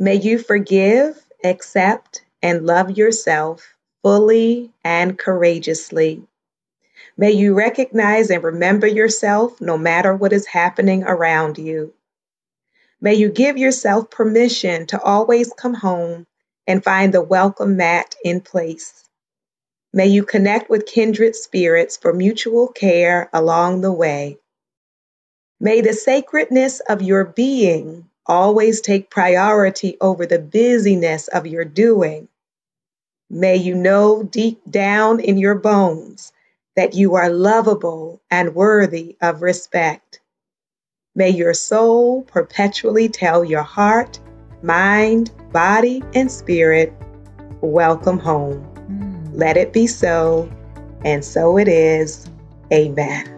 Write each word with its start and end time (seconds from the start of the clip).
May 0.00 0.14
you 0.14 0.38
forgive, 0.38 1.20
accept, 1.42 2.22
and 2.40 2.64
love 2.64 2.96
yourself 2.96 3.74
fully 4.02 4.70
and 4.84 5.18
courageously. 5.18 6.22
May 7.16 7.32
you 7.32 7.54
recognize 7.54 8.30
and 8.30 8.44
remember 8.44 8.86
yourself 8.86 9.60
no 9.60 9.76
matter 9.76 10.14
what 10.14 10.32
is 10.32 10.46
happening 10.46 11.02
around 11.02 11.58
you. 11.58 11.94
May 13.00 13.14
you 13.14 13.28
give 13.28 13.58
yourself 13.58 14.10
permission 14.10 14.86
to 14.86 15.02
always 15.02 15.52
come 15.52 15.74
home 15.74 16.26
and 16.66 16.84
find 16.84 17.12
the 17.12 17.22
welcome 17.22 17.76
mat 17.76 18.14
in 18.24 18.40
place. 18.40 19.04
May 19.92 20.06
you 20.06 20.24
connect 20.24 20.70
with 20.70 20.86
kindred 20.86 21.34
spirits 21.34 21.96
for 21.96 22.12
mutual 22.12 22.68
care 22.68 23.28
along 23.32 23.80
the 23.80 23.92
way. 23.92 24.38
May 25.58 25.80
the 25.80 25.92
sacredness 25.92 26.80
of 26.80 27.02
your 27.02 27.24
being 27.24 28.07
always 28.28 28.80
take 28.80 29.10
priority 29.10 29.96
over 30.00 30.26
the 30.26 30.38
busyness 30.38 31.28
of 31.28 31.46
your 31.46 31.64
doing. 31.64 32.28
May 33.30 33.56
you 33.56 33.74
know 33.74 34.22
deep 34.22 34.60
down 34.70 35.20
in 35.20 35.38
your 35.38 35.54
bones 35.54 36.32
that 36.76 36.94
you 36.94 37.14
are 37.14 37.30
lovable 37.30 38.20
and 38.30 38.54
worthy 38.54 39.16
of 39.20 39.42
respect. 39.42 40.20
May 41.14 41.30
your 41.30 41.54
soul 41.54 42.22
perpetually 42.22 43.08
tell 43.08 43.44
your 43.44 43.62
heart, 43.62 44.20
mind, 44.62 45.32
body, 45.52 46.02
and 46.14 46.30
spirit, 46.30 46.92
Welcome 47.60 48.20
home. 48.20 48.64
Mm. 48.88 49.30
Let 49.32 49.56
it 49.56 49.72
be 49.72 49.88
so, 49.88 50.48
and 51.04 51.24
so 51.24 51.58
it 51.58 51.66
is. 51.66 52.30
Amen. 52.72 53.37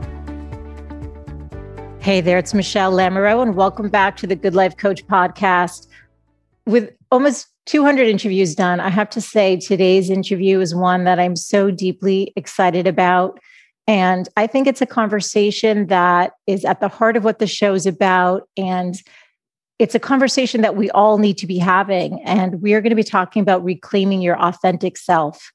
Hey 2.01 2.19
there, 2.19 2.39
it's 2.39 2.55
Michelle 2.55 2.91
Lamoureux, 2.93 3.43
and 3.43 3.55
welcome 3.55 3.87
back 3.87 4.17
to 4.17 4.25
the 4.25 4.35
Good 4.35 4.55
Life 4.55 4.75
Coach 4.75 5.05
podcast. 5.05 5.85
With 6.65 6.95
almost 7.11 7.45
200 7.67 8.07
interviews 8.07 8.55
done. 8.55 8.79
I 8.79 8.89
have 8.89 9.07
to 9.11 9.21
say, 9.21 9.57
today's 9.57 10.09
interview 10.09 10.61
is 10.61 10.73
one 10.73 11.03
that 11.03 11.19
I'm 11.19 11.35
so 11.35 11.69
deeply 11.69 12.33
excited 12.35 12.87
about. 12.87 13.39
And 13.85 14.27
I 14.35 14.47
think 14.47 14.65
it's 14.65 14.81
a 14.81 14.87
conversation 14.87 15.85
that 15.87 16.31
is 16.47 16.65
at 16.65 16.79
the 16.79 16.87
heart 16.87 17.17
of 17.17 17.23
what 17.23 17.37
the 17.37 17.45
show 17.45 17.75
is 17.75 17.85
about. 17.85 18.49
And 18.57 18.95
it's 19.77 19.93
a 19.93 19.99
conversation 19.99 20.61
that 20.61 20.75
we 20.75 20.89
all 20.89 21.19
need 21.19 21.37
to 21.37 21.45
be 21.45 21.59
having. 21.59 22.19
And 22.23 22.63
we 22.63 22.73
are 22.73 22.81
going 22.81 22.89
to 22.89 22.95
be 22.95 23.03
talking 23.03 23.43
about 23.43 23.63
reclaiming 23.63 24.23
your 24.23 24.41
authentic 24.41 24.97
self. 24.97 25.51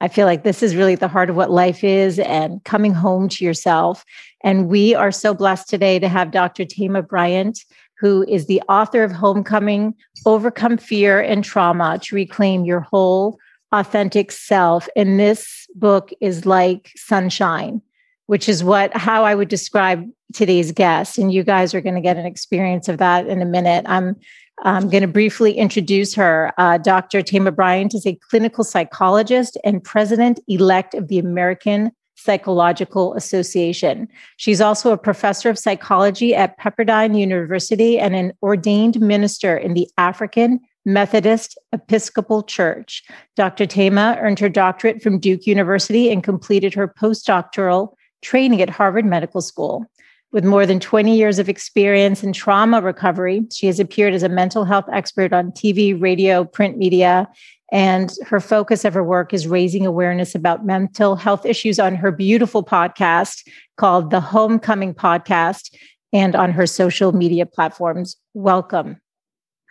I 0.00 0.08
feel 0.08 0.26
like 0.26 0.44
this 0.44 0.62
is 0.62 0.76
really 0.76 0.92
at 0.92 1.00
the 1.00 1.08
heart 1.08 1.30
of 1.30 1.36
what 1.36 1.50
life 1.50 1.82
is 1.82 2.18
and 2.18 2.62
coming 2.64 2.94
home 2.94 3.28
to 3.30 3.44
yourself. 3.44 4.04
And 4.44 4.68
we 4.68 4.94
are 4.94 5.10
so 5.10 5.34
blessed 5.34 5.68
today 5.68 5.98
to 5.98 6.08
have 6.08 6.30
Dr. 6.30 6.64
Thema 6.64 7.02
Bryant 7.02 7.64
who 7.98 8.24
is 8.28 8.46
the 8.46 8.62
author 8.68 9.02
of 9.02 9.12
Homecoming 9.12 9.94
Overcome 10.24 10.78
Fear 10.78 11.20
and 11.20 11.44
Trauma 11.44 11.98
to 12.02 12.14
Reclaim 12.14 12.64
Your 12.64 12.80
Whole 12.80 13.38
Authentic 13.72 14.30
Self. 14.32 14.88
And 14.94 15.18
this 15.18 15.66
book 15.74 16.10
is 16.20 16.46
like 16.46 16.92
sunshine, 16.96 17.82
which 18.26 18.48
is 18.48 18.62
what 18.62 18.96
how 18.96 19.24
I 19.24 19.34
would 19.34 19.48
describe 19.48 20.04
today's 20.32 20.72
guest. 20.72 21.18
And 21.18 21.32
you 21.32 21.42
guys 21.42 21.74
are 21.74 21.80
going 21.80 21.96
to 21.96 22.00
get 22.00 22.16
an 22.16 22.26
experience 22.26 22.88
of 22.88 22.98
that 22.98 23.26
in 23.26 23.42
a 23.42 23.46
minute. 23.46 23.84
I'm 23.88 24.16
I'm 24.64 24.88
going 24.90 25.02
to 25.02 25.08
briefly 25.08 25.56
introduce 25.56 26.14
her. 26.14 26.52
Uh, 26.58 26.78
Dr. 26.78 27.22
Thema 27.22 27.52
Bryant 27.52 27.94
is 27.94 28.06
a 28.06 28.18
clinical 28.28 28.64
psychologist 28.64 29.56
and 29.64 29.82
president 29.82 30.40
elect 30.48 30.94
of 30.94 31.08
the 31.08 31.18
American 31.18 31.92
Psychological 32.16 33.14
Association. 33.14 34.08
She's 34.36 34.60
also 34.60 34.92
a 34.92 34.98
professor 34.98 35.48
of 35.48 35.58
psychology 35.58 36.34
at 36.34 36.58
Pepperdine 36.58 37.16
University 37.18 37.98
and 37.98 38.16
an 38.16 38.32
ordained 38.42 39.00
minister 39.00 39.56
in 39.56 39.74
the 39.74 39.88
African 39.98 40.60
Methodist 40.84 41.56
Episcopal 41.72 42.42
Church. 42.42 43.04
Dr. 43.36 43.66
Thema 43.66 44.16
earned 44.20 44.40
her 44.40 44.48
doctorate 44.48 45.00
from 45.00 45.20
Duke 45.20 45.46
University 45.46 46.10
and 46.10 46.24
completed 46.24 46.74
her 46.74 46.88
postdoctoral 46.88 47.94
training 48.22 48.60
at 48.62 48.70
Harvard 48.70 49.04
Medical 49.04 49.40
School. 49.40 49.86
With 50.30 50.44
more 50.44 50.66
than 50.66 50.78
20 50.78 51.16
years 51.16 51.38
of 51.38 51.48
experience 51.48 52.22
in 52.22 52.34
trauma 52.34 52.82
recovery, 52.82 53.44
she 53.50 53.66
has 53.66 53.80
appeared 53.80 54.12
as 54.12 54.22
a 54.22 54.28
mental 54.28 54.64
health 54.64 54.84
expert 54.92 55.32
on 55.32 55.52
TV, 55.52 55.98
radio, 55.98 56.44
print 56.44 56.76
media, 56.76 57.26
and 57.72 58.12
her 58.26 58.40
focus 58.40 58.84
of 58.84 58.92
her 58.92 59.04
work 59.04 59.32
is 59.32 59.46
raising 59.46 59.86
awareness 59.86 60.34
about 60.34 60.66
mental 60.66 61.16
health 61.16 61.46
issues 61.46 61.78
on 61.78 61.94
her 61.94 62.12
beautiful 62.12 62.62
podcast 62.62 63.46
called 63.76 64.10
the 64.10 64.20
Homecoming 64.20 64.94
Podcast 64.94 65.74
and 66.12 66.36
on 66.36 66.50
her 66.52 66.66
social 66.66 67.12
media 67.12 67.46
platforms. 67.46 68.16
Welcome. 68.34 69.00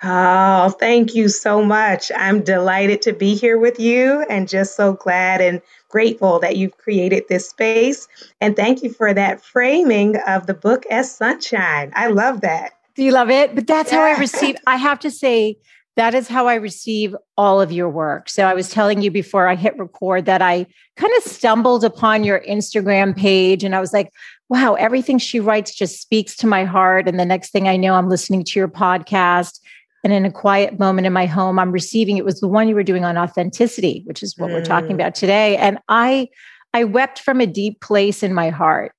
Oh, 0.04 0.70
thank 0.80 1.16
you 1.16 1.28
so 1.28 1.64
much. 1.64 2.12
I'm 2.16 2.44
delighted 2.44 3.02
to 3.04 3.14
be 3.14 3.34
here 3.34 3.58
with 3.58 3.80
you 3.80 4.24
and 4.30 4.48
just 4.48 4.76
so 4.76 4.94
glad 4.94 5.42
and 5.42 5.60
grateful 5.90 6.40
that 6.40 6.58
you've 6.58 6.78
created 6.78 7.24
this 7.30 7.50
space. 7.50 8.08
And 8.42 8.56
thank 8.56 8.84
you 8.84 8.92
for 8.92 9.14
that 9.14 9.44
framing 9.44 10.18
of 10.28 10.48
the 10.48 10.54
book 10.54 10.86
as 10.88 11.14
sunshine. 11.14 11.92
I 11.96 12.08
love 12.08 12.42
that. 12.42 12.74
Do 12.96 13.04
you 13.04 13.12
love 13.12 13.30
it? 13.30 13.56
But 13.56 13.68
that's 13.68 13.92
yeah. 13.92 14.00
how 14.00 14.16
I 14.16 14.20
receive. 14.20 14.56
I 14.66 14.76
have 14.76 15.00
to 15.00 15.12
say, 15.12 15.58
that 15.98 16.14
is 16.14 16.28
how 16.28 16.46
I 16.46 16.54
receive 16.56 17.16
all 17.38 17.60
of 17.60 17.72
your 17.72 17.90
work. 17.90 18.30
So 18.30 18.44
I 18.44 18.54
was 18.54 18.70
telling 18.70 19.02
you 19.02 19.10
before 19.10 19.48
I 19.48 19.56
hit 19.56 19.76
record 19.80 20.26
that 20.26 20.44
I 20.44 20.68
kind 20.96 21.12
of 21.18 21.24
stumbled 21.24 21.84
upon 21.84 22.24
your 22.24 22.40
Instagram 22.42 23.18
page 23.18 23.64
and 23.64 23.76
I 23.76 23.80
was 23.80 23.94
like, 23.94 24.14
wow, 24.48 24.76
everything 24.76 25.18
she 25.18 25.40
writes 25.40 25.74
just 25.74 26.00
speaks 26.00 26.36
to 26.38 26.48
my 26.48 26.66
heart. 26.66 27.08
And 27.08 27.20
the 27.20 27.26
next 27.26 27.50
thing 27.50 27.68
I 27.68 27.78
know, 27.78 27.96
I'm 27.96 28.10
listening 28.10 28.44
to 28.44 28.60
your 28.60 28.68
podcast. 28.68 29.60
And 30.04 30.14
in 30.14 30.26
a 30.26 30.32
quiet 30.32 30.80
moment 30.80 31.08
in 31.08 31.14
my 31.14 31.26
home, 31.26 31.60
I'm 31.60 31.72
receiving 31.72 32.18
it 32.18 32.26
was 32.26 32.40
the 32.40 32.48
one 32.48 32.68
you 32.68 32.76
were 32.76 32.84
doing 32.84 33.04
on 33.04 33.18
authenticity, 33.18 34.04
which 34.06 34.24
is 34.24 34.38
what 34.38 34.50
mm. 34.50 34.54
we're 34.54 34.66
talking 34.66 34.92
mm. 34.92 34.96
about 34.96 35.16
today. 35.16 35.58
And 35.58 35.80
I 35.90 36.30
I 36.74 36.84
wept 36.84 37.20
from 37.20 37.42
a 37.42 37.48
deep 37.48 37.82
place 37.82 38.24
in 38.24 38.34
my 38.34 38.50
heart 38.50 38.94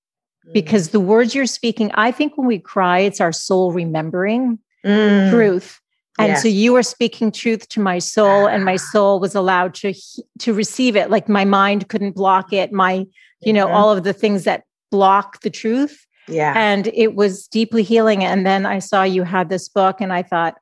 mm. 0.47 0.53
because 0.53 0.89
the 0.89 1.01
words 1.01 1.35
you're 1.35 1.47
speaking, 1.47 1.91
I 1.95 2.11
think 2.11 2.37
when 2.37 2.47
we 2.47 2.59
cry, 2.59 2.99
it's 2.99 3.21
our 3.21 3.33
soul 3.33 3.73
remembering 3.73 4.59
mm. 4.85 5.31
truth 5.31 5.81
and 6.19 6.31
yes. 6.31 6.43
so 6.43 6.49
you 6.49 6.73
were 6.73 6.83
speaking 6.83 7.31
truth 7.31 7.69
to 7.69 7.81
my 7.81 7.99
soul 7.99 8.47
and 8.47 8.65
my 8.65 8.77
soul 8.93 9.21
was 9.21 9.35
allowed 9.35 9.75
to 9.75 9.95
to 10.41 10.53
receive 10.53 10.97
it 10.97 11.11
like 11.11 11.29
my 11.29 11.45
mind 11.45 11.89
couldn't 11.89 12.15
block 12.15 12.53
it 12.53 12.73
my 12.73 13.07
you 13.41 13.53
know 13.53 13.69
all 13.69 13.91
of 13.97 14.05
the 14.05 14.13
things 14.13 14.45
that 14.45 14.65
block 14.91 15.41
the 15.41 15.51
truth 15.51 16.07
yeah 16.27 16.53
and 16.57 16.89
it 16.89 17.15
was 17.15 17.47
deeply 17.49 17.83
healing 17.83 18.25
and 18.25 18.45
then 18.47 18.67
i 18.67 18.79
saw 18.79 19.03
you 19.03 19.23
had 19.23 19.49
this 19.49 19.69
book 19.69 20.01
and 20.01 20.13
i 20.13 20.23
thought 20.23 20.57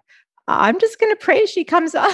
I'm 0.48 0.78
just 0.78 1.00
going 1.00 1.12
to 1.12 1.16
pray 1.16 1.44
she 1.46 1.64
comes 1.64 1.94
on. 1.94 2.10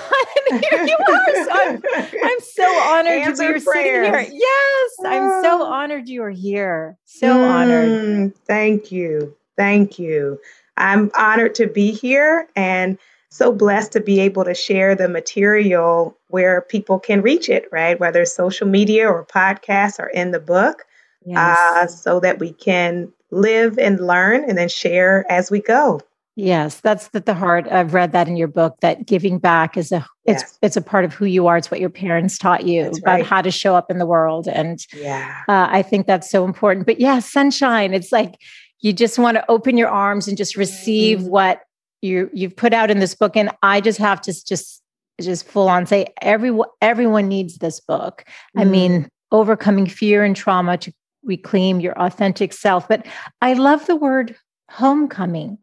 here 0.49 0.85
you 0.85 0.97
are. 0.97 1.45
So 1.45 1.51
I'm, 1.53 1.83
I'm, 2.25 2.41
so 2.41 2.65
honored 2.65 3.13
Answer 3.13 3.45
you're 3.45 3.59
sitting 3.59 4.05
here. 4.05 4.27
Yes, 4.33 4.91
I'm 5.05 5.43
so 5.43 5.63
oh. 5.63 5.67
honored 5.67 6.09
you 6.09 6.23
are 6.23 6.31
here. 6.31 6.97
So 7.05 7.27
mm, 7.27 7.51
honored. 7.51 8.37
Thank 8.47 8.91
you. 8.91 9.35
Thank 9.57 9.99
you. 9.99 10.41
I'm 10.77 11.11
honored 11.15 11.55
to 11.57 11.67
be 11.67 11.93
here 11.93 12.49
and 12.57 12.99
so 13.29 13.53
blessed 13.53 13.93
to 13.93 14.01
be 14.01 14.21
able 14.21 14.45
to 14.45 14.55
share 14.55 14.95
the 14.95 15.09
material 15.09 16.17
where 16.29 16.63
people 16.63 16.99
can 16.99 17.23
reach 17.23 17.49
it, 17.49 17.67
right? 17.73 17.99
Whether 17.99 18.23
it's 18.23 18.35
social 18.35 18.67
media 18.67 19.09
or 19.09 19.25
podcasts 19.25 19.99
or 19.99 20.09
in 20.09 20.33
the 20.33 20.41
book, 20.41 20.85
yes. 21.25 21.59
uh, 21.59 21.87
so 21.87 22.21
that 22.21 22.39
we 22.39 22.53
can 22.53 23.13
live 23.31 23.79
and 23.79 24.07
learn 24.07 24.45
and 24.49 24.59
then 24.59 24.69
share 24.69 25.25
as 25.31 25.51
we 25.51 25.61
go. 25.61 26.01
Yes, 26.35 26.81
that's 26.81 27.11
at 27.13 27.27
the 27.27 27.35
heart. 27.35 27.67
I've 27.71 27.93
read 27.93 28.13
that 28.13 28.27
in 28.27 28.37
your 28.37 28.49
book 28.49 28.77
that 28.81 29.07
giving 29.07 29.39
back 29.39 29.77
is 29.77 29.93
a 29.93 30.07
it's 30.25 30.43
yes. 30.43 30.59
it's 30.63 30.77
a 30.77 30.81
part 30.81 31.05
of 31.05 31.13
who 31.13 31.27
you 31.27 31.47
are. 31.47 31.59
It's 31.59 31.71
what 31.71 31.81
your 31.81 31.91
parents 31.91 32.39
taught 32.39 32.67
you 32.67 32.85
that's 32.85 32.99
about 32.99 33.23
how 33.23 33.43
to 33.43 33.51
show 33.51 33.77
up 33.77 33.91
in 33.91 33.99
the 33.99 34.07
world, 34.07 34.49
and 34.49 34.79
yeah, 34.95 35.43
uh, 35.47 35.69
I 35.71 35.83
think 35.83 36.07
that's 36.07 36.31
so 36.31 36.47
important. 36.47 36.87
But 36.87 37.01
yeah, 37.01 37.19
sunshine. 37.19 37.93
It's 37.93 38.13
like 38.13 38.37
you 38.81 38.93
just 38.93 39.19
want 39.19 39.37
to 39.37 39.51
open 39.51 39.77
your 39.77 39.89
arms 39.89 40.27
and 40.27 40.39
just 40.39 40.57
receive 40.57 41.19
mm-hmm. 41.19 41.29
what 41.29 41.63
you 42.03 42.29
you've 42.33 42.57
put 42.57 42.75
out 42.75 42.91
in 42.91 42.99
this 42.99 43.15
book 43.15 43.37
and 43.37 43.51
i 43.63 43.81
just 43.81 43.99
have 43.99 44.21
to 44.21 44.33
just 44.45 44.83
just 45.21 45.47
full 45.47 45.69
on 45.69 45.87
say 45.87 46.07
everyone 46.21 46.69
everyone 46.81 47.29
needs 47.29 47.59
this 47.59 47.81
book 47.81 48.25
mm. 48.57 48.61
i 48.61 48.65
mean 48.65 49.09
overcoming 49.31 49.87
fear 49.87 50.25
and 50.25 50.37
trauma 50.37 50.77
to 50.77 50.93
reclaim 51.23 51.81
your 51.81 51.97
authentic 51.99 52.53
self 52.53 52.89
but 52.89 53.07
i 53.41 53.53
love 53.53 53.87
the 53.87 53.97
word 53.97 54.35
homecoming 54.69 55.57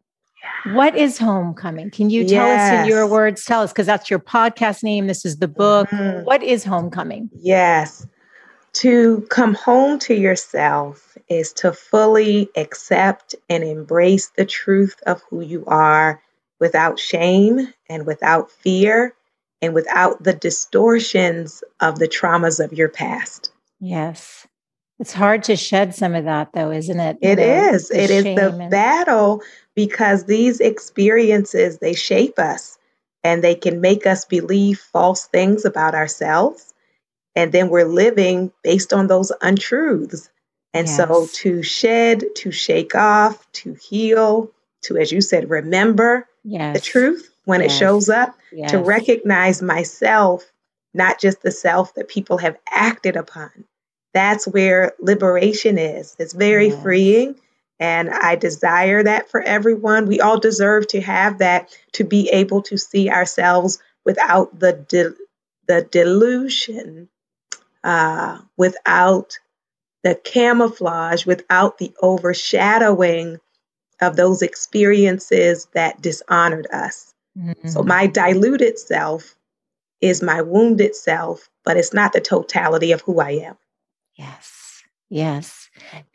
What 0.72 0.96
is 0.96 1.18
homecoming? 1.18 1.90
Can 1.90 2.10
you 2.10 2.26
tell 2.26 2.46
yes. 2.46 2.72
us 2.72 2.80
in 2.80 2.88
your 2.88 3.06
words? 3.06 3.44
Tell 3.44 3.62
us 3.62 3.72
because 3.72 3.86
that's 3.86 4.10
your 4.10 4.18
podcast 4.18 4.82
name. 4.82 5.06
This 5.06 5.24
is 5.24 5.38
the 5.38 5.48
book. 5.48 5.88
Mm-hmm. 5.88 6.24
What 6.24 6.42
is 6.42 6.64
homecoming? 6.64 7.30
Yes. 7.34 8.06
To 8.74 9.26
come 9.30 9.54
home 9.54 9.98
to 10.00 10.14
yourself 10.14 11.16
is 11.28 11.52
to 11.54 11.72
fully 11.72 12.50
accept 12.56 13.34
and 13.48 13.64
embrace 13.64 14.30
the 14.36 14.44
truth 14.44 15.00
of 15.06 15.22
who 15.28 15.40
you 15.40 15.64
are 15.66 16.22
without 16.60 16.98
shame 16.98 17.72
and 17.88 18.06
without 18.06 18.50
fear 18.50 19.14
and 19.62 19.74
without 19.74 20.22
the 20.22 20.34
distortions 20.34 21.64
of 21.80 21.98
the 21.98 22.08
traumas 22.08 22.62
of 22.62 22.72
your 22.72 22.88
past. 22.88 23.50
Yes. 23.80 24.46
It's 24.98 25.14
hard 25.14 25.44
to 25.44 25.56
shed 25.56 25.94
some 25.94 26.14
of 26.14 26.24
that, 26.24 26.52
though, 26.52 26.70
isn't 26.70 27.00
it? 27.00 27.16
It 27.22 27.36
the, 27.36 27.72
is. 27.72 27.88
The 27.88 28.02
it 28.02 28.10
is 28.10 28.24
the 28.24 28.54
and... 28.54 28.70
battle 28.70 29.42
because 29.86 30.24
these 30.24 30.60
experiences 30.60 31.78
they 31.78 31.94
shape 31.94 32.38
us 32.38 32.76
and 33.24 33.42
they 33.42 33.54
can 33.54 33.80
make 33.80 34.06
us 34.06 34.26
believe 34.26 34.78
false 34.78 35.24
things 35.24 35.64
about 35.64 35.94
ourselves 35.94 36.74
and 37.34 37.50
then 37.50 37.70
we're 37.70 37.86
living 37.86 38.52
based 38.62 38.92
on 38.92 39.06
those 39.06 39.32
untruths 39.40 40.28
and 40.74 40.86
yes. 40.86 40.98
so 40.98 41.26
to 41.32 41.62
shed 41.62 42.24
to 42.36 42.52
shake 42.52 42.94
off 42.94 43.50
to 43.52 43.72
heal 43.72 44.50
to 44.82 44.98
as 44.98 45.10
you 45.10 45.22
said 45.22 45.48
remember 45.48 46.28
yes. 46.44 46.76
the 46.76 46.82
truth 46.82 47.30
when 47.46 47.62
yes. 47.62 47.72
it 47.72 47.78
shows 47.78 48.10
up 48.10 48.36
to 48.68 48.76
recognize 48.76 49.62
myself 49.62 50.44
not 50.92 51.18
just 51.18 51.40
the 51.40 51.50
self 51.50 51.94
that 51.94 52.06
people 52.06 52.36
have 52.36 52.58
acted 52.70 53.16
upon 53.16 53.64
that's 54.12 54.46
where 54.46 54.92
liberation 55.00 55.78
is 55.78 56.16
it's 56.18 56.34
very 56.34 56.70
freeing 56.70 57.34
and 57.80 58.10
I 58.10 58.36
desire 58.36 59.02
that 59.02 59.30
for 59.30 59.40
everyone. 59.40 60.06
We 60.06 60.20
all 60.20 60.38
deserve 60.38 60.86
to 60.88 61.00
have 61.00 61.38
that, 61.38 61.74
to 61.94 62.04
be 62.04 62.28
able 62.28 62.60
to 62.62 62.76
see 62.76 63.10
ourselves 63.10 63.78
without 64.04 64.60
the, 64.60 64.74
de- 64.74 65.16
the 65.66 65.82
delusion, 65.90 67.08
uh, 67.82 68.38
without 68.58 69.38
the 70.04 70.14
camouflage, 70.14 71.24
without 71.24 71.78
the 71.78 71.92
overshadowing 72.02 73.38
of 74.00 74.14
those 74.14 74.42
experiences 74.42 75.66
that 75.72 76.02
dishonored 76.02 76.66
us. 76.72 77.14
Mm-hmm. 77.38 77.68
So, 77.68 77.82
my 77.82 78.06
diluted 78.06 78.78
self 78.78 79.36
is 80.00 80.22
my 80.22 80.42
wounded 80.42 80.94
self, 80.94 81.48
but 81.64 81.76
it's 81.76 81.92
not 81.92 82.12
the 82.12 82.20
totality 82.20 82.92
of 82.92 83.02
who 83.02 83.20
I 83.20 83.30
am. 83.32 83.56
Yes. 84.16 84.82
Yes. 85.08 85.59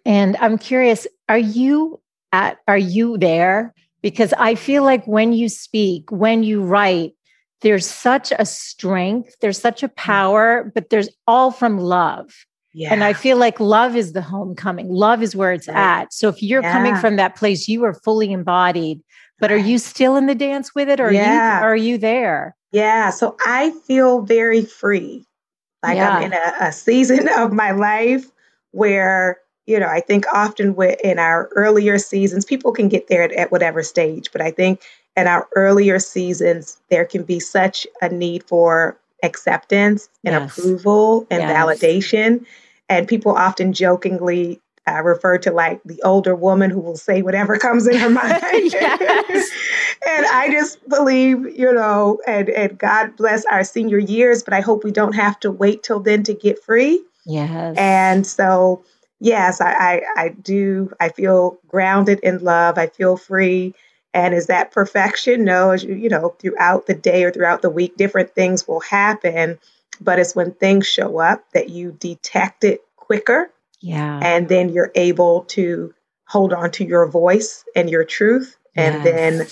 And 0.06 0.38
I'm 0.38 0.58
curious, 0.58 1.08
are 1.30 1.38
you 1.38 2.00
at 2.32 2.58
are 2.68 2.78
you 2.78 3.18
there? 3.18 3.74
Because 4.02 4.34
I 4.34 4.56
feel 4.56 4.84
like 4.84 5.06
when 5.06 5.34
you 5.34 5.50
speak, 5.50 6.12
when 6.12 6.44
you 6.44 6.62
write, 6.62 7.14
there's 7.62 7.88
such 7.88 8.32
a 8.38 8.46
strength, 8.46 9.36
there's 9.42 9.60
such 9.60 9.82
a 9.82 9.88
mm. 9.88 9.96
power, 9.96 10.72
but 10.76 10.90
there's 10.90 11.10
all 11.28 11.52
from 11.52 11.80
love. 11.80 12.32
Yeah. 12.74 12.92
And 12.92 13.04
I 13.04 13.14
feel 13.14 13.38
like 13.38 13.60
love 13.60 13.96
is 13.96 14.12
the 14.14 14.22
homecoming. 14.22 14.90
Love 14.90 15.24
is 15.24 15.36
where 15.36 15.54
it's 15.54 15.68
right. 15.70 16.02
at. 16.02 16.14
So 16.14 16.28
if 16.28 16.44
you're 16.44 16.62
yeah. 16.62 16.74
coming 16.74 16.96
from 16.98 17.16
that 17.16 17.38
place, 17.38 17.70
you 17.70 17.86
are 17.86 17.94
fully 17.94 18.32
embodied. 18.34 19.02
But 19.40 19.52
are 19.52 19.58
you 19.58 19.78
still 19.78 20.18
in 20.18 20.26
the 20.26 20.36
dance 20.36 20.76
with 20.76 20.90
it 20.90 21.00
or 21.00 21.12
yeah. 21.12 21.60
are, 21.60 21.60
you, 21.60 21.66
are 21.66 21.76
you 21.76 21.98
there? 21.98 22.56
Yeah. 22.72 23.10
So 23.12 23.38
I 23.46 23.72
feel 23.88 24.22
very 24.22 24.64
free. 24.64 25.26
Like. 25.82 25.98
I'm 25.98 26.24
in 26.24 26.34
a, 26.34 26.54
a 26.60 26.72
season 26.72 27.30
of 27.38 27.54
my 27.54 27.72
life 27.72 28.26
where 28.72 29.40
you 29.66 29.80
know, 29.80 29.88
I 29.88 30.00
think 30.00 30.26
often 30.34 30.76
in 31.04 31.20
our 31.20 31.50
earlier 31.56 31.98
seasons, 31.98 32.46
people 32.46 32.72
can 32.72 32.88
get 32.88 33.08
there 33.08 33.24
at, 33.24 33.32
at, 33.32 33.52
whatever 33.52 33.82
stage, 33.84 34.32
but 34.32 34.42
I 34.42 34.52
think 34.52 34.82
in 35.18 35.28
our 35.28 35.48
earlier 35.56 36.00
seasons, 36.00 36.78
there 36.90 37.06
can 37.06 37.24
be 37.24 37.40
such 37.40 37.88
a 38.02 38.10
need 38.10 38.44
for 38.44 38.98
acceptance 39.24 40.10
and 40.24 40.34
yes. 40.34 40.58
approval 40.58 41.26
and 41.32 41.42
yes. 41.42 41.52
validation. 41.52 42.46
And 42.90 43.08
people 43.08 43.32
often 43.36 43.74
jokingly 43.74 44.62
uh, 44.88 45.02
refer 45.02 45.38
to 45.40 45.52
like 45.52 45.82
the 45.84 46.02
older 46.04 46.36
woman 46.36 46.70
who 46.70 46.80
will 46.80 46.98
say 46.98 47.22
whatever 47.22 47.58
comes 47.60 47.88
in 47.88 47.98
her 47.98 48.10
mind. 48.12 48.76
and 48.76 50.26
I 50.28 50.50
just 50.52 50.88
believe, 50.88 51.58
you 51.58 51.74
know, 51.74 52.20
and, 52.28 52.50
and 52.50 52.78
God 52.78 53.16
bless 53.16 53.46
our 53.46 53.64
senior 53.64 53.98
years, 53.98 54.44
but 54.44 54.54
I 54.54 54.62
hope 54.62 54.84
we 54.84 54.92
don't 54.92 55.16
have 55.16 55.40
to 55.42 55.52
wait 55.52 55.82
till 55.84 56.00
then 56.00 56.24
to 56.24 56.34
get 56.34 56.64
free. 56.64 57.04
Yes. 57.26 57.76
And 57.78 58.28
so, 58.28 58.84
yes, 59.20 59.62
I, 59.62 59.72
I, 59.72 60.02
I 60.16 60.30
do. 60.30 60.92
I 61.00 61.10
feel 61.10 61.60
grounded 61.68 62.20
in 62.22 62.40
love. 62.40 62.78
I 62.78 62.88
feel 62.88 63.18
free. 63.18 63.74
And 64.14 64.34
is 64.34 64.48
that 64.48 64.72
perfection? 64.72 65.44
No, 65.44 65.72
as 65.72 65.84
you, 65.84 65.96
you 65.96 66.10
know, 66.10 66.36
throughout 66.40 66.88
the 66.88 66.94
day 66.94 67.24
or 67.24 67.32
throughout 67.32 67.62
the 67.62 67.70
week, 67.70 67.98
different 67.98 68.34
things 68.34 68.68
will 68.68 68.80
happen. 68.80 69.60
But 70.00 70.20
it's 70.20 70.36
when 70.36 70.54
things 70.54 70.88
show 70.88 71.20
up 71.20 71.44
that 71.54 71.70
you 71.70 71.92
detect 71.92 72.64
it 72.64 72.82
quicker. 72.96 73.52
Yeah. 73.82 74.20
And 74.22 74.48
then 74.48 74.70
you're 74.70 74.92
able 74.96 75.42
to 75.50 75.94
hold 76.28 76.54
on 76.54 76.72
to 76.72 76.86
your 76.86 77.08
voice 77.08 77.64
and 77.76 77.90
your 77.90 78.04
truth 78.04 78.58
and 78.76 79.04
yes. 79.04 79.04
then 79.04 79.48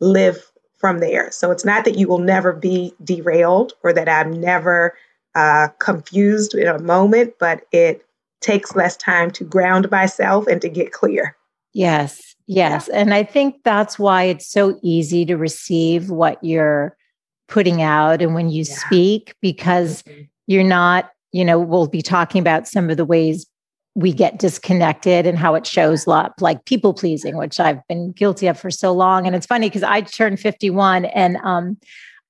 live 0.00 0.50
from 0.78 0.98
there. 0.98 1.30
So 1.30 1.50
it's 1.50 1.64
not 1.64 1.84
that 1.84 1.96
you 1.96 2.08
will 2.08 2.18
never 2.18 2.52
be 2.52 2.94
derailed 3.02 3.72
or 3.82 3.92
that 3.92 4.08
I'm 4.08 4.40
never 4.40 4.96
uh, 5.34 5.68
confused 5.78 6.54
in 6.54 6.68
a 6.68 6.78
moment, 6.78 7.34
but 7.38 7.62
it 7.72 8.04
takes 8.40 8.74
less 8.74 8.96
time 8.96 9.30
to 9.32 9.44
ground 9.44 9.90
myself 9.90 10.46
and 10.46 10.60
to 10.62 10.68
get 10.68 10.92
clear. 10.92 11.36
Yes, 11.74 12.34
yes. 12.46 12.88
Yeah. 12.90 13.00
And 13.00 13.14
I 13.14 13.22
think 13.22 13.62
that's 13.64 13.98
why 13.98 14.24
it's 14.24 14.46
so 14.46 14.78
easy 14.82 15.24
to 15.26 15.36
receive 15.36 16.10
what 16.10 16.42
you're 16.42 16.96
putting 17.48 17.82
out 17.82 18.22
and 18.22 18.34
when 18.34 18.50
you 18.50 18.64
yeah. 18.64 18.74
speak, 18.74 19.34
because 19.40 20.02
mm-hmm. 20.02 20.22
you're 20.46 20.64
not, 20.64 21.10
you 21.32 21.44
know, 21.44 21.58
we'll 21.58 21.86
be 21.86 22.02
talking 22.02 22.40
about 22.40 22.68
some 22.68 22.90
of 22.90 22.96
the 22.96 23.04
ways 23.04 23.46
we 23.94 24.12
get 24.12 24.38
disconnected 24.38 25.26
and 25.26 25.36
how 25.36 25.56
it 25.56 25.66
shows 25.66 26.06
up 26.06 26.34
like 26.40 26.64
people 26.66 26.94
pleasing 26.94 27.36
which 27.36 27.58
i've 27.58 27.84
been 27.88 28.12
guilty 28.12 28.46
of 28.46 28.56
for 28.56 28.70
so 28.70 28.92
long 28.92 29.26
and 29.26 29.34
it's 29.34 29.46
funny 29.46 29.68
because 29.68 29.82
i 29.82 30.00
turned 30.00 30.38
51 30.38 31.06
and 31.06 31.36
um, 31.38 31.76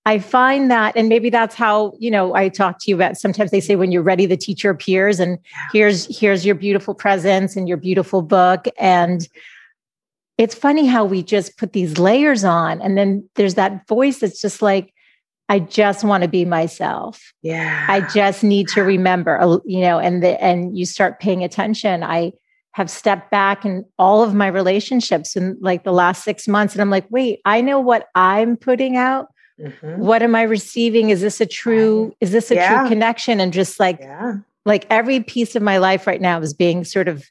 I 0.09 0.21
find 0.21 0.71
that, 0.71 0.97
and 0.97 1.11
maybe 1.11 1.29
that's 1.29 1.55
how, 1.55 1.93
you 1.99 2.11
know, 2.11 2.35
I 2.35 2.49
talk 2.49 2.79
to 2.79 2.91
you 2.91 2.95
about 2.95 3.19
sometimes 3.19 3.51
they 3.51 3.61
say 3.61 3.77
when 3.77 3.93
you're 3.93 4.03
ready, 4.03 4.25
the 4.25 4.39
teacher 4.39 4.71
appears 4.71 5.21
and 5.21 5.37
here's, 5.71 6.07
here's 6.19 6.47
your 6.47 6.55
beautiful 6.55 6.95
presence 6.95 7.57
and 7.57 7.69
your 7.69 7.77
beautiful 7.77 8.23
book. 8.23 8.69
And 8.79 9.29
it's 10.39 10.55
funny 10.55 10.87
how 10.87 11.05
we 11.05 11.23
just 11.23 11.59
put 11.59 11.75
these 11.75 11.99
layers 11.99 12.43
on. 12.43 12.81
And 12.81 12.97
then 12.97 13.29
there's 13.35 13.57
that 13.57 13.87
voice 13.87 14.21
that's 14.21 14.41
just 14.41 14.63
like, 14.63 14.95
I 15.51 15.59
just 15.59 16.05
want 16.05 16.23
to 16.23 16.29
be 16.29 16.47
myself. 16.47 17.35
Yeah. 17.43 17.85
I 17.87 18.01
just 18.01 18.43
need 18.43 18.69
to 18.69 18.85
remember, 18.85 19.61
you 19.67 19.81
know, 19.81 19.99
and 19.99 20.23
the, 20.23 20.43
and 20.43 20.79
you 20.79 20.87
start 20.87 21.21
paying 21.21 21.45
attention. 21.45 22.03
I 22.03 22.33
have 22.73 22.89
stepped 22.89 23.31
back 23.31 23.67
in 23.67 23.85
all 23.99 24.23
of 24.23 24.35
my 24.35 24.47
relationships 24.47 25.37
in 25.37 25.59
like 25.61 25.85
the 25.85 25.93
last 25.93 26.25
six 26.25 26.49
months. 26.49 26.73
And 26.73 26.81
I'm 26.81 26.89
like, 26.89 27.05
wait, 27.11 27.41
I 27.45 27.61
know 27.61 27.79
what 27.79 28.09
I'm 28.15 28.57
putting 28.57 28.97
out 28.97 29.27
Mm-hmm. 29.61 29.99
What 29.99 30.23
am 30.23 30.35
I 30.35 30.43
receiving? 30.43 31.11
Is 31.11 31.21
this 31.21 31.41
a 31.41 31.47
true, 31.47 32.15
is 32.21 32.33
this 32.33 32.51
a 32.51 32.55
yeah. 32.55 32.81
true 32.81 32.89
connection? 32.89 33.41
And 33.41 33.53
just 33.53 33.81
like, 33.81 33.99
yeah. 34.01 34.37
like 34.65 34.87
every 34.91 35.21
piece 35.21 35.57
of 35.57 35.63
my 35.63 35.79
life 35.79 36.07
right 36.07 36.21
now 36.21 36.41
is 36.41 36.55
being 36.55 36.85
sort 36.85 37.09
of 37.09 37.25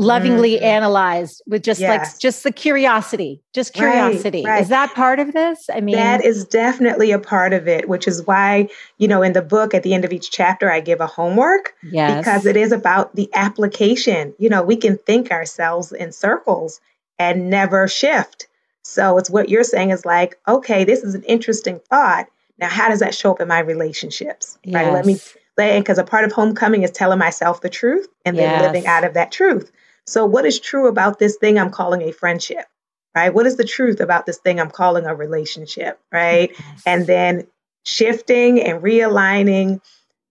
lovingly 0.00 0.54
mm-hmm. 0.54 0.64
analyzed 0.64 1.42
with 1.46 1.62
just 1.62 1.78
yes. 1.78 2.12
like 2.12 2.18
just 2.18 2.42
the 2.42 2.50
curiosity 2.50 3.42
just 3.52 3.74
curiosity 3.74 4.42
right, 4.42 4.52
right. 4.52 4.62
is 4.62 4.70
that 4.70 4.94
part 4.94 5.20
of 5.20 5.34
this 5.34 5.68
i 5.74 5.78
mean 5.78 5.94
that 5.94 6.24
is 6.24 6.46
definitely 6.46 7.12
a 7.12 7.18
part 7.18 7.52
of 7.52 7.68
it 7.68 7.86
which 7.86 8.08
is 8.08 8.26
why 8.26 8.66
you 8.96 9.06
know 9.06 9.20
in 9.20 9.34
the 9.34 9.42
book 9.42 9.74
at 9.74 9.82
the 9.82 9.92
end 9.92 10.02
of 10.02 10.10
each 10.10 10.30
chapter 10.30 10.72
i 10.72 10.80
give 10.80 11.02
a 11.02 11.06
homework 11.06 11.74
yes. 11.82 12.16
because 12.16 12.46
it 12.46 12.56
is 12.56 12.72
about 12.72 13.14
the 13.14 13.28
application 13.34 14.32
you 14.38 14.48
know 14.48 14.62
we 14.62 14.74
can 14.74 14.96
think 14.96 15.30
ourselves 15.30 15.92
in 15.92 16.10
circles 16.10 16.80
and 17.18 17.50
never 17.50 17.86
shift 17.86 18.46
so 18.84 19.18
it's 19.18 19.30
what 19.30 19.48
you're 19.48 19.64
saying 19.64 19.90
is 19.90 20.04
like, 20.04 20.38
okay, 20.48 20.84
this 20.84 21.02
is 21.02 21.14
an 21.14 21.22
interesting 21.24 21.80
thought. 21.88 22.26
Now, 22.58 22.68
how 22.68 22.88
does 22.88 23.00
that 23.00 23.14
show 23.14 23.32
up 23.32 23.40
in 23.40 23.48
my 23.48 23.60
relationships? 23.60 24.58
Yes. 24.64 24.74
Right. 24.74 24.92
Let 24.92 25.06
me 25.06 25.18
because 25.56 25.98
a 25.98 26.04
part 26.04 26.24
of 26.24 26.32
homecoming 26.32 26.82
is 26.82 26.90
telling 26.90 27.18
myself 27.18 27.60
the 27.60 27.68
truth 27.68 28.08
and 28.24 28.38
then 28.38 28.50
yes. 28.50 28.62
living 28.62 28.86
out 28.86 29.04
of 29.04 29.14
that 29.14 29.30
truth. 29.30 29.70
So, 30.06 30.24
what 30.24 30.46
is 30.46 30.58
true 30.58 30.88
about 30.88 31.18
this 31.18 31.36
thing 31.36 31.58
I'm 31.58 31.70
calling 31.70 32.02
a 32.02 32.12
friendship? 32.12 32.66
Right? 33.14 33.34
What 33.34 33.46
is 33.46 33.56
the 33.56 33.64
truth 33.64 34.00
about 34.00 34.24
this 34.24 34.38
thing 34.38 34.60
I'm 34.60 34.70
calling 34.70 35.04
a 35.04 35.14
relationship? 35.14 36.00
Right? 36.12 36.50
Yes. 36.58 36.82
And 36.86 37.06
then 37.06 37.46
shifting 37.84 38.60
and 38.60 38.82
realigning 38.82 39.80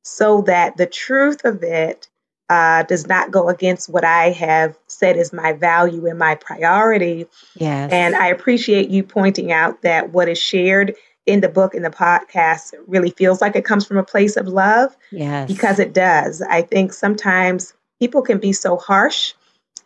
so 0.04 0.42
that 0.44 0.78
the 0.78 0.88
truth 0.88 1.46
of 1.46 1.62
it 1.62 2.08
uh, 2.50 2.84
does 2.84 3.06
not 3.08 3.32
go 3.32 3.50
against 3.50 3.90
what 3.90 4.04
I 4.04 4.32
have 4.32 4.78
said 5.00 5.18
is 5.18 5.34
my 5.34 5.54
value 5.54 6.06
and 6.06 6.20
my 6.20 6.36
priority. 6.36 7.26
Yes. 7.56 7.92
And 7.92 8.16
I 8.16 8.28
appreciate 8.28 8.90
you 8.90 9.04
pointing 9.04 9.52
out 9.52 9.82
that 9.82 10.12
what 10.12 10.30
is 10.30 10.38
shared 10.38 10.96
in 11.26 11.42
the 11.42 11.50
book 11.50 11.74
and 11.74 11.86
the 11.86 11.90
podcast 11.90 12.74
really 12.88 13.12
feels 13.12 13.42
like 13.42 13.56
it 13.56 13.66
comes 13.66 13.86
from 13.86 13.98
a 13.98 14.04
place 14.04 14.36
of 14.36 14.48
love. 14.48 14.96
Yes. 15.12 15.48
Because 15.48 15.80
it 15.80 15.94
does. 15.94 16.42
I 16.42 16.62
think 16.62 16.92
sometimes 16.92 17.74
people 18.00 18.22
can 18.22 18.40
be 18.40 18.52
so 18.52 18.78
harsh 18.78 19.34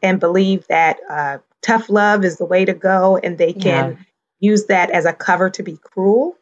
and 0.01 0.19
believe 0.19 0.67
that 0.67 0.97
uh, 1.09 1.37
tough 1.61 1.89
love 1.89 2.25
is 2.25 2.37
the 2.37 2.45
way 2.45 2.65
to 2.65 2.73
go, 2.73 3.17
and 3.17 3.37
they 3.37 3.53
can 3.53 3.91
yeah. 3.91 3.97
use 4.39 4.65
that 4.65 4.89
as 4.91 5.05
a 5.05 5.13
cover 5.13 5.49
to 5.51 5.63
be 5.63 5.77
cruel. 5.77 6.35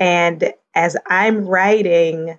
And 0.00 0.52
as 0.74 0.96
I'm 1.06 1.46
writing, 1.46 2.38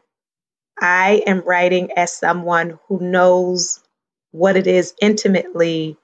I 0.80 1.24
am 1.26 1.42
writing 1.42 1.92
as 1.96 2.14
someone 2.14 2.80
who 2.88 3.00
knows 3.00 3.82
what 4.32 4.56
it 4.56 4.68
is 4.68 4.94
intimately 5.02 5.98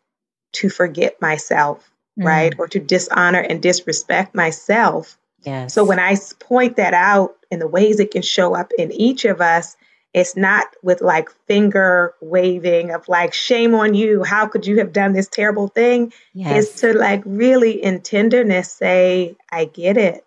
to 0.54 0.70
forget 0.70 1.22
myself, 1.22 1.90
mm. 2.20 2.26
right? 2.26 2.54
Or 2.58 2.68
to 2.68 2.80
dishonor 2.80 3.42
and 3.42 3.62
disrespect 3.62 4.36
myself. 4.36 5.18
Yes. 5.44 5.74
So 5.74 5.84
when 5.84 6.00
I 6.00 6.18
point 6.40 6.78
that 6.78 6.94
out 6.94 7.36
in 7.52 7.60
the 7.60 7.68
ways 7.68 8.00
it 8.00 8.12
can 8.12 8.24
show 8.24 8.56
up 8.56 8.72
in 8.78 8.92
each 8.92 9.26
of 9.26 9.42
us, 9.42 9.78
it's 10.14 10.36
not 10.36 10.68
with 10.82 11.02
like 11.02 11.30
finger 11.46 12.14
waving 12.22 12.92
of 12.92 13.08
like, 13.10 13.34
shame 13.34 13.76
on 13.76 13.94
you. 13.94 14.24
How 14.24 14.48
could 14.48 14.66
you 14.66 14.80
have 14.80 14.94
done 14.94 15.12
this 15.12 15.28
terrible 15.28 15.68
thing? 15.68 16.14
Yes. 16.34 16.66
It's 16.66 16.82
to 16.82 16.94
like 16.94 17.22
really 17.26 17.84
in 17.84 18.02
tenderness 18.02 18.72
say, 18.72 19.36
I 19.52 19.66
get 19.66 19.98
it. 19.98 20.26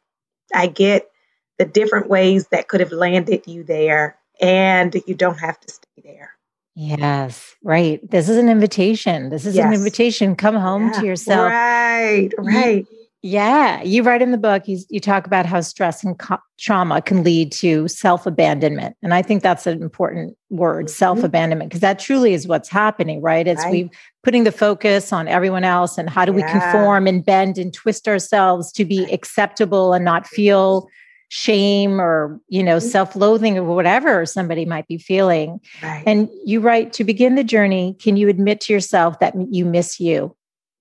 I 0.54 0.66
get 0.66 1.10
the 1.58 1.64
different 1.64 2.08
ways 2.08 2.48
that 2.48 2.68
could 2.68 2.80
have 2.80 2.92
landed 2.92 3.46
you 3.46 3.64
there, 3.64 4.16
and 4.40 4.94
you 5.06 5.14
don't 5.14 5.40
have 5.40 5.58
to 5.58 5.72
stay 5.72 6.02
there. 6.04 6.37
Yes, 6.80 7.56
right. 7.64 7.98
This 8.08 8.28
is 8.28 8.36
an 8.36 8.48
invitation. 8.48 9.30
This 9.30 9.44
is 9.44 9.56
yes. 9.56 9.66
an 9.66 9.74
invitation. 9.74 10.36
Come 10.36 10.54
home 10.54 10.86
yeah. 10.86 11.00
to 11.00 11.06
yourself. 11.06 11.50
Right, 11.50 12.30
right. 12.38 12.86
Yeah, 13.20 13.82
you 13.82 14.04
write 14.04 14.22
in 14.22 14.30
the 14.30 14.38
book, 14.38 14.68
you, 14.68 14.78
you 14.88 15.00
talk 15.00 15.26
about 15.26 15.44
how 15.44 15.60
stress 15.60 16.04
and 16.04 16.16
co- 16.16 16.38
trauma 16.56 17.02
can 17.02 17.24
lead 17.24 17.50
to 17.52 17.88
self 17.88 18.26
abandonment. 18.26 18.96
And 19.02 19.12
I 19.12 19.22
think 19.22 19.42
that's 19.42 19.66
an 19.66 19.82
important 19.82 20.36
word, 20.50 20.86
mm-hmm. 20.86 20.94
self 20.94 21.24
abandonment, 21.24 21.70
because 21.70 21.80
that 21.80 21.98
truly 21.98 22.32
is 22.32 22.46
what's 22.46 22.68
happening, 22.68 23.22
right? 23.22 23.48
It's 23.48 23.64
right. 23.64 23.72
we 23.72 23.90
putting 24.22 24.44
the 24.44 24.52
focus 24.52 25.12
on 25.12 25.26
everyone 25.26 25.64
else 25.64 25.98
and 25.98 26.08
how 26.08 26.24
do 26.24 26.30
yeah. 26.30 26.46
we 26.46 26.60
conform 26.60 27.08
and 27.08 27.24
bend 27.24 27.58
and 27.58 27.74
twist 27.74 28.06
ourselves 28.06 28.70
to 28.70 28.84
be 28.84 29.02
acceptable 29.12 29.94
and 29.94 30.04
not 30.04 30.28
feel 30.28 30.88
shame 31.28 32.00
or 32.00 32.40
you 32.48 32.62
know 32.62 32.78
mm-hmm. 32.78 32.88
self-loathing 32.88 33.58
or 33.58 33.64
whatever 33.64 34.24
somebody 34.24 34.64
might 34.64 34.88
be 34.88 34.96
feeling 34.96 35.60
right. 35.82 36.02
and 36.06 36.28
you 36.44 36.58
write 36.58 36.92
to 36.92 37.04
begin 37.04 37.34
the 37.34 37.44
journey 37.44 37.94
can 38.00 38.16
you 38.16 38.28
admit 38.28 38.60
to 38.60 38.72
yourself 38.72 39.18
that 39.20 39.34
you 39.50 39.64
miss 39.66 40.00
you 40.00 40.34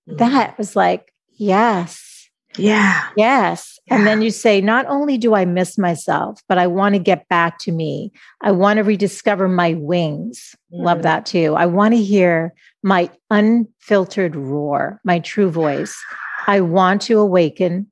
mm-hmm. 0.08 0.18
that 0.18 0.58
was 0.58 0.76
like 0.76 1.14
yes 1.34 2.30
yeah 2.58 3.10
yes 3.18 3.78
yeah. 3.88 3.98
and 3.98 4.08
then 4.08 4.22
you 4.22 4.32
say 4.32 4.62
not 4.62 4.86
only 4.86 5.18
do 5.18 5.36
i 5.36 5.44
miss 5.44 5.78
myself 5.78 6.42
but 6.48 6.58
i 6.58 6.66
want 6.66 6.96
to 6.96 7.00
get 7.00 7.28
back 7.28 7.60
to 7.60 7.74
me 7.74 8.10
i 8.42 8.50
want 8.50 8.78
to 8.78 8.84
rediscover 8.84 9.50
my 9.50 9.74
wings 9.74 10.56
mm-hmm. 10.74 10.86
love 10.86 11.02
that 11.04 11.26
too 11.26 11.56
i 11.56 11.66
want 11.66 11.94
to 11.94 12.02
hear 12.02 12.54
my 12.84 13.10
unfiltered 13.30 14.34
roar 14.34 15.02
my 15.04 15.20
true 15.20 15.52
voice 15.52 16.02
i 16.48 16.62
want 16.62 17.02
to 17.02 17.20
awaken 17.20 17.86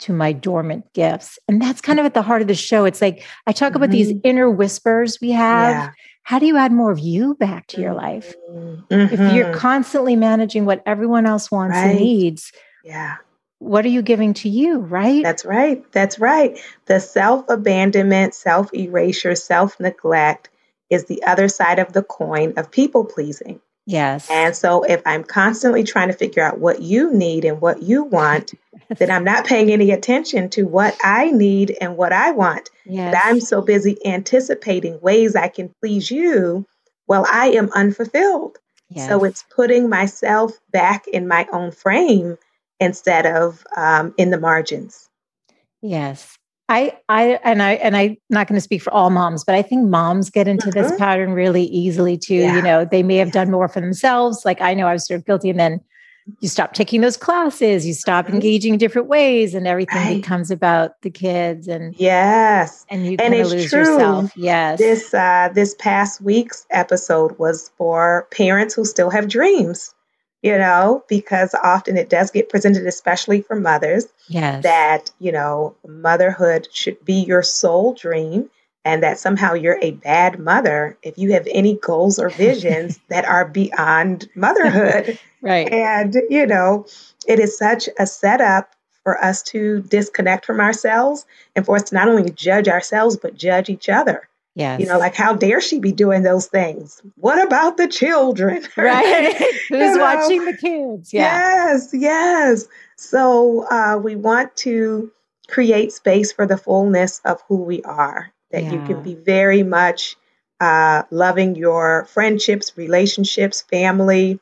to 0.00 0.12
my 0.12 0.32
dormant 0.32 0.92
gifts. 0.92 1.38
And 1.48 1.60
that's 1.60 1.80
kind 1.80 1.98
of 1.98 2.06
at 2.06 2.14
the 2.14 2.22
heart 2.22 2.42
of 2.42 2.48
the 2.48 2.54
show. 2.54 2.84
It's 2.84 3.00
like 3.00 3.24
I 3.46 3.52
talk 3.52 3.74
about 3.74 3.90
mm-hmm. 3.90 3.92
these 3.92 4.14
inner 4.24 4.50
whispers 4.50 5.18
we 5.20 5.30
have. 5.30 5.70
Yeah. 5.70 5.90
How 6.22 6.38
do 6.38 6.46
you 6.46 6.56
add 6.56 6.72
more 6.72 6.90
of 6.90 6.98
you 6.98 7.34
back 7.34 7.66
to 7.68 7.80
your 7.80 7.94
life? 7.94 8.34
Mm-hmm. 8.50 9.14
If 9.14 9.34
you're 9.34 9.54
constantly 9.54 10.16
managing 10.16 10.64
what 10.64 10.82
everyone 10.86 11.26
else 11.26 11.50
wants 11.50 11.74
right. 11.76 11.90
and 11.90 11.98
needs, 11.98 12.52
yeah. 12.84 13.16
What 13.58 13.84
are 13.84 13.88
you 13.88 14.00
giving 14.00 14.32
to 14.34 14.48
you, 14.48 14.78
right? 14.78 15.22
That's 15.22 15.44
right. 15.44 15.84
That's 15.92 16.18
right. 16.18 16.58
The 16.86 16.98
self 16.98 17.44
abandonment, 17.48 18.34
self 18.34 18.72
erasure, 18.72 19.34
self 19.34 19.78
neglect 19.78 20.48
is 20.88 21.04
the 21.04 21.22
other 21.24 21.48
side 21.48 21.78
of 21.78 21.92
the 21.92 22.02
coin 22.02 22.54
of 22.56 22.70
people 22.70 23.04
pleasing. 23.04 23.60
Yes. 23.90 24.30
And 24.30 24.54
so 24.54 24.84
if 24.84 25.02
I'm 25.04 25.24
constantly 25.24 25.82
trying 25.82 26.08
to 26.08 26.14
figure 26.14 26.42
out 26.44 26.60
what 26.60 26.80
you 26.80 27.12
need 27.12 27.44
and 27.44 27.60
what 27.60 27.82
you 27.82 28.04
want, 28.04 28.54
then 28.98 29.10
I'm 29.10 29.24
not 29.24 29.46
paying 29.46 29.72
any 29.72 29.90
attention 29.90 30.48
to 30.50 30.62
what 30.62 30.96
I 31.02 31.32
need 31.32 31.76
and 31.80 31.96
what 31.96 32.12
I 32.12 32.30
want. 32.30 32.70
Yes. 32.86 33.12
But 33.12 33.20
I'm 33.24 33.40
so 33.40 33.62
busy 33.62 33.96
anticipating 34.06 35.00
ways 35.00 35.34
I 35.34 35.48
can 35.48 35.74
please 35.80 36.10
you 36.10 36.66
while 37.06 37.26
I 37.28 37.48
am 37.48 37.70
unfulfilled. 37.72 38.58
Yes. 38.90 39.08
So 39.08 39.24
it's 39.24 39.44
putting 39.54 39.88
myself 39.88 40.52
back 40.70 41.08
in 41.08 41.26
my 41.26 41.48
own 41.52 41.72
frame 41.72 42.36
instead 42.78 43.26
of 43.26 43.64
um, 43.76 44.14
in 44.16 44.30
the 44.30 44.38
margins. 44.38 45.08
Yes. 45.82 46.38
I, 46.70 46.96
I, 47.08 47.40
and 47.42 47.62
I, 47.64 47.72
and 47.72 47.96
I'm 47.96 48.16
not 48.30 48.46
going 48.46 48.56
to 48.56 48.60
speak 48.62 48.80
for 48.80 48.92
all 48.94 49.10
moms, 49.10 49.42
but 49.42 49.56
I 49.56 49.62
think 49.62 49.88
moms 49.88 50.30
get 50.30 50.46
into 50.46 50.68
mm-hmm. 50.68 50.80
this 50.80 50.96
pattern 50.98 51.32
really 51.32 51.64
easily 51.64 52.16
too. 52.16 52.36
Yeah. 52.36 52.56
You 52.56 52.62
know, 52.62 52.84
they 52.84 53.02
may 53.02 53.16
have 53.16 53.32
done 53.32 53.50
more 53.50 53.68
for 53.68 53.80
themselves. 53.80 54.44
Like 54.44 54.60
I 54.60 54.72
know 54.72 54.86
I 54.86 54.92
was 54.92 55.04
sort 55.04 55.18
of 55.18 55.26
guilty, 55.26 55.50
and 55.50 55.58
then 55.58 55.80
you 56.38 56.48
stop 56.48 56.72
taking 56.74 57.00
those 57.00 57.16
classes, 57.16 57.84
you 57.84 57.92
stop 57.92 58.26
mm-hmm. 58.26 58.34
engaging 58.34 58.74
in 58.74 58.78
different 58.78 59.08
ways, 59.08 59.52
and 59.52 59.66
everything 59.66 59.96
right. 59.96 60.22
becomes 60.22 60.52
about 60.52 61.02
the 61.02 61.10
kids. 61.10 61.66
And 61.66 61.92
yes, 61.98 62.86
and 62.88 63.04
you 63.04 63.16
kind 63.16 63.34
of 63.34 63.50
lose 63.50 63.68
true. 63.68 63.80
yourself. 63.80 64.30
Yes, 64.36 64.78
this 64.78 65.12
uh, 65.12 65.48
this 65.52 65.74
past 65.80 66.20
week's 66.20 66.66
episode 66.70 67.36
was 67.40 67.72
for 67.78 68.28
parents 68.30 68.74
who 68.74 68.84
still 68.84 69.10
have 69.10 69.28
dreams 69.28 69.92
you 70.42 70.56
know, 70.56 71.04
because 71.08 71.54
often 71.62 71.96
it 71.96 72.08
does 72.08 72.30
get 72.30 72.48
presented, 72.48 72.86
especially 72.86 73.42
for 73.42 73.56
mothers, 73.56 74.06
yes. 74.28 74.62
that, 74.62 75.10
you 75.18 75.32
know, 75.32 75.76
motherhood 75.86 76.68
should 76.72 77.04
be 77.04 77.22
your 77.24 77.42
sole 77.42 77.92
dream 77.94 78.48
and 78.84 79.02
that 79.02 79.18
somehow 79.18 79.52
you're 79.52 79.78
a 79.82 79.90
bad 79.90 80.38
mother 80.38 80.96
if 81.02 81.18
you 81.18 81.32
have 81.32 81.46
any 81.50 81.76
goals 81.76 82.18
or 82.18 82.30
visions 82.30 82.98
that 83.08 83.26
are 83.26 83.46
beyond 83.46 84.28
motherhood. 84.34 85.18
right. 85.42 85.70
And, 85.70 86.16
you 86.30 86.46
know, 86.46 86.86
it 87.26 87.38
is 87.38 87.58
such 87.58 87.88
a 87.98 88.06
setup 88.06 88.74
for 89.02 89.22
us 89.22 89.42
to 89.42 89.82
disconnect 89.82 90.46
from 90.46 90.60
ourselves 90.60 91.26
and 91.54 91.66
for 91.66 91.76
us 91.76 91.84
to 91.84 91.94
not 91.94 92.08
only 92.08 92.30
judge 92.30 92.68
ourselves, 92.68 93.16
but 93.16 93.34
judge 93.34 93.68
each 93.68 93.88
other. 93.90 94.28
Yes. 94.60 94.78
You 94.78 94.86
know, 94.86 94.98
like 94.98 95.14
how 95.14 95.34
dare 95.34 95.62
she 95.62 95.78
be 95.78 95.90
doing 95.90 96.22
those 96.22 96.46
things? 96.46 97.00
What 97.16 97.42
about 97.42 97.78
the 97.78 97.88
children? 97.88 98.66
Right. 98.76 99.34
Who's 99.68 99.70
you 99.70 99.96
know? 99.96 99.98
watching 99.98 100.44
the 100.44 100.56
kids? 100.56 101.12
Yeah. 101.12 101.72
Yes, 101.72 101.90
yes. 101.92 102.68
So 102.96 103.66
uh, 103.70 103.98
we 104.02 104.16
want 104.16 104.54
to 104.56 105.10
create 105.48 105.92
space 105.92 106.32
for 106.32 106.46
the 106.46 106.58
fullness 106.58 107.20
of 107.24 107.42
who 107.48 107.56
we 107.56 107.82
are, 107.82 108.32
that 108.50 108.64
yeah. 108.64 108.72
you 108.72 108.82
can 108.84 109.02
be 109.02 109.14
very 109.14 109.62
much 109.62 110.16
uh, 110.60 111.02
loving 111.10 111.56
your 111.56 112.04
friendships, 112.06 112.72
relationships, 112.76 113.62
family, 113.62 114.40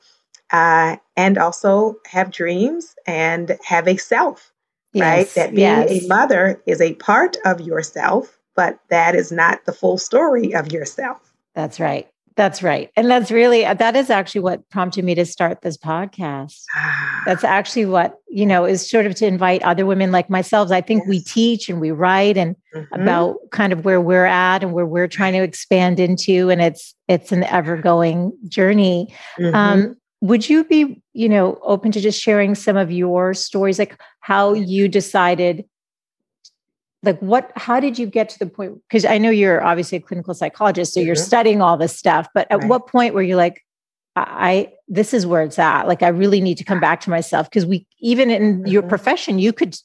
uh, 0.50 0.96
and 1.16 1.38
also 1.38 1.96
have 2.06 2.30
dreams 2.32 2.94
and 3.06 3.56
have 3.64 3.86
a 3.86 3.96
self, 3.96 4.52
yes. 4.92 5.02
right? 5.02 5.34
That 5.34 5.54
being 5.54 5.66
yes. 5.66 6.04
a 6.04 6.08
mother 6.08 6.60
is 6.66 6.80
a 6.80 6.94
part 6.94 7.36
of 7.44 7.60
yourself 7.60 8.37
but 8.58 8.76
that 8.88 9.14
is 9.14 9.30
not 9.30 9.64
the 9.66 9.72
full 9.72 9.96
story 9.96 10.52
of 10.52 10.72
yourself. 10.72 11.32
That's 11.54 11.78
right. 11.78 12.08
That's 12.34 12.60
right. 12.60 12.90
And 12.96 13.08
that's 13.08 13.30
really, 13.30 13.62
that 13.62 13.94
is 13.94 14.10
actually 14.10 14.40
what 14.40 14.68
prompted 14.68 15.04
me 15.04 15.14
to 15.14 15.24
start 15.24 15.62
this 15.62 15.76
podcast. 15.76 16.60
that's 17.24 17.44
actually 17.44 17.86
what, 17.86 18.16
you 18.28 18.44
know, 18.44 18.64
is 18.64 18.90
sort 18.90 19.06
of 19.06 19.14
to 19.16 19.26
invite 19.26 19.62
other 19.62 19.86
women 19.86 20.10
like 20.10 20.28
myself. 20.28 20.72
I 20.72 20.80
think 20.80 21.02
yes. 21.02 21.08
we 21.08 21.20
teach 21.20 21.68
and 21.68 21.80
we 21.80 21.92
write 21.92 22.36
and 22.36 22.56
mm-hmm. 22.74 23.00
about 23.00 23.36
kind 23.52 23.72
of 23.72 23.84
where 23.84 24.00
we're 24.00 24.26
at 24.26 24.64
and 24.64 24.72
where 24.72 24.86
we're 24.86 25.06
trying 25.06 25.34
to 25.34 25.42
expand 25.44 26.00
into. 26.00 26.50
And 26.50 26.60
it's, 26.60 26.96
it's 27.06 27.30
an 27.30 27.44
ever 27.44 27.76
going 27.76 28.36
journey. 28.48 29.14
Mm-hmm. 29.38 29.54
Um, 29.54 29.96
would 30.20 30.48
you 30.48 30.64
be, 30.64 31.00
you 31.12 31.28
know, 31.28 31.60
open 31.62 31.92
to 31.92 32.00
just 32.00 32.20
sharing 32.20 32.56
some 32.56 32.76
of 32.76 32.90
your 32.90 33.34
stories, 33.34 33.78
like 33.78 34.00
how 34.18 34.52
you 34.52 34.88
decided 34.88 35.64
like 37.02 37.18
what 37.20 37.52
how 37.56 37.80
did 37.80 37.98
you 37.98 38.06
get 38.06 38.28
to 38.28 38.38
the 38.38 38.46
point 38.46 38.80
because 38.88 39.04
i 39.04 39.18
know 39.18 39.30
you're 39.30 39.62
obviously 39.62 39.98
a 39.98 40.00
clinical 40.00 40.34
psychologist 40.34 40.92
so 40.92 41.00
mm-hmm. 41.00 41.06
you're 41.06 41.16
studying 41.16 41.60
all 41.62 41.76
this 41.76 41.96
stuff 41.96 42.28
but 42.34 42.46
at 42.50 42.60
right. 42.60 42.68
what 42.68 42.86
point 42.86 43.14
were 43.14 43.22
you 43.22 43.36
like 43.36 43.64
I, 44.16 44.72
this 44.88 45.14
is 45.14 45.26
where 45.26 45.42
it's 45.42 45.60
at 45.60 45.86
like 45.86 46.02
i 46.02 46.08
really 46.08 46.40
need 46.40 46.58
to 46.58 46.64
come 46.64 46.80
back 46.80 47.00
to 47.02 47.10
myself 47.10 47.48
because 47.48 47.64
we 47.64 47.86
even 48.00 48.30
in 48.30 48.42
mm-hmm. 48.58 48.66
your 48.66 48.82
profession 48.82 49.38
you 49.38 49.52
could 49.52 49.76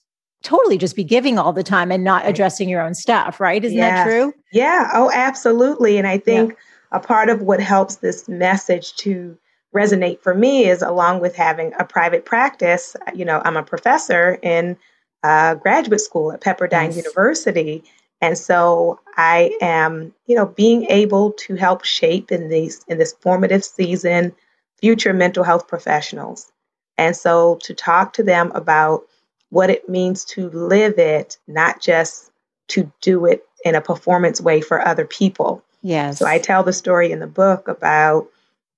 totally 0.41 0.77
just 0.77 0.96
be 0.96 1.03
giving 1.03 1.38
all 1.38 1.53
the 1.53 1.62
time 1.62 1.91
and 1.91 2.03
not 2.03 2.27
addressing 2.27 2.67
your 2.67 2.82
own 2.82 2.96
stuff 2.96 3.39
right 3.39 3.63
isn't 3.63 3.77
yes. 3.77 3.91
that 3.91 4.03
true 4.05 4.34
yeah 4.51 4.89
oh 4.93 5.12
absolutely 5.13 6.00
and 6.00 6.08
i 6.08 6.17
think 6.17 6.51
yeah. 6.51 6.98
a 6.98 7.00
part 7.00 7.29
of 7.29 7.43
what 7.43 7.60
helps 7.60 7.98
this 7.98 8.27
message 8.27 8.96
to 8.96 9.38
resonate 9.75 10.20
for 10.20 10.34
me 10.34 10.67
is 10.67 10.82
along 10.82 11.20
with 11.20 11.36
having 11.36 11.72
a 11.77 11.86
private 11.86 12.25
practice 12.25 12.96
you 13.13 13.24
know 13.24 13.39
i'm 13.46 13.55
a 13.55 13.63
professor 13.63 14.39
in 14.41 14.75
uh, 15.24 15.56
graduate 15.56 16.01
school 16.01 16.32
at 16.32 16.42
Pepperdine 16.42 16.96
yes. 16.96 16.98
University. 16.98 17.84
And 18.22 18.38
so 18.38 19.00
I 19.18 19.56
am, 19.62 20.13
you 20.27 20.36
know, 20.36 20.46
being 20.46 20.86
able 20.86 21.32
to 21.32 21.56
help 21.56 21.84
shape 21.84 22.32
in 22.32 22.50
these 22.50 22.84
in 22.88 22.98
this 22.98 23.13
formative 23.20 23.63
season 23.63 24.34
future 24.80 25.13
mental 25.13 25.44
health 25.44 25.68
professionals. 25.68 26.51
And 26.98 27.15
so 27.15 27.58
to 27.63 27.74
talk 27.74 28.13
to 28.13 28.24
them 28.24 28.51
about 28.53 29.03
what 29.50 29.70
it 29.70 29.89
means 29.89 30.25
to 30.25 30.50
live 30.50 30.98
it, 30.98 31.38
not 31.48 31.82
just 31.82 32.32
to 32.70 32.92
do 33.01 33.25
it 33.25 33.46
in 33.65 33.75
a 33.75 33.82
performance 33.82 34.42
way 34.42 34.62
for 34.62 34.86
other 34.86 35.06
people. 35.06 35.63
Yes. 35.82 36.20
So 36.20 36.25
I 36.25 36.39
tell 36.39 36.63
the 36.63 36.74
story 36.74 37.12
in 37.12 37.20
the 37.20 37.27
book 37.27 37.68
about 37.68 38.27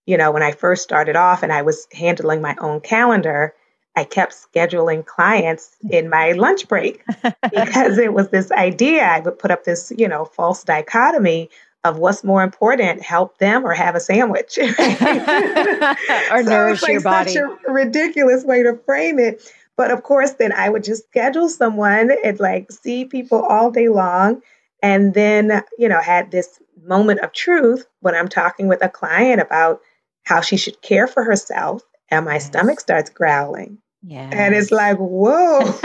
you 0.05 0.17
know, 0.17 0.31
when 0.31 0.43
I 0.43 0.51
first 0.51 0.83
started 0.83 1.15
off 1.15 1.43
and 1.43 1.51
I 1.51 1.63
was 1.63 1.87
handling 1.91 2.41
my 2.41 2.55
own 2.59 2.79
calendar, 2.79 3.53
I 3.95 4.03
kept 4.03 4.33
scheduling 4.33 5.05
clients 5.05 5.75
in 5.89 6.09
my 6.09 6.33
lunch 6.33 6.67
break 6.67 7.03
because 7.23 7.97
it 7.97 8.13
was 8.13 8.29
this 8.29 8.51
idea. 8.51 9.03
I 9.03 9.19
would 9.21 9.39
put 9.39 9.51
up 9.51 9.63
this, 9.63 9.91
you 9.95 10.07
know, 10.07 10.25
false 10.25 10.63
dichotomy 10.63 11.49
of 11.85 11.99
what's 11.99 12.23
more 12.23 12.43
important, 12.43 13.03
help 13.03 13.37
them 13.37 13.63
or 13.63 13.73
have 13.73 13.95
a 13.95 13.99
sandwich. 13.99 14.57
or 14.59 14.73
so 14.73 16.41
nourish 16.41 16.81
like 16.81 16.91
your 16.91 17.01
body. 17.01 17.31
Such 17.31 17.43
a 17.67 17.71
ridiculous 17.71 18.43
way 18.43 18.63
to 18.63 18.77
frame 18.85 19.19
it. 19.19 19.49
But 19.77 19.91
of 19.91 20.03
course, 20.03 20.31
then 20.33 20.51
I 20.51 20.69
would 20.69 20.83
just 20.83 21.07
schedule 21.07 21.47
someone 21.47 22.11
and 22.23 22.39
like 22.39 22.71
see 22.71 23.05
people 23.05 23.43
all 23.43 23.71
day 23.71 23.87
long. 23.87 24.41
And 24.81 25.13
then, 25.13 25.63
you 25.77 25.87
know, 25.87 26.01
had 26.01 26.31
this 26.31 26.59
moment 26.83 27.19
of 27.21 27.33
truth 27.33 27.85
when 28.01 28.15
I'm 28.15 28.29
talking 28.29 28.67
with 28.67 28.83
a 28.83 28.89
client 28.89 29.41
about 29.41 29.81
how 30.23 30.41
she 30.41 30.57
should 30.57 30.81
care 30.81 31.07
for 31.07 31.23
herself. 31.23 31.83
And 32.09 32.25
my 32.25 32.33
yes. 32.33 32.47
stomach 32.47 32.79
starts 32.79 33.09
growling. 33.09 33.77
Yeah. 34.07 34.29
And 34.31 34.53
it's 34.53 34.71
like, 34.71 34.97
whoa. 34.97 35.59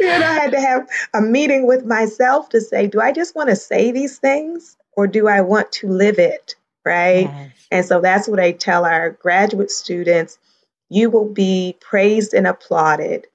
you 0.00 0.06
know, 0.06 0.26
I 0.26 0.38
had 0.40 0.52
to 0.52 0.60
have 0.60 0.88
a 1.12 1.20
meeting 1.20 1.66
with 1.66 1.84
myself 1.84 2.48
to 2.50 2.60
say, 2.60 2.86
do 2.86 3.00
I 3.00 3.12
just 3.12 3.34
want 3.36 3.50
to 3.50 3.56
say 3.56 3.92
these 3.92 4.18
things 4.18 4.78
or 4.92 5.06
do 5.06 5.28
I 5.28 5.42
want 5.42 5.70
to 5.72 5.88
live 5.88 6.18
it? 6.18 6.54
Right. 6.86 7.28
Yes. 7.30 7.50
And 7.70 7.84
so 7.84 8.00
that's 8.00 8.26
what 8.28 8.40
I 8.40 8.52
tell 8.52 8.86
our 8.86 9.10
graduate 9.10 9.70
students. 9.70 10.38
You 10.88 11.10
will 11.10 11.28
be 11.28 11.76
praised 11.80 12.32
and 12.32 12.46
applauded 12.46 13.26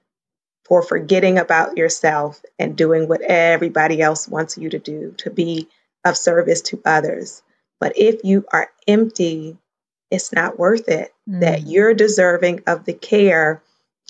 for 0.65 0.81
forgetting 0.81 1.37
about 1.37 1.77
yourself 1.77 2.41
and 2.57 2.75
doing 2.75 3.07
what 3.07 3.21
everybody 3.21 4.01
else 4.01 4.27
wants 4.27 4.57
you 4.57 4.69
to 4.69 4.79
do 4.79 5.13
to 5.17 5.29
be 5.29 5.67
of 6.03 6.17
service 6.17 6.61
to 6.61 6.81
others. 6.85 7.43
But 7.79 7.93
if 7.95 8.23
you 8.23 8.45
are 8.51 8.69
empty 8.87 9.57
it's 10.11 10.33
not 10.33 10.59
worth 10.59 10.87
it. 10.87 11.13
Mm. 11.29 11.41
That 11.41 11.67
you're 11.67 11.93
deserving 11.93 12.63
of 12.67 12.85
the 12.85 12.93
care 12.93 13.61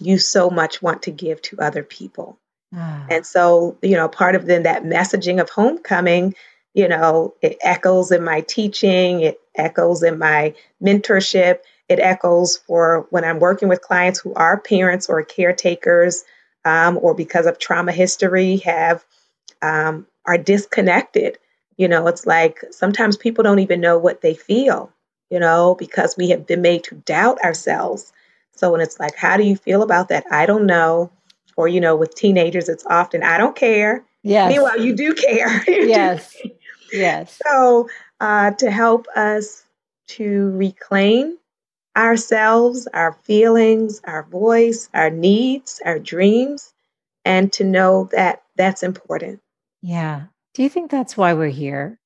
you 0.02 0.18
so 0.18 0.50
much 0.50 0.82
want 0.82 1.04
to 1.04 1.12
give 1.12 1.42
to 1.44 1.60
other 1.60 1.84
people. 1.84 2.38
Ah. 2.76 3.06
And 3.10 3.26
so, 3.26 3.78
you 3.82 3.96
know, 3.96 4.08
part 4.08 4.36
of 4.36 4.46
then 4.46 4.64
that 4.64 4.84
messaging 4.84 5.42
of 5.42 5.50
homecoming, 5.50 6.36
you 6.74 6.88
know, 6.88 7.34
it 7.42 7.58
echoes 7.62 8.12
in 8.12 8.24
my 8.24 8.42
teaching, 8.42 9.22
it 9.22 9.40
echoes 9.56 10.04
in 10.04 10.18
my 10.18 10.54
mentorship, 10.82 11.60
it 11.90 12.00
echoes 12.00 12.58
for 12.58 13.08
when 13.10 13.26
I'm 13.26 13.40
working 13.40 13.68
with 13.68 13.82
clients 13.82 14.20
who 14.20 14.34
are 14.36 14.60
parents 14.60 15.10
or 15.10 15.24
caretakers, 15.24 16.24
um, 16.64 17.00
or 17.02 17.16
because 17.16 17.46
of 17.46 17.58
trauma 17.58 17.92
history 17.92 18.58
have 18.58 19.04
um, 19.62 20.06
are 20.26 20.38
disconnected. 20.38 21.38
You 21.78 21.88
know, 21.88 22.08
it's 22.08 22.28
like 22.28 22.64
sometimes 22.72 23.18
people 23.18 23.44
don't 23.44 23.60
even 23.60 23.82
know 23.82 23.98
what 23.98 24.22
they 24.22 24.36
feel 24.36 24.94
you 25.30 25.40
know, 25.40 25.76
because 25.76 26.18
we 26.18 26.30
have 26.30 26.46
been 26.46 26.62
made 26.62 26.84
to 26.86 26.96
doubt 26.96 27.40
ourselves. 27.44 28.12
So 28.56 28.72
when 28.72 28.82
it's 28.82 29.00
like, 29.00 29.16
how 29.16 29.38
do 29.38 29.44
you 29.44 29.56
feel 29.56 29.82
about 29.82 30.10
that? 30.10 30.26
I 30.32 30.46
don't 30.46 30.66
know. 30.66 31.12
Or, 31.56 31.68
you 31.68 31.82
know, 31.82 31.96
with 31.96 32.16
teenagers, 32.16 32.70
it's 32.70 32.86
often, 32.86 33.24
I 33.24 33.38
don't 33.38 33.56
care. 33.56 34.06
Yes. 34.24 34.50
Meanwhile, 34.52 34.80
you 34.82 34.96
do 34.96 35.14
care. 35.14 35.64
you 35.68 35.88
yes. 35.88 36.34
Do 36.34 36.50
care. 36.50 36.58
Yes. 36.92 37.40
So 37.46 37.90
uh, 38.20 38.52
to 38.52 38.72
help 38.72 39.08
us 39.16 39.64
to 40.08 40.52
reclaim 40.52 41.38
ourselves, 41.96 42.88
our 42.94 43.14
feelings, 43.24 44.02
our 44.06 44.24
voice, 44.24 44.90
our 44.94 45.10
needs, 45.10 45.82
our 45.86 46.00
dreams, 46.00 46.74
and 47.26 47.52
to 47.54 47.64
know 47.64 48.10
that 48.14 48.44
that's 48.56 48.84
important. 48.84 49.42
Yeah. 49.82 50.24
Do 50.54 50.64
you 50.64 50.70
think 50.70 50.90
that's 50.90 51.16
why 51.16 51.34
we're 51.34 51.50
here? 51.50 52.00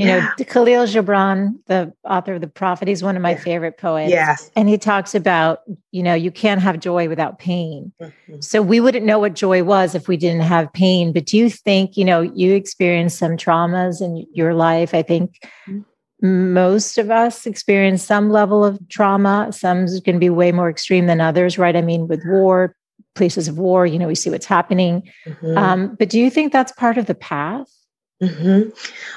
You 0.00 0.06
yeah. 0.06 0.32
know, 0.38 0.44
Khalil 0.46 0.86
Gibran, 0.86 1.56
the 1.66 1.92
author 2.08 2.32
of 2.32 2.40
The 2.40 2.46
Prophet, 2.48 2.88
he's 2.88 3.02
one 3.02 3.16
of 3.16 3.22
my 3.22 3.32
yeah. 3.32 3.40
favorite 3.40 3.76
poets. 3.76 4.10
Yes. 4.10 4.50
And 4.56 4.66
he 4.66 4.78
talks 4.78 5.14
about, 5.14 5.60
you 5.90 6.02
know, 6.02 6.14
you 6.14 6.30
can't 6.30 6.62
have 6.62 6.80
joy 6.80 7.06
without 7.06 7.38
pain. 7.38 7.92
Mm-hmm. 8.00 8.40
So 8.40 8.62
we 8.62 8.80
wouldn't 8.80 9.04
know 9.04 9.18
what 9.18 9.34
joy 9.34 9.62
was 9.62 9.94
if 9.94 10.08
we 10.08 10.16
didn't 10.16 10.40
have 10.40 10.72
pain. 10.72 11.12
But 11.12 11.26
do 11.26 11.36
you 11.36 11.50
think, 11.50 11.98
you 11.98 12.06
know, 12.06 12.22
you 12.22 12.54
experienced 12.54 13.18
some 13.18 13.36
traumas 13.36 14.00
in 14.00 14.26
your 14.32 14.54
life? 14.54 14.94
I 14.94 15.02
think 15.02 15.38
mm-hmm. 15.68 16.54
most 16.54 16.96
of 16.96 17.10
us 17.10 17.44
experience 17.44 18.02
some 18.02 18.30
level 18.30 18.64
of 18.64 18.78
trauma. 18.88 19.52
Some 19.52 19.84
can 20.02 20.18
be 20.18 20.30
way 20.30 20.50
more 20.50 20.70
extreme 20.70 21.08
than 21.08 21.20
others, 21.20 21.58
right? 21.58 21.76
I 21.76 21.82
mean, 21.82 22.08
with 22.08 22.22
war, 22.24 22.74
places 23.14 23.48
of 23.48 23.58
war, 23.58 23.84
you 23.84 23.98
know, 23.98 24.06
we 24.06 24.14
see 24.14 24.30
what's 24.30 24.46
happening. 24.46 25.02
Mm-hmm. 25.26 25.58
Um, 25.58 25.94
but 25.98 26.08
do 26.08 26.18
you 26.18 26.30
think 26.30 26.54
that's 26.54 26.72
part 26.72 26.96
of 26.96 27.04
the 27.04 27.14
path? 27.14 27.70
Mm-hmm. 28.22 28.70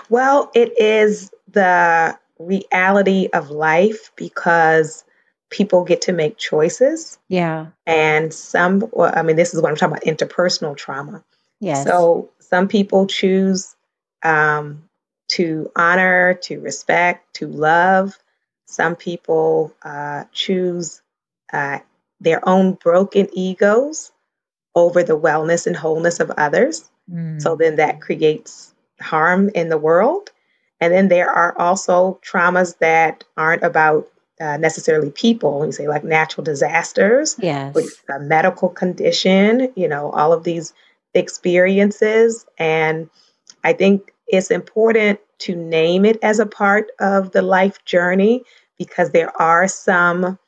Well, 0.09 0.51
it 0.53 0.79
is 0.79 1.31
the 1.51 2.17
reality 2.39 3.29
of 3.33 3.49
life 3.49 4.11
because 4.15 5.03
people 5.49 5.83
get 5.83 6.01
to 6.01 6.13
make 6.13 6.37
choices. 6.37 7.19
Yeah. 7.29 7.67
And 7.85 8.33
some, 8.33 8.87
well, 8.91 9.13
I 9.15 9.21
mean, 9.21 9.35
this 9.35 9.53
is 9.53 9.61
what 9.61 9.69
I'm 9.69 9.75
talking 9.75 9.97
about 9.97 10.03
interpersonal 10.03 10.75
trauma. 10.75 11.23
Yes. 11.59 11.85
So 11.85 12.31
some 12.39 12.67
people 12.67 13.07
choose 13.07 13.75
um, 14.23 14.89
to 15.29 15.71
honor, 15.75 16.33
to 16.43 16.59
respect, 16.59 17.35
to 17.35 17.47
love. 17.47 18.17
Some 18.65 18.95
people 18.95 19.73
uh, 19.83 20.25
choose 20.31 21.01
uh, 21.51 21.79
their 22.19 22.47
own 22.47 22.73
broken 22.73 23.27
egos 23.33 24.11
over 24.75 25.03
the 25.03 25.17
wellness 25.17 25.67
and 25.67 25.75
wholeness 25.75 26.19
of 26.19 26.31
others. 26.31 26.89
Mm. 27.11 27.41
So 27.41 27.55
then 27.55 27.75
that 27.75 28.01
creates 28.01 28.72
harm 29.01 29.49
in 29.55 29.69
the 29.69 29.77
world. 29.77 30.29
And 30.79 30.93
then 30.93 31.07
there 31.07 31.29
are 31.29 31.57
also 31.57 32.19
traumas 32.25 32.77
that 32.79 33.23
aren't 33.37 33.63
about 33.63 34.09
uh, 34.41 34.57
necessarily 34.57 35.11
people. 35.11 35.65
You 35.65 35.71
say 35.71 35.87
like 35.87 36.03
natural 36.03 36.43
disasters, 36.43 37.35
yes, 37.39 37.75
a 38.09 38.19
medical 38.19 38.69
condition. 38.69 39.71
You 39.75 39.87
know, 39.87 40.11
all 40.11 40.33
of 40.33 40.43
these 40.43 40.73
experiences, 41.13 42.45
and 42.57 43.09
I 43.63 43.73
think 43.73 44.11
it's 44.27 44.51
important 44.51 45.19
to 45.39 45.55
name 45.55 46.05
it 46.05 46.17
as 46.21 46.39
a 46.39 46.45
part 46.45 46.87
of 46.99 47.31
the 47.31 47.41
life 47.41 47.83
journey 47.85 48.43
because 48.77 49.11
there 49.11 49.39
are 49.41 49.67
some 49.67 50.39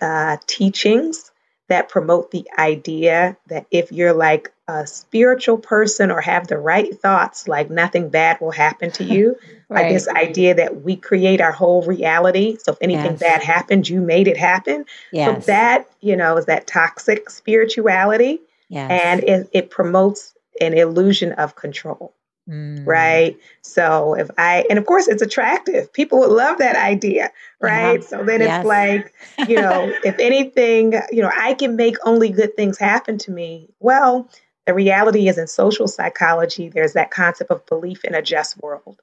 uh, 0.00 0.36
teachings 0.46 1.30
that 1.68 1.88
promote 1.88 2.30
the 2.30 2.48
idea 2.58 3.36
that 3.48 3.66
if 3.70 3.90
you're 3.90 4.12
like 4.12 4.52
a 4.68 4.86
spiritual 4.86 5.58
person 5.58 6.10
or 6.10 6.20
have 6.20 6.46
the 6.46 6.58
right 6.58 6.98
thoughts, 7.00 7.48
like 7.48 7.70
nothing 7.70 8.08
bad 8.08 8.40
will 8.40 8.50
happen 8.50 8.90
to 8.92 9.04
you. 9.04 9.36
right. 9.68 9.82
Like 9.82 9.92
this 9.92 10.08
idea 10.08 10.54
that 10.56 10.82
we 10.82 10.96
create 10.96 11.40
our 11.40 11.52
whole 11.52 11.82
reality. 11.82 12.56
So 12.60 12.72
if 12.72 12.78
anything 12.80 13.12
yes. 13.12 13.20
bad 13.20 13.42
happened, 13.42 13.88
you 13.88 14.00
made 14.00 14.28
it 14.28 14.36
happen. 14.36 14.84
Yes. 15.12 15.44
So 15.44 15.46
that, 15.46 15.88
you 16.00 16.16
know, 16.16 16.36
is 16.36 16.46
that 16.46 16.66
toxic 16.66 17.30
spirituality. 17.30 18.40
Yes. 18.68 18.90
And 18.90 19.24
it, 19.24 19.50
it 19.52 19.70
promotes 19.70 20.34
an 20.60 20.74
illusion 20.74 21.32
of 21.32 21.54
control. 21.54 22.12
Mm. 22.48 22.86
Right. 22.86 23.36
So 23.62 24.14
if 24.14 24.30
I, 24.38 24.64
and 24.70 24.78
of 24.78 24.86
course 24.86 25.08
it's 25.08 25.22
attractive, 25.22 25.92
people 25.92 26.20
would 26.20 26.30
love 26.30 26.58
that 26.58 26.76
idea. 26.76 27.32
Right. 27.60 28.04
So 28.04 28.22
then 28.22 28.40
yes. 28.40 28.60
it's 28.60 28.66
like, 28.66 29.12
you 29.48 29.56
know, 29.56 29.92
if 30.04 30.18
anything, 30.18 30.94
you 31.10 31.22
know, 31.22 31.30
I 31.36 31.54
can 31.54 31.76
make 31.76 31.96
only 32.04 32.30
good 32.30 32.54
things 32.56 32.78
happen 32.78 33.18
to 33.18 33.30
me. 33.30 33.68
Well, 33.80 34.28
the 34.66 34.74
reality 34.74 35.28
is 35.28 35.38
in 35.38 35.46
social 35.46 35.88
psychology, 35.88 36.68
there's 36.68 36.92
that 36.92 37.10
concept 37.10 37.50
of 37.50 37.66
belief 37.66 38.04
in 38.04 38.14
a 38.14 38.22
just 38.22 38.60
world. 38.62 39.00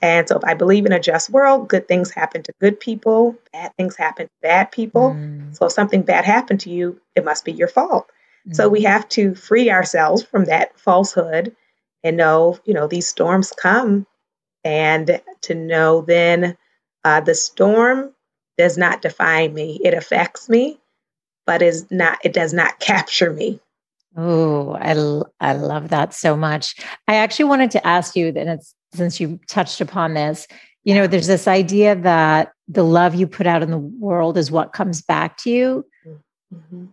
And 0.00 0.28
so 0.28 0.36
if 0.36 0.44
I 0.44 0.54
believe 0.54 0.84
in 0.84 0.92
a 0.92 0.98
just 0.98 1.30
world, 1.30 1.68
good 1.68 1.86
things 1.86 2.10
happen 2.10 2.42
to 2.42 2.52
good 2.60 2.80
people, 2.80 3.36
bad 3.52 3.72
things 3.76 3.96
happen 3.96 4.26
to 4.26 4.32
bad 4.42 4.72
people. 4.72 5.10
Mm. 5.10 5.56
So 5.56 5.66
if 5.66 5.72
something 5.72 6.02
bad 6.02 6.24
happened 6.24 6.60
to 6.60 6.70
you, 6.70 7.00
it 7.14 7.24
must 7.24 7.44
be 7.44 7.52
your 7.52 7.68
fault. 7.68 8.10
Mm. 8.48 8.56
So 8.56 8.68
we 8.68 8.82
have 8.82 9.08
to 9.10 9.36
free 9.36 9.70
ourselves 9.70 10.24
from 10.24 10.46
that 10.46 10.76
falsehood 10.78 11.54
and 12.02 12.16
know, 12.16 12.58
you 12.64 12.74
know, 12.74 12.86
these 12.86 13.08
storms 13.08 13.52
come 13.52 14.06
and 14.64 15.20
to 15.42 15.54
know 15.54 16.02
then 16.02 16.56
uh, 17.04 17.20
the 17.20 17.34
storm 17.34 18.12
does 18.58 18.78
not 18.78 19.02
define 19.02 19.54
me. 19.54 19.80
It 19.82 19.94
affects 19.94 20.48
me, 20.48 20.78
but 21.46 21.62
is 21.62 21.90
not, 21.90 22.18
it 22.24 22.32
does 22.32 22.52
not 22.52 22.78
capture 22.80 23.32
me. 23.32 23.60
Oh, 24.16 24.74
I, 24.74 24.92
I 25.40 25.54
love 25.54 25.88
that 25.88 26.12
so 26.12 26.36
much. 26.36 26.74
I 27.08 27.16
actually 27.16 27.46
wanted 27.46 27.70
to 27.72 27.86
ask 27.86 28.14
you, 28.14 28.28
and 28.28 28.50
it's 28.50 28.74
since 28.92 29.18
you 29.20 29.40
touched 29.48 29.80
upon 29.80 30.14
this, 30.14 30.46
you 30.84 30.94
know, 30.94 31.06
there's 31.06 31.28
this 31.28 31.48
idea 31.48 31.94
that 31.96 32.52
the 32.68 32.84
love 32.84 33.14
you 33.14 33.26
put 33.26 33.46
out 33.46 33.62
in 33.62 33.70
the 33.70 33.78
world 33.78 34.36
is 34.36 34.50
what 34.50 34.72
comes 34.72 35.00
back 35.00 35.38
to 35.38 35.50
you. 35.50 35.86
Mm-hmm. 36.52 36.86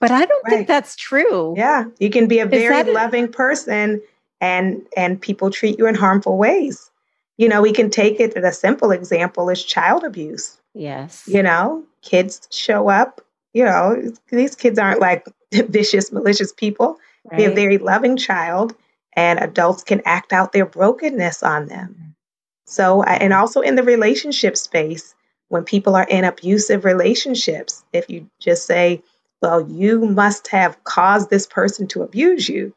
But 0.00 0.10
I 0.10 0.24
don't 0.24 0.44
right. 0.44 0.50
think 0.50 0.68
that's 0.68 0.96
true. 0.96 1.54
Yeah, 1.56 1.84
you 1.98 2.10
can 2.10 2.26
be 2.26 2.40
a 2.40 2.46
very 2.46 2.92
loving 2.92 3.30
person 3.30 4.02
and 4.44 4.86
and 4.94 5.20
people 5.20 5.50
treat 5.50 5.78
you 5.78 5.86
in 5.86 5.94
harmful 5.94 6.36
ways. 6.36 6.90
You 7.38 7.48
know, 7.48 7.62
we 7.62 7.72
can 7.72 7.90
take 7.90 8.20
it 8.20 8.36
a 8.36 8.52
simple 8.52 8.90
example 8.90 9.48
is 9.48 9.64
child 9.64 10.04
abuse. 10.04 10.60
Yes. 10.74 11.24
You 11.26 11.42
know, 11.42 11.84
kids 12.02 12.46
show 12.50 12.88
up, 12.90 13.22
you 13.54 13.64
know, 13.64 14.12
these 14.30 14.54
kids 14.54 14.78
aren't 14.78 15.00
like 15.00 15.26
vicious, 15.52 16.12
malicious 16.12 16.52
people. 16.52 16.98
Right. 17.24 17.38
They're 17.38 17.52
a 17.52 17.54
very 17.54 17.78
loving 17.78 18.18
child, 18.18 18.76
and 19.14 19.38
adults 19.38 19.82
can 19.82 20.02
act 20.04 20.32
out 20.32 20.52
their 20.52 20.66
brokenness 20.66 21.42
on 21.42 21.66
them. 21.66 22.14
So, 22.66 23.02
and 23.02 23.32
also 23.32 23.62
in 23.62 23.76
the 23.76 23.82
relationship 23.82 24.58
space, 24.58 25.14
when 25.48 25.64
people 25.64 25.96
are 25.96 26.06
in 26.08 26.24
abusive 26.24 26.84
relationships, 26.84 27.82
if 27.92 28.10
you 28.10 28.28
just 28.40 28.66
say, 28.66 29.02
well, 29.40 29.66
you 29.70 30.00
must 30.00 30.48
have 30.48 30.82
caused 30.84 31.30
this 31.30 31.46
person 31.46 31.86
to 31.88 32.02
abuse 32.02 32.48
you, 32.48 32.74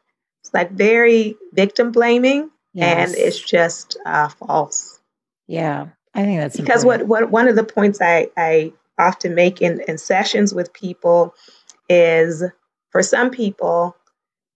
it's 0.48 0.54
like 0.54 0.70
very 0.70 1.36
victim 1.52 1.92
blaming 1.92 2.50
yes. 2.72 3.10
and 3.10 3.18
it's 3.18 3.38
just 3.38 3.98
uh, 4.06 4.28
false. 4.28 4.98
Yeah, 5.46 5.88
I 6.14 6.24
think 6.24 6.40
that's 6.40 6.56
because 6.56 6.84
what, 6.84 7.06
what 7.06 7.30
one 7.30 7.48
of 7.48 7.56
the 7.56 7.64
points 7.64 8.00
I, 8.00 8.28
I 8.36 8.72
often 8.98 9.34
make 9.34 9.60
in, 9.60 9.82
in 9.86 9.98
sessions 9.98 10.54
with 10.54 10.72
people 10.72 11.34
is 11.88 12.42
for 12.90 13.02
some 13.02 13.30
people, 13.30 13.94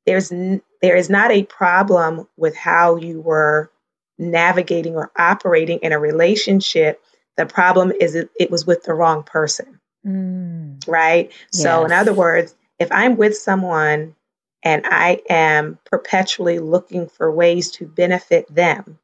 there's 0.07 0.33
n- 0.33 0.63
there 0.81 0.97
is 0.97 1.11
not 1.11 1.31
a 1.31 1.45
problem 1.45 2.27
with 2.37 2.57
how 2.57 2.97
you 2.97 3.21
were 3.21 3.71
navigating 4.19 4.97
or 4.97 5.11
operating 5.19 5.79
in 5.81 5.93
a 5.93 5.99
relationship. 5.99 7.03
The 7.37 7.47
problem 7.47 7.93
is 8.01 8.15
it, 8.15 8.31
it 8.39 8.51
was 8.51 8.67
with 8.67 8.83
the 8.85 8.95
wrong 8.95 9.25
person. 9.25 9.79
Mm. 10.07 10.87
Right? 10.89 11.31
Yes. 11.53 11.63
So, 11.63 11.85
in 11.85 11.93
other 11.93 12.13
words, 12.13 12.55
if 12.79 12.91
I'm 12.91 13.17
with 13.17 13.37
someone 13.37 14.17
and 14.62 14.85
I 14.87 15.20
am 15.29 15.79
perpetually 15.85 16.59
looking 16.59 17.09
for 17.09 17.31
ways 17.33 17.70
to 17.72 17.87
benefit 17.87 18.53
them, 18.53 18.98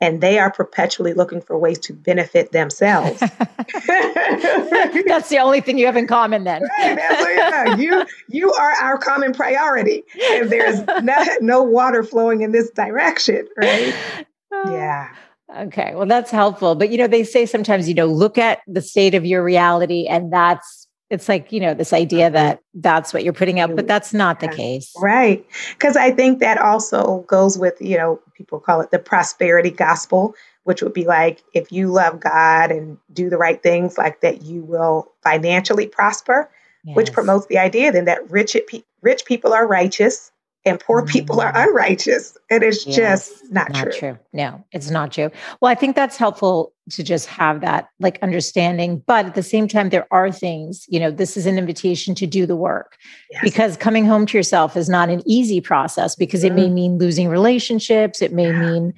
and 0.00 0.20
they 0.20 0.38
are 0.38 0.50
perpetually 0.50 1.12
looking 1.12 1.40
for 1.40 1.58
ways 1.58 1.78
to 1.80 1.92
benefit 1.92 2.52
themselves. 2.52 3.20
that's 5.06 5.28
the 5.28 5.38
only 5.40 5.60
thing 5.60 5.78
you 5.78 5.86
have 5.86 5.96
in 5.96 6.06
common 6.06 6.44
then. 6.44 6.62
right, 6.78 6.96
yeah. 6.98 7.76
You 7.76 8.04
you 8.28 8.52
are 8.52 8.70
our 8.70 8.98
common 8.98 9.32
priority. 9.32 10.04
And 10.32 10.50
there's 10.50 10.80
no, 11.02 11.24
no 11.40 11.62
water 11.62 12.02
flowing 12.02 12.40
in 12.42 12.52
this 12.52 12.70
direction, 12.70 13.46
right? 13.56 13.94
Yeah. 14.66 15.08
Okay. 15.58 15.94
Well, 15.94 16.06
that's 16.06 16.30
helpful. 16.30 16.74
But 16.74 16.90
you 16.90 16.98
know, 16.98 17.06
they 17.06 17.24
say 17.24 17.44
sometimes, 17.44 17.88
you 17.88 17.94
know, 17.94 18.06
look 18.06 18.38
at 18.38 18.60
the 18.66 18.80
state 18.80 19.14
of 19.14 19.26
your 19.26 19.42
reality 19.42 20.06
and 20.06 20.32
that's 20.32 20.86
it's 21.10 21.28
like 21.28 21.52
you 21.52 21.60
know 21.60 21.74
this 21.74 21.92
idea 21.92 22.26
mm-hmm. 22.26 22.34
that 22.34 22.62
that's 22.74 23.12
what 23.12 23.24
you're 23.24 23.32
putting 23.32 23.60
out 23.60 23.74
but 23.74 23.86
that's 23.86 24.14
not 24.14 24.40
the 24.40 24.48
case 24.48 24.92
right 24.98 25.44
because 25.72 25.96
i 25.96 26.10
think 26.10 26.38
that 26.38 26.58
also 26.58 27.20
goes 27.22 27.58
with 27.58 27.74
you 27.80 27.96
know 27.96 28.20
people 28.34 28.58
call 28.58 28.80
it 28.80 28.90
the 28.90 28.98
prosperity 28.98 29.70
gospel 29.70 30.34
which 30.64 30.82
would 30.82 30.94
be 30.94 31.04
like 31.04 31.42
if 31.52 31.70
you 31.70 31.88
love 31.88 32.20
god 32.20 32.70
and 32.70 32.96
do 33.12 33.28
the 33.28 33.36
right 33.36 33.62
things 33.62 33.98
like 33.98 34.20
that 34.20 34.42
you 34.42 34.62
will 34.62 35.10
financially 35.22 35.86
prosper 35.86 36.48
yes. 36.84 36.96
which 36.96 37.12
promotes 37.12 37.46
the 37.46 37.58
idea 37.58 37.92
then 37.92 38.04
that 38.04 38.30
rich 38.30 38.56
rich 39.02 39.24
people 39.24 39.52
are 39.52 39.66
righteous 39.66 40.30
and 40.66 40.78
poor 40.78 41.06
people 41.06 41.40
are 41.40 41.52
mm-hmm. 41.52 41.68
unrighteous. 41.68 42.36
It 42.50 42.62
is 42.62 42.86
yes, 42.86 43.30
just 43.30 43.52
not, 43.52 43.70
not 43.72 43.84
true. 43.84 43.92
true. 43.92 44.18
No, 44.32 44.62
it's 44.72 44.90
not 44.90 45.12
true. 45.12 45.30
Well, 45.60 45.72
I 45.72 45.74
think 45.74 45.96
that's 45.96 46.16
helpful 46.16 46.72
to 46.90 47.02
just 47.02 47.26
have 47.28 47.62
that 47.62 47.88
like 47.98 48.18
understanding. 48.20 49.02
But 49.06 49.26
at 49.26 49.34
the 49.34 49.42
same 49.42 49.68
time, 49.68 49.88
there 49.88 50.06
are 50.10 50.30
things, 50.30 50.84
you 50.88 51.00
know, 51.00 51.10
this 51.10 51.36
is 51.36 51.46
an 51.46 51.56
invitation 51.56 52.14
to 52.16 52.26
do 52.26 52.44
the 52.44 52.56
work 52.56 52.96
yes. 53.30 53.42
because 53.42 53.76
coming 53.76 54.04
home 54.04 54.26
to 54.26 54.36
yourself 54.36 54.76
is 54.76 54.88
not 54.88 55.08
an 55.08 55.22
easy 55.24 55.60
process 55.60 56.14
because 56.14 56.42
mm-hmm. 56.42 56.52
it 56.52 56.60
may 56.60 56.66
mm-hmm. 56.66 56.74
mean 56.74 56.98
losing 56.98 57.28
relationships. 57.28 58.20
It 58.20 58.32
may 58.32 58.52
mean 58.52 58.92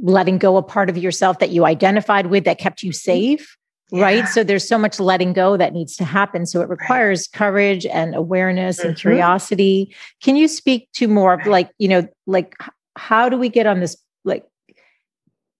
letting 0.00 0.38
go 0.38 0.56
a 0.56 0.62
part 0.62 0.88
of 0.88 0.96
yourself 0.96 1.40
that 1.40 1.50
you 1.50 1.64
identified 1.64 2.28
with 2.28 2.44
that 2.44 2.58
kept 2.58 2.84
you 2.84 2.92
safe 2.92 3.57
yeah. 3.90 4.02
right? 4.02 4.28
So 4.28 4.44
there's 4.44 4.66
so 4.66 4.78
much 4.78 5.00
letting 5.00 5.32
go 5.32 5.56
that 5.56 5.72
needs 5.72 5.96
to 5.96 6.04
happen. 6.04 6.46
So 6.46 6.60
it 6.60 6.68
requires 6.68 7.28
right. 7.32 7.38
courage 7.38 7.86
and 7.86 8.14
awareness 8.14 8.78
mm-hmm. 8.78 8.88
and 8.88 8.96
curiosity. 8.96 9.94
Can 10.22 10.36
you 10.36 10.48
speak 10.48 10.88
to 10.94 11.08
more 11.08 11.34
of 11.34 11.46
like, 11.46 11.70
you 11.78 11.88
know, 11.88 12.06
like 12.26 12.56
how 12.96 13.28
do 13.28 13.38
we 13.38 13.48
get 13.48 13.66
on 13.66 13.80
this 13.80 13.96
like 14.24 14.44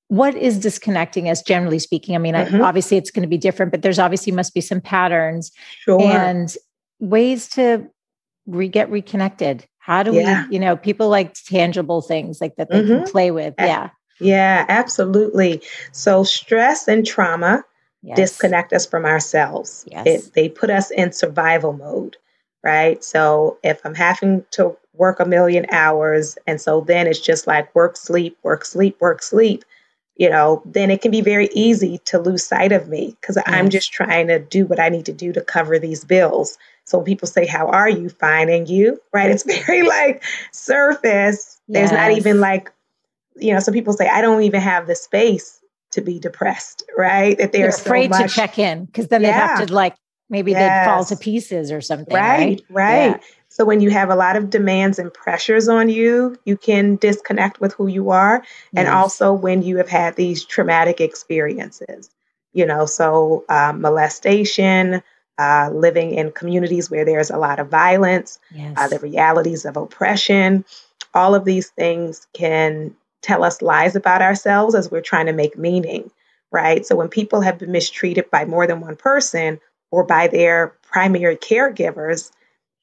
what 0.08 0.34
is 0.34 0.58
disconnecting 0.58 1.28
us 1.28 1.42
generally 1.42 1.78
speaking? 1.78 2.14
I 2.14 2.18
mean, 2.18 2.34
mm-hmm. 2.34 2.56
I, 2.56 2.60
obviously 2.60 2.96
it's 2.96 3.10
going 3.10 3.22
to 3.22 3.28
be 3.28 3.38
different, 3.38 3.72
but 3.72 3.82
there's 3.82 3.98
obviously 3.98 4.32
must 4.32 4.54
be 4.54 4.60
some 4.60 4.80
patterns 4.80 5.52
sure. 5.80 6.00
and 6.00 6.54
ways 6.98 7.48
to 7.50 7.86
re- 8.46 8.68
get 8.68 8.90
reconnected. 8.90 9.66
How 9.78 10.02
do 10.02 10.14
yeah. 10.14 10.46
we, 10.46 10.54
you 10.54 10.60
know, 10.60 10.76
people 10.76 11.08
like 11.08 11.34
tangible 11.34 12.02
things 12.02 12.40
like 12.40 12.56
that 12.56 12.70
they 12.70 12.82
mm-hmm. 12.82 13.04
can 13.04 13.10
play 13.10 13.30
with. 13.30 13.54
Yeah. 13.58 13.90
Yeah, 14.20 14.66
absolutely. 14.68 15.62
So 15.92 16.24
stress 16.24 16.88
and 16.88 17.06
trauma 17.06 17.62
yes. 18.02 18.16
disconnect 18.16 18.72
us 18.72 18.86
from 18.86 19.04
ourselves. 19.04 19.84
Yes. 19.90 20.06
It, 20.06 20.34
they 20.34 20.48
put 20.48 20.70
us 20.70 20.90
in 20.90 21.12
survival 21.12 21.72
mode, 21.72 22.16
right? 22.62 23.02
So 23.02 23.58
if 23.62 23.80
I'm 23.84 23.94
having 23.94 24.44
to 24.52 24.76
work 24.94 25.20
a 25.20 25.24
million 25.24 25.66
hours, 25.70 26.38
and 26.46 26.60
so 26.60 26.80
then 26.80 27.06
it's 27.06 27.20
just 27.20 27.46
like 27.46 27.74
work, 27.74 27.96
sleep, 27.96 28.36
work, 28.42 28.64
sleep, 28.64 29.00
work, 29.00 29.22
sleep, 29.22 29.64
you 30.16 30.28
know, 30.28 30.62
then 30.64 30.90
it 30.90 31.00
can 31.00 31.12
be 31.12 31.20
very 31.20 31.48
easy 31.52 31.98
to 32.06 32.18
lose 32.18 32.44
sight 32.44 32.72
of 32.72 32.88
me 32.88 33.16
because 33.20 33.36
yes. 33.36 33.44
I'm 33.46 33.68
just 33.68 33.92
trying 33.92 34.26
to 34.26 34.40
do 34.40 34.66
what 34.66 34.80
I 34.80 34.88
need 34.88 35.06
to 35.06 35.12
do 35.12 35.32
to 35.32 35.40
cover 35.40 35.78
these 35.78 36.04
bills. 36.04 36.58
So 36.84 36.98
when 36.98 37.04
people 37.04 37.28
say, 37.28 37.46
How 37.46 37.68
are 37.68 37.88
you? 37.88 38.08
Fine, 38.08 38.48
and 38.48 38.68
you, 38.68 39.00
right? 39.12 39.30
It's 39.30 39.44
very 39.66 39.82
like 39.82 40.24
surface. 40.50 41.60
There's 41.68 41.92
not 41.92 42.10
even 42.10 42.40
like, 42.40 42.72
you 43.36 43.54
know, 43.54 43.60
some 43.60 43.74
people 43.74 43.92
say, 43.92 44.08
I 44.08 44.20
don't 44.20 44.42
even 44.42 44.60
have 44.60 44.88
the 44.88 44.96
space 44.96 45.57
to 45.92 46.00
be 46.00 46.18
depressed, 46.18 46.84
right? 46.96 47.36
That 47.38 47.52
they're, 47.52 47.68
afraid 47.68 48.12
so 48.12 48.20
much, 48.20 48.30
to 48.30 48.36
check 48.36 48.58
in 48.58 48.84
because 48.84 49.08
then 49.08 49.22
yeah. 49.22 49.32
they'd 49.32 49.60
have 49.60 49.68
to 49.68 49.74
like 49.74 49.94
maybe 50.30 50.52
yes. 50.52 50.86
they'd 50.86 50.90
fall 50.90 51.04
to 51.04 51.16
pieces 51.16 51.72
or 51.72 51.80
something. 51.80 52.14
Right, 52.14 52.62
right. 52.70 52.70
right. 52.70 53.20
Yeah. 53.20 53.26
So 53.48 53.64
when 53.64 53.80
you 53.80 53.90
have 53.90 54.10
a 54.10 54.14
lot 54.14 54.36
of 54.36 54.50
demands 54.50 54.98
and 54.98 55.12
pressures 55.12 55.68
on 55.68 55.88
you, 55.88 56.36
you 56.44 56.56
can 56.56 56.96
disconnect 56.96 57.60
with 57.60 57.72
who 57.74 57.86
you 57.86 58.10
are. 58.10 58.44
And 58.76 58.86
yes. 58.86 58.94
also 58.94 59.32
when 59.32 59.62
you 59.62 59.78
have 59.78 59.88
had 59.88 60.16
these 60.16 60.44
traumatic 60.44 61.00
experiences, 61.00 62.10
you 62.52 62.66
know, 62.66 62.86
so 62.86 63.44
um, 63.48 63.80
molestation, 63.80 65.02
uh, 65.38 65.70
living 65.72 66.12
in 66.12 66.30
communities 66.32 66.90
where 66.90 67.04
there's 67.04 67.30
a 67.30 67.38
lot 67.38 67.58
of 67.58 67.68
violence, 67.68 68.38
yes. 68.54 68.74
uh, 68.76 68.88
the 68.88 68.98
realities 68.98 69.64
of 69.64 69.76
oppression, 69.76 70.64
all 71.14 71.34
of 71.34 71.44
these 71.44 71.70
things 71.70 72.26
can 72.32 72.94
tell 73.22 73.44
us 73.44 73.62
lies 73.62 73.96
about 73.96 74.22
ourselves 74.22 74.74
as 74.74 74.90
we're 74.90 75.00
trying 75.00 75.26
to 75.26 75.32
make 75.32 75.58
meaning, 75.58 76.10
right? 76.52 76.84
So 76.86 76.96
when 76.96 77.08
people 77.08 77.40
have 77.40 77.58
been 77.58 77.72
mistreated 77.72 78.30
by 78.30 78.44
more 78.44 78.66
than 78.66 78.80
one 78.80 78.96
person 78.96 79.60
or 79.90 80.04
by 80.04 80.28
their 80.28 80.74
primary 80.82 81.36
caregivers, 81.36 82.30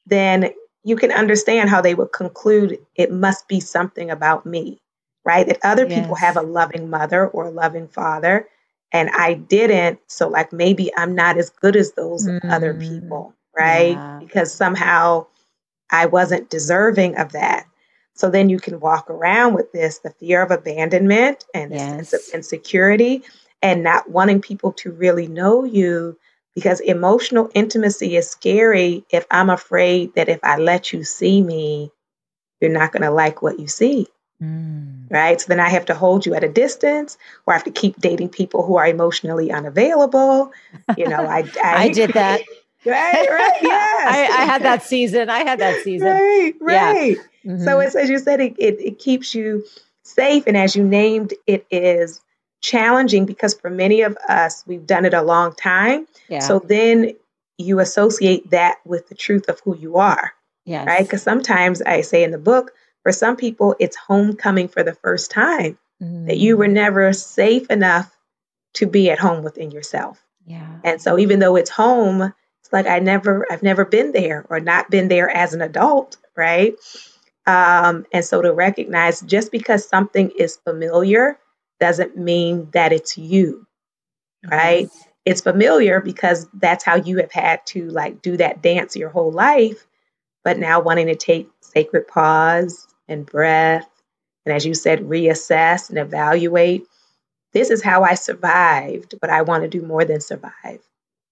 then 0.06 0.50
you 0.84 0.96
can 0.96 1.10
understand 1.10 1.68
how 1.68 1.80
they 1.80 1.94
would 1.94 2.12
conclude 2.12 2.78
it 2.94 3.10
must 3.10 3.48
be 3.48 3.60
something 3.60 4.10
about 4.10 4.46
me, 4.46 4.80
right? 5.24 5.46
That 5.46 5.58
other 5.64 5.86
yes. 5.86 6.00
people 6.00 6.14
have 6.14 6.36
a 6.36 6.42
loving 6.42 6.90
mother 6.90 7.26
or 7.26 7.46
a 7.46 7.50
loving 7.50 7.88
father 7.88 8.48
and 8.92 9.10
I 9.12 9.34
didn't. 9.34 9.98
So, 10.06 10.28
like, 10.28 10.52
maybe 10.52 10.90
I'm 10.96 11.14
not 11.14 11.38
as 11.38 11.50
good 11.50 11.76
as 11.76 11.92
those 11.92 12.26
mm. 12.26 12.40
other 12.50 12.74
people, 12.74 13.34
right? 13.56 13.92
Yeah. 13.92 14.18
Because 14.20 14.52
somehow 14.52 15.26
I 15.90 16.06
wasn't 16.06 16.50
deserving 16.50 17.16
of 17.16 17.32
that. 17.32 17.66
So 18.16 18.30
then 18.30 18.48
you 18.48 18.58
can 18.58 18.80
walk 18.80 19.08
around 19.10 19.54
with 19.54 19.72
this 19.72 19.98
the 19.98 20.10
fear 20.10 20.42
of 20.42 20.50
abandonment 20.50 21.44
and 21.54 21.72
yes. 21.72 22.08
sense 22.08 22.12
of 22.12 22.34
insecurity 22.34 23.22
and 23.62 23.82
not 23.82 24.10
wanting 24.10 24.40
people 24.40 24.72
to 24.72 24.90
really 24.90 25.28
know 25.28 25.64
you 25.64 26.18
because 26.54 26.80
emotional 26.80 27.50
intimacy 27.54 28.16
is 28.16 28.28
scary 28.28 29.04
if 29.10 29.26
I'm 29.30 29.50
afraid 29.50 30.14
that 30.14 30.28
if 30.30 30.40
I 30.42 30.56
let 30.56 30.92
you 30.92 31.04
see 31.04 31.42
me, 31.42 31.92
you're 32.60 32.70
not 32.70 32.92
going 32.92 33.02
to 33.02 33.10
like 33.10 33.42
what 33.42 33.60
you 33.60 33.68
see. 33.68 34.08
Mm. 34.42 35.10
Right. 35.10 35.40
So 35.40 35.46
then 35.48 35.60
I 35.60 35.68
have 35.68 35.86
to 35.86 35.94
hold 35.94 36.26
you 36.26 36.34
at 36.34 36.44
a 36.44 36.48
distance 36.48 37.18
or 37.46 37.52
I 37.52 37.56
have 37.56 37.64
to 37.64 37.70
keep 37.70 37.96
dating 37.98 38.30
people 38.30 38.64
who 38.64 38.76
are 38.76 38.86
emotionally 38.86 39.52
unavailable. 39.52 40.52
You 40.96 41.08
know, 41.08 41.26
I, 41.26 41.40
I, 41.62 41.84
I 41.84 41.88
did 41.90 42.12
that. 42.14 42.40
Right, 42.84 43.28
right, 43.28 43.58
yes. 43.62 44.30
I, 44.38 44.42
I, 44.42 44.44
had 44.44 44.62
that 44.62 44.84
season. 44.84 45.28
I 45.28 45.40
had 45.40 45.58
that 45.58 45.82
season. 45.82 46.06
Right, 46.06 46.54
right. 46.60 47.16
Yeah. 47.16 47.22
Mm-hmm. 47.46 47.64
So 47.64 47.80
it's 47.80 47.94
as 47.94 48.10
you 48.10 48.18
said, 48.18 48.40
it, 48.40 48.56
it, 48.58 48.80
it 48.80 48.98
keeps 48.98 49.34
you 49.34 49.64
safe. 50.02 50.44
And 50.46 50.56
as 50.56 50.74
you 50.74 50.84
named, 50.84 51.34
it 51.46 51.66
is 51.70 52.20
challenging 52.60 53.26
because 53.26 53.54
for 53.54 53.70
many 53.70 54.02
of 54.02 54.16
us, 54.28 54.64
we've 54.66 54.86
done 54.86 55.04
it 55.04 55.14
a 55.14 55.22
long 55.22 55.54
time. 55.54 56.06
Yeah. 56.28 56.40
So 56.40 56.58
then 56.58 57.12
you 57.58 57.80
associate 57.80 58.50
that 58.50 58.78
with 58.84 59.08
the 59.08 59.14
truth 59.14 59.48
of 59.48 59.60
who 59.60 59.76
you 59.76 59.96
are. 59.96 60.32
Yes. 60.64 60.86
Right. 60.86 61.02
Because 61.02 61.22
sometimes 61.22 61.80
I 61.82 62.00
say 62.00 62.24
in 62.24 62.32
the 62.32 62.38
book, 62.38 62.72
for 63.02 63.12
some 63.12 63.36
people, 63.36 63.76
it's 63.78 63.96
homecoming 63.96 64.68
for 64.68 64.82
the 64.82 64.94
first 64.94 65.30
time 65.30 65.78
mm. 66.02 66.26
that 66.26 66.38
you 66.38 66.56
were 66.56 66.66
mm. 66.66 66.72
never 66.72 67.12
safe 67.12 67.70
enough 67.70 68.10
to 68.74 68.86
be 68.86 69.10
at 69.10 69.18
home 69.18 69.44
within 69.44 69.70
yourself. 69.70 70.22
Yeah. 70.44 70.80
And 70.82 71.00
so 71.00 71.18
even 71.18 71.38
though 71.38 71.56
it's 71.56 71.70
home, 71.70 72.32
it's 72.60 72.72
like 72.72 72.86
I 72.86 72.98
never, 72.98 73.46
I've 73.50 73.62
never 73.62 73.84
been 73.84 74.12
there 74.12 74.44
or 74.50 74.58
not 74.58 74.90
been 74.90 75.08
there 75.08 75.30
as 75.30 75.54
an 75.54 75.62
adult, 75.62 76.16
right? 76.36 76.74
Um, 77.46 78.06
and 78.12 78.24
so 78.24 78.42
to 78.42 78.52
recognize 78.52 79.20
just 79.20 79.52
because 79.52 79.88
something 79.88 80.32
is 80.36 80.56
familiar 80.56 81.38
doesn't 81.78 82.16
mean 82.16 82.68
that 82.72 82.92
it's 82.92 83.16
you, 83.16 83.66
right? 84.50 84.82
Yes. 84.92 85.08
It's 85.24 85.40
familiar 85.40 86.00
because 86.00 86.48
that's 86.54 86.84
how 86.84 86.96
you 86.96 87.18
have 87.18 87.32
had 87.32 87.64
to 87.66 87.88
like 87.88 88.22
do 88.22 88.36
that 88.36 88.62
dance 88.62 88.96
your 88.96 89.10
whole 89.10 89.32
life, 89.32 89.86
but 90.44 90.58
now 90.58 90.80
wanting 90.80 91.08
to 91.08 91.16
take 91.16 91.48
sacred 91.60 92.08
pause 92.08 92.86
and 93.08 93.26
breath, 93.26 93.88
and 94.44 94.54
as 94.54 94.64
you 94.64 94.74
said, 94.74 95.00
reassess 95.00 95.90
and 95.90 95.98
evaluate, 95.98 96.86
this 97.52 97.70
is 97.70 97.82
how 97.82 98.04
I 98.04 98.14
survived, 98.14 99.16
but 99.20 99.30
I 99.30 99.42
want 99.42 99.64
to 99.64 99.68
do 99.68 99.82
more 99.82 100.04
than 100.04 100.20
survive. 100.20 100.80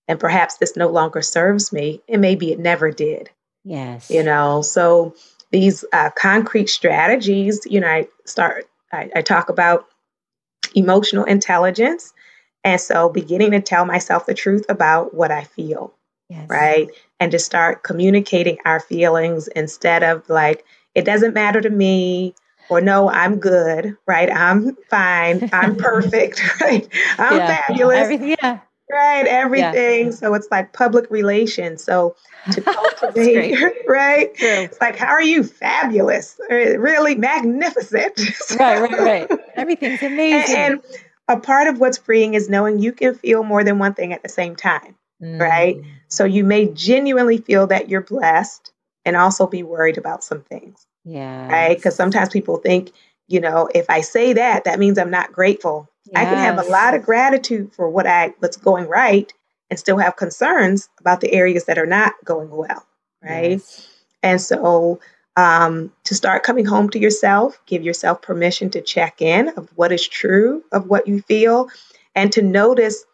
And 0.09 0.21
perhaps 0.21 0.59
this 0.59 0.77
no 0.77 0.89
longer 0.89 1.23
serves 1.23 1.73
me, 1.73 2.03
and 2.09 2.21
maybe 2.21 2.53
it 2.53 2.59
never 2.59 2.91
did. 2.91 3.31
Yes. 3.65 4.11
You 4.11 4.23
know, 4.23 4.63
so 4.63 5.15
these 5.51 5.85
uh, 5.93 6.11
concrete 6.11 6.69
strategies, 6.69 7.61
you 7.67 7.81
know, 7.81 7.89
I 7.89 8.09
start, 8.25 8.69
I, 8.93 9.11
I 9.17 9.23
talk 9.23 9.49
about 9.49 9.87
emotional 10.75 11.25
intelligence. 11.25 12.13
And 12.65 12.81
so 12.81 13.09
beginning 13.09 13.51
to 13.53 13.61
tell 13.61 13.85
myself 13.85 14.27
the 14.27 14.35
truth 14.35 14.65
about 14.69 15.15
what 15.15 15.31
I 15.31 15.45
feel, 15.45 15.95
yes. 16.29 16.49
right? 16.49 16.89
And 17.21 17.31
to 17.33 17.39
start 17.39 17.83
communicating 17.83 18.59
our 18.65 18.81
feelings 18.81 19.49
instead 19.49 20.03
of 20.03 20.29
like, 20.29 20.65
it 20.95 21.05
doesn't 21.05 21.35
matter 21.35 21.61
to 21.61 21.71
me, 21.71 22.35
or 22.71 22.81
no, 22.81 23.11
I'm 23.11 23.39
good, 23.39 23.97
right? 24.07 24.31
I'm 24.31 24.77
fine. 24.89 25.51
I'm 25.53 25.77
perfect, 25.77 26.43
right? 26.61 26.89
I'm 27.19 27.37
yeah. 27.37 27.67
fabulous. 27.67 27.99
Everything, 27.99 28.37
yeah. 28.41 28.61
Right, 28.91 29.27
everything. 29.27 30.07
Yeah. 30.07 30.13
So 30.13 30.35
it's 30.35 30.49
like 30.51 30.73
public 30.73 31.11
relations. 31.11 31.83
So 31.83 32.17
to 32.53 32.61
cultivate, 33.01 33.57
right? 33.89 34.35
True. 34.35 34.49
It's 34.49 34.81
like, 34.81 34.97
how 34.97 35.09
are 35.09 35.23
you? 35.23 35.43
Fabulous, 35.43 36.39
really 36.49 37.15
magnificent. 37.15 38.21
right, 38.59 38.81
right, 38.81 39.01
right. 39.01 39.41
Everything's 39.55 40.03
amazing. 40.03 40.57
And, 40.57 40.73
and, 40.75 40.83
a 41.27 41.41
part 41.41 41.69
of 41.69 41.81
what's 41.81 41.97
freeing 41.97 42.35
is 42.35 42.51
knowing 42.51 42.79
you 42.79 42.93
can 42.93 43.15
feel 43.15 43.43
more 43.43 43.65
than 43.65 43.79
one 43.79 43.95
thing 43.95 44.13
at 44.13 44.23
the 44.23 44.29
same 44.29 44.57
time, 44.57 44.95
mm. 45.23 45.41
right? 45.41 45.81
So 46.09 46.27
you 46.27 46.45
may 46.45 46.67
genuinely 46.67 47.39
feel 47.39 47.69
that 47.69 47.89
you're 47.89 48.03
blessed 48.03 48.73
and 49.07 49.17
also 49.17 49.47
be 49.47 49.63
worried 49.63 49.97
about 49.97 50.23
some 50.23 50.43
things. 50.43 50.87
Yeah. 51.05 51.49
Right? 51.49 51.77
Because 51.77 51.97
sometimes 51.97 52.29
people 52.29 52.59
think, 52.59 52.93
you 53.27 53.41
know, 53.41 53.71
if 53.75 53.89
I 53.89 54.03
say 54.03 54.35
that, 54.35 54.65
that 54.65 54.79
means 54.79 54.99
I'm 54.99 55.11
not 55.11 55.33
grateful. 55.33 55.89
Yes. 56.07 56.17
I 56.17 56.25
can 56.25 56.39
have 56.39 56.59
a 56.59 56.71
lot 56.71 56.95
of 56.95 57.03
gratitude 57.03 57.73
for 57.75 57.89
what 57.89 58.07
I 58.07 58.35
what's 58.39 58.57
going 58.57 58.87
right 58.87 59.33
and 59.71 59.79
still 59.79 59.99
have 59.99 60.17
concerns 60.17 60.89
about 61.01 61.21
the 61.21 61.33
areas 61.33 61.65
that 61.65 61.79
are 61.79 61.87
not 61.87 62.13
going 62.25 62.51
well. 62.51 62.87
Right. 63.23 63.53
Yes. 63.53 63.89
And 64.23 64.41
so 64.41 65.01
um, 65.37 65.93
to 66.05 66.15
start 66.15 66.45
coming 66.45 66.65
home 66.65 66.91
to 66.91 66.99
yourself, 66.99 67.59
give 67.67 67.83
yourself 67.83 68.23
permission 68.23 68.71
to 68.71 68.81
check 68.81 69.21
in 69.21 69.49
of 69.57 69.69
what 69.75 69.93
is 69.93 70.07
true 70.07 70.63
of 70.73 70.87
what 70.87 71.09
you 71.09 71.23
feel 71.23 71.69
and 72.15 72.33
to 72.33 72.43
notice 72.43 73.05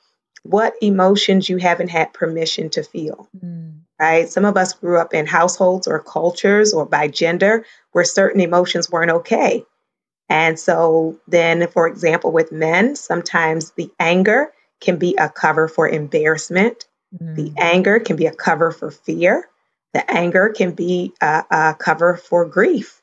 what 0.42 0.74
emotions 0.81 1.48
you 1.48 1.59
haven't 1.59 1.90
had 1.90 2.12
permission 2.12 2.70
to 2.70 2.83
feel. 2.83 3.29
Mm 3.44 3.81
right? 4.00 4.29
Some 4.29 4.46
of 4.46 4.57
us 4.57 4.72
grew 4.72 4.98
up 4.98 5.12
in 5.12 5.26
households 5.26 5.87
or 5.87 6.00
cultures 6.00 6.72
or 6.72 6.87
by 6.87 7.07
gender 7.07 7.66
where 7.92 8.05
certain 8.05 8.40
emotions 8.40 8.90
weren't 8.90 9.11
okay. 9.11 9.64
And 10.31 10.59
so 10.59 11.19
then, 11.27 11.66
for 11.66 11.88
example, 11.88 12.31
with 12.31 12.53
men, 12.53 12.95
sometimes 12.95 13.73
the 13.73 13.90
anger 13.99 14.53
can 14.81 14.97
be 14.97 15.16
a 15.19 15.29
cover 15.29 15.66
for 15.66 15.88
embarrassment. 15.88 16.87
Mm. 17.21 17.35
The 17.35 17.53
anger 17.59 17.99
can 17.99 18.14
be 18.14 18.27
a 18.27 18.35
cover 18.35 18.71
for 18.71 18.93
fear. 18.93 19.49
The 19.93 20.09
anger 20.09 20.51
can 20.57 20.71
be 20.71 21.12
a, 21.21 21.45
a 21.51 21.77
cover 21.77 22.16
for 22.16 22.45
grief. 22.45 23.03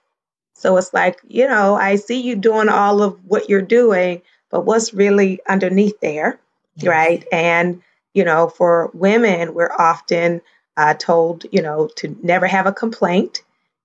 So 0.53 0.77
it's 0.77 0.93
like, 0.93 1.19
you 1.27 1.47
know, 1.47 1.75
I 1.75 1.97
see 1.97 2.21
you 2.21 2.37
doing 2.37 2.69
all 2.69 3.03
of 3.03 3.19
what 3.25 3.49
you're 3.49 3.61
doing, 3.61 4.21
but 4.49 4.61
what's 4.61 4.93
really 4.93 5.41
underneath 5.47 5.99
there, 5.99 6.39
yes. 6.77 6.87
right? 6.87 7.25
And, 7.31 7.83
you 8.13 8.23
know, 8.23 8.47
for 8.47 8.89
women, 8.93 9.53
we're 9.53 9.75
often 9.77 10.41
uh, 10.77 10.93
told, 10.93 11.45
you 11.51 11.61
know, 11.61 11.89
to 11.97 12.17
never 12.23 12.47
have 12.47 12.67
a 12.67 12.71
complaint 12.71 13.43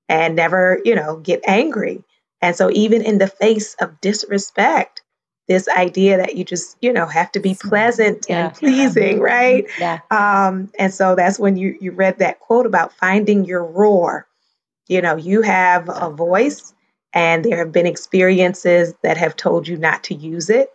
and 0.09 0.37
never, 0.37 0.81
you 0.85 0.95
know, 0.95 1.17
get 1.17 1.41
angry. 1.45 2.05
And 2.43 2.57
so, 2.57 2.71
even 2.73 3.03
in 3.03 3.19
the 3.19 3.29
face 3.29 3.75
of 3.81 4.01
disrespect, 4.01 5.03
this 5.49 5.69
idea 5.69 6.19
that 6.19 6.37
you 6.37 6.45
just, 6.45 6.77
you 6.81 6.93
know, 6.93 7.07
have 7.07 7.33
to 7.33 7.41
be 7.41 7.55
pleasant 7.55 8.27
yeah. 8.29 8.47
and 8.47 8.55
pleasing, 8.55 9.21
right? 9.21 9.67
Yeah. 9.79 10.01
Um, 10.11 10.71
and 10.79 10.93
so 10.93 11.15
that's 11.15 11.39
when 11.39 11.57
you 11.57 11.79
you 11.81 11.93
read 11.93 12.19
that 12.19 12.41
quote 12.41 12.67
about 12.67 12.93
finding 12.93 13.45
your 13.45 13.65
roar. 13.65 14.27
You 14.89 15.01
know, 15.01 15.17
you 15.17 15.43
have 15.43 15.89
a 15.89 16.11
voice, 16.11 16.75
and 17.15 17.45
there 17.45 17.59
have 17.59 17.73
been 17.73 17.87
experiences 17.87 18.95
that 19.03 19.17
have 19.17 19.37
told 19.37 19.69
you 19.69 19.77
not 19.77 20.05
to 20.05 20.15
use 20.15 20.51
it, 20.51 20.71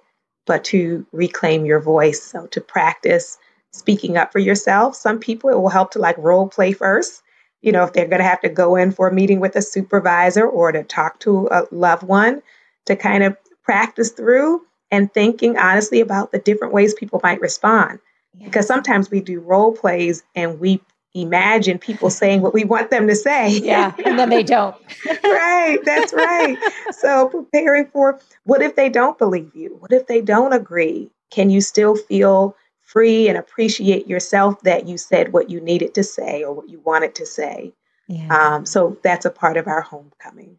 but 0.45 0.63
to 0.65 1.06
reclaim 1.12 1.65
your 1.65 1.82
voice. 1.82 2.23
So 2.23 2.47
to 2.47 2.62
practice 2.62 3.38
speaking 3.77 4.17
up 4.17 4.32
for 4.32 4.39
yourself. 4.39 4.95
Some 4.95 5.19
people, 5.19 5.49
it 5.49 5.60
will 5.60 5.69
help 5.69 5.91
to 5.91 5.99
like 5.99 6.17
role 6.17 6.47
play 6.47 6.71
first. 6.73 7.21
You 7.62 7.72
know, 7.72 7.84
if 7.84 7.93
they're 7.93 8.08
going 8.08 8.20
to 8.20 8.28
have 8.28 8.41
to 8.41 8.50
go 8.50 8.76
in 8.76 8.91
for 8.91 9.08
a 9.08 9.13
meeting 9.13 9.39
with 9.39 9.56
a 9.56 9.62
supervisor 9.62 10.46
or 10.48 10.72
to 10.72 10.84
talk 10.84 11.20
to 11.22 11.48
a 11.52 11.63
loved 11.72 12.04
one, 12.04 12.41
to 12.86 12.96
kind 12.96 13.24
of 13.24 13.36
practice 13.63 14.12
through 14.12 14.62
and 14.91 15.13
thinking 15.13 15.58
honestly 15.58 16.00
about 16.00 16.32
the 16.32 16.39
different 16.39 16.74
ways 16.74 16.93
people 16.93 17.20
might 17.24 17.41
respond. 17.41 18.00
Yes. 18.34 18.46
Because 18.46 18.67
sometimes 18.67 19.12
we 19.12 19.22
do 19.22 19.39
role 19.39 19.74
plays 19.74 20.24
and 20.36 20.60
we 20.60 20.82
imagine 21.13 21.80
people 21.80 22.10
saying 22.10 22.41
what 22.41 22.54
we 22.54 22.63
want 22.63 22.91
them 22.91 23.08
to 23.08 23.15
say. 23.15 23.58
Yeah, 23.58 23.93
and 24.06 24.20
then 24.20 24.30
they 24.30 24.43
don't. 24.43 24.76
right, 25.24 25.80
that's 25.84 26.13
right. 26.13 26.58
So 26.91 27.30
preparing 27.30 27.88
for 27.88 28.20
what 28.43 28.62
if 28.62 28.76
they 28.76 28.89
don't 28.89 29.17
believe 29.17 29.56
you? 29.56 29.76
What 29.80 29.91
if 29.91 30.08
they 30.08 30.22
don't 30.22 30.54
agree? 30.54 31.10
Can 31.32 31.50
you 31.50 31.62
still 31.62 31.96
feel 31.96 32.56
free 32.88 33.28
and 33.28 33.38
appreciate 33.38 34.08
yourself 34.08 34.62
that 34.62 34.88
you 34.88 34.97
said 34.97 35.34
what 35.34 35.50
you 35.50 35.62
needed 35.62 35.93
to 35.93 36.04
say 36.04 36.43
or 36.43 36.54
what 36.54 36.69
you 36.69 36.80
wanted 36.86 37.13
to 37.15 37.26
say. 37.26 37.73
Yeah. 38.08 38.28
Um, 38.36 38.65
so 38.65 38.97
that's 39.04 39.26
a 39.26 39.30
part 39.30 39.58
of 39.58 39.67
our 39.67 39.82
homecoming. 39.82 40.58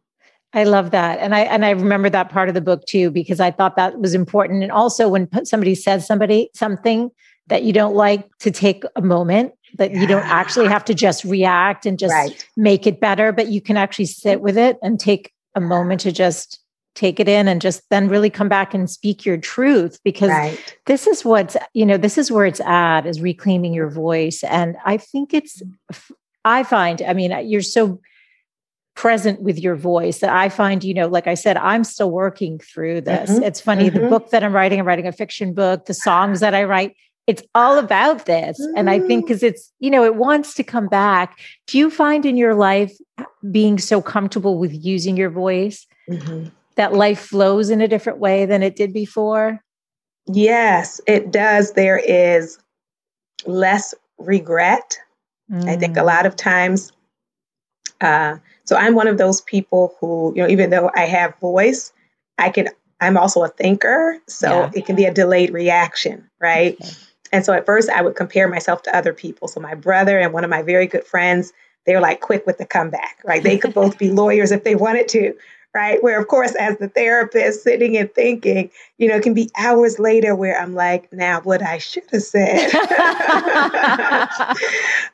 I 0.53 0.64
love 0.64 0.93
that, 0.93 1.19
and 1.19 1.35
I 1.35 1.41
and 1.41 1.64
I 1.64 1.71
remember 1.71 2.09
that 2.09 2.31
part 2.31 2.49
of 2.49 2.55
the 2.55 2.62
book 2.62 2.87
too 2.87 3.11
because 3.11 3.38
I 3.38 3.51
thought 3.51 3.77
that 3.77 3.99
was 3.99 4.14
important. 4.14 4.62
And 4.62 4.73
also, 4.73 5.09
when 5.09 5.29
somebody 5.45 5.75
says 5.75 6.07
somebody 6.07 6.49
something 6.55 7.11
that 7.49 7.64
you 7.64 7.73
don't 7.73 7.95
like, 7.95 8.29
to 8.38 8.51
take 8.51 8.85
a 8.97 9.03
moment 9.03 9.53
that 9.77 9.91
yeah. 9.91 10.01
you 10.01 10.07
don't 10.07 10.25
actually 10.25 10.69
have 10.69 10.85
to 10.87 10.95
just 10.95 11.25
react 11.25 11.87
and 11.87 11.99
just 11.99 12.12
right. 12.12 12.47
make 12.57 12.87
it 12.87 13.01
better, 13.01 13.33
but 13.33 13.49
you 13.49 13.61
can 13.61 13.77
actually 13.77 14.07
sit 14.07 14.41
with 14.41 14.57
it 14.57 14.79
and 14.83 14.99
take 15.01 15.33
a 15.55 15.61
moment 15.61 16.01
to 16.03 16.12
just 16.12 16.61
take 16.99 17.21
it 17.21 17.29
in 17.29 17.47
and 17.47 17.63
just 17.63 17.89
then 17.91 18.09
really 18.09 18.29
come 18.29 18.49
back 18.49 18.75
and 18.75 18.91
speak 18.91 19.25
your 19.25 19.37
truth 19.37 20.01
because 20.03 20.31
right. 20.31 20.77
this 20.87 21.07
is 21.07 21.25
what's 21.25 21.57
you 21.73 21.87
know 21.87 21.97
this 21.97 22.19
is 22.19 22.29
where 22.29 22.45
it's 22.45 22.61
at 22.61 23.07
is 23.07 23.21
reclaiming 23.21 23.73
your 23.73 23.89
voice 23.89 24.43
and 24.43 24.77
i 24.85 24.97
think 24.97 25.33
it's 25.33 25.63
i 26.45 26.65
find 26.65 27.01
i 27.03 27.13
mean 27.13 27.33
you're 27.49 27.63
so 27.63 28.01
present 28.97 29.41
with 29.41 29.61
your 29.61 29.77
voice 29.77 30.19
that 30.19 30.31
i 30.31 30.49
find 30.49 30.83
you 30.83 30.93
know 30.93 31.07
like 31.07 31.29
i 31.29 31.35
said 31.35 31.57
i'm 31.59 31.85
still 31.85 32.11
working 32.11 32.59
through 32.59 33.01
this 33.01 33.31
mm-hmm. 33.31 33.45
it's 33.45 33.61
funny 33.61 33.91
mm-hmm. 33.91 34.03
the 34.03 34.09
book 34.09 34.31
that 34.31 34.43
i'm 34.43 34.53
writing 34.53 34.81
i'm 34.81 34.87
writing 34.87 35.07
a 35.07 35.13
fiction 35.13 35.55
book 35.55 35.87
the 35.87 35.95
songs 35.95 36.41
that 36.41 36.53
i 36.53 36.65
write 36.65 36.97
it's 37.29 37.45
all 37.55 37.79
about 37.79 38.27
this 38.27 38.61
mm-hmm. 38.61 38.77
and 38.77 38.91
i 38.91 38.99
think 38.99 39.25
because 39.25 39.43
mm. 39.43 39.51
it's 39.51 39.73
you 39.79 39.89
know 39.89 40.05
it 40.05 40.17
wants 40.17 40.53
to 40.53 40.65
come 40.65 40.89
back 40.89 41.39
do 41.69 41.79
you 41.79 41.91
find 41.91 42.27
in 42.27 42.37
your 42.37 42.57
life 42.57 42.93
being 43.53 43.79
so 43.79 44.03
comfortable 44.03 44.59
with 44.59 44.73
using 44.85 45.17
your 45.17 45.31
voice 45.31 45.87
mm-hmm 46.11 46.49
that 46.79 46.95
life 46.95 47.19
flows 47.19 47.71
in 47.71 47.81
a 47.81 47.88
different 47.88 48.21
way 48.21 48.47
than 48.47 48.62
it 48.62 48.77
did 48.77 48.93
before? 48.93 49.61
Yes, 50.27 51.01
it 51.07 51.33
does. 51.33 51.73
There 51.73 51.99
is 51.99 52.59
less 53.47 53.95
regret. 54.17 54.97
Mm. 55.51 55.69
I 55.69 55.77
think 55.77 55.97
a 55.97 56.01
mm. 56.01 56.07
lot 56.07 56.25
of 56.25 56.37
times, 56.37 56.93
uh, 58.01 58.37
so 58.64 58.77
I'm 58.77 58.95
one 58.95 59.09
of 59.09 59.19
those 59.19 59.41
people 59.41 59.97
who, 60.01 60.33
you 60.37 60.43
know, 60.43 60.49
even 60.49 60.71
though 60.71 60.91
I 60.95 61.07
have 61.07 61.37
voice, 61.41 61.93
I 62.38 62.51
can, 62.51 62.69
I'm 63.01 63.17
also 63.17 63.43
a 63.43 63.49
thinker. 63.49 64.19
So 64.29 64.49
yeah. 64.49 64.71
it 64.75 64.87
can 64.87 64.95
be 64.95 65.05
a 65.05 65.12
delayed 65.12 65.51
reaction, 65.51 66.31
right? 66.41 66.77
Okay. 66.81 66.91
And 67.33 67.45
so 67.45 67.53
at 67.53 67.67
first 67.67 67.91
I 67.91 68.03
would 68.03 68.14
compare 68.14 68.47
myself 68.47 68.83
to 68.83 68.97
other 68.97 69.12
people. 69.12 69.49
So 69.49 69.61
my 69.61 69.75
brother 69.75 70.17
and 70.19 70.33
one 70.33 70.45
of 70.45 70.51
my 70.51 70.62
very 70.62 70.87
good 70.87 71.05
friends, 71.05 71.53
they're 71.87 72.01
like 72.01 72.21
quick 72.21 72.47
with 72.47 72.59
the 72.59 72.67
comeback, 72.67 73.19
right? 73.25 73.43
They 73.43 73.59
could 73.59 73.75
both 73.75 73.99
be 73.99 74.11
lawyers 74.12 74.53
if 74.53 74.62
they 74.62 74.77
wanted 74.77 75.09
to, 75.09 75.35
right? 75.79 76.03
Where, 76.03 76.21
of 76.21 76.27
course, 76.27 76.57
as 76.57 76.77
the 76.79 76.88
therapist 76.88 77.62
sitting 77.62 77.97
and 77.97 78.12
thinking, 78.12 78.69
you 78.97 79.07
know, 79.09 79.14
it 79.14 79.23
can 79.23 79.33
be 79.33 79.49
hours 79.57 80.01
later 80.01 80.35
where 80.35 80.61
I'm 80.61 80.75
like, 80.75 81.12
now 81.12 81.41
what 81.41 81.62
I 81.62 81.79
should 81.79 82.03
have 82.11 82.25
said. 82.25 82.69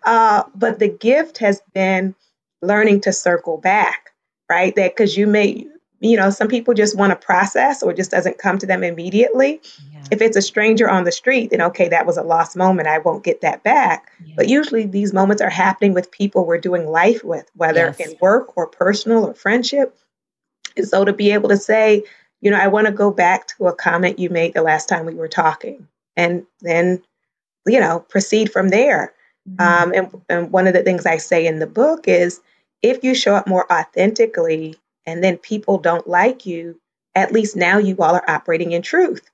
uh, 0.04 0.44
but 0.54 0.78
the 0.78 0.88
gift 0.88 1.36
has 1.36 1.60
been 1.74 2.14
learning 2.62 3.02
to 3.02 3.12
circle 3.12 3.58
back, 3.58 4.14
right? 4.48 4.74
That 4.74 4.96
because 4.96 5.18
you 5.18 5.26
may, 5.26 5.66
you 6.00 6.16
know, 6.16 6.30
some 6.30 6.48
people 6.48 6.72
just 6.72 6.96
want 6.96 7.10
to 7.10 7.16
process 7.16 7.82
or 7.82 7.92
just 7.92 8.10
doesn't 8.10 8.38
come 8.38 8.56
to 8.56 8.66
them 8.66 8.82
immediately. 8.82 9.60
Yeah. 9.92 10.04
If 10.12 10.22
it's 10.22 10.38
a 10.38 10.42
stranger 10.42 10.88
on 10.88 11.04
the 11.04 11.12
street, 11.12 11.50
then 11.50 11.60
okay, 11.60 11.90
that 11.90 12.06
was 12.06 12.16
a 12.16 12.22
lost 12.22 12.56
moment. 12.56 12.88
I 12.88 13.00
won't 13.00 13.22
get 13.22 13.42
that 13.42 13.62
back. 13.64 14.10
Yeah. 14.24 14.32
But 14.38 14.48
usually 14.48 14.86
these 14.86 15.12
moments 15.12 15.42
are 15.42 15.50
happening 15.50 15.92
with 15.92 16.10
people 16.10 16.46
we're 16.46 16.56
doing 16.56 16.86
life 16.86 17.22
with, 17.22 17.50
whether 17.54 17.94
yes. 17.98 18.00
in 18.00 18.16
work 18.22 18.56
or 18.56 18.66
personal 18.66 19.26
or 19.26 19.34
friendship. 19.34 19.94
And 20.76 20.86
so 20.86 21.04
to 21.04 21.12
be 21.12 21.32
able 21.32 21.48
to 21.48 21.56
say, 21.56 22.04
you 22.40 22.50
know, 22.50 22.58
I 22.58 22.68
want 22.68 22.86
to 22.86 22.92
go 22.92 23.10
back 23.10 23.48
to 23.48 23.66
a 23.66 23.74
comment 23.74 24.18
you 24.18 24.28
made 24.30 24.54
the 24.54 24.62
last 24.62 24.88
time 24.88 25.06
we 25.06 25.14
were 25.14 25.28
talking, 25.28 25.88
and 26.16 26.44
then, 26.60 27.02
you 27.66 27.80
know, 27.80 28.00
proceed 28.00 28.52
from 28.52 28.68
there. 28.68 29.14
Mm-hmm. 29.48 29.60
Um, 29.60 29.92
and, 29.94 30.22
and 30.28 30.52
one 30.52 30.66
of 30.66 30.74
the 30.74 30.82
things 30.82 31.06
I 31.06 31.16
say 31.16 31.46
in 31.46 31.58
the 31.58 31.66
book 31.66 32.06
is 32.06 32.40
if 32.82 33.02
you 33.02 33.14
show 33.14 33.34
up 33.34 33.46
more 33.46 33.70
authentically 33.72 34.76
and 35.06 35.24
then 35.24 35.38
people 35.38 35.78
don't 35.78 36.06
like 36.06 36.46
you, 36.46 36.80
at 37.14 37.32
least 37.32 37.56
now 37.56 37.78
you 37.78 37.96
all 37.98 38.14
are 38.14 38.30
operating 38.30 38.72
in 38.72 38.82
truth. 38.82 39.30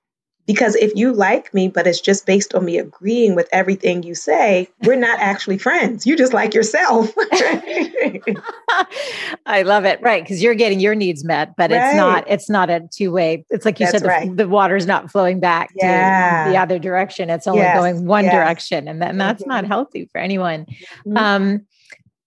Because 0.50 0.74
if 0.74 0.90
you 0.96 1.12
like 1.12 1.54
me, 1.54 1.68
but 1.68 1.86
it's 1.86 2.00
just 2.00 2.26
based 2.26 2.56
on 2.56 2.64
me 2.64 2.76
agreeing 2.76 3.36
with 3.36 3.48
everything 3.52 4.02
you 4.02 4.16
say, 4.16 4.66
we're 4.82 4.96
not 4.96 5.20
actually 5.20 5.58
friends. 5.58 6.08
You 6.08 6.16
just 6.16 6.32
like 6.32 6.54
yourself. 6.54 7.12
I 9.46 9.62
love 9.62 9.84
it. 9.84 10.02
Right. 10.02 10.24
Because 10.24 10.42
you're 10.42 10.56
getting 10.56 10.80
your 10.80 10.96
needs 10.96 11.22
met, 11.22 11.54
but 11.56 11.70
right. 11.70 11.86
it's 11.86 11.96
not, 11.96 12.28
it's 12.28 12.50
not 12.50 12.68
a 12.68 12.88
two 12.92 13.12
way. 13.12 13.44
It's 13.48 13.64
like 13.64 13.78
you 13.78 13.86
That's 13.86 13.98
said, 13.98 14.02
the, 14.02 14.08
right. 14.08 14.36
the 14.36 14.48
water's 14.48 14.86
not 14.86 15.08
flowing 15.08 15.38
back 15.38 15.70
yeah. 15.76 16.46
to 16.46 16.50
the 16.50 16.56
other 16.56 16.80
direction. 16.80 17.30
It's 17.30 17.46
only 17.46 17.60
yes. 17.60 17.78
going 17.78 18.06
one 18.06 18.24
yes. 18.24 18.34
direction. 18.34 18.88
And, 18.88 19.00
that, 19.02 19.10
and 19.10 19.20
that's 19.20 19.42
mm-hmm. 19.42 19.50
not 19.50 19.66
healthy 19.66 20.08
for 20.10 20.18
anyone. 20.18 20.66
Mm-hmm. 21.06 21.16
Um, 21.16 21.66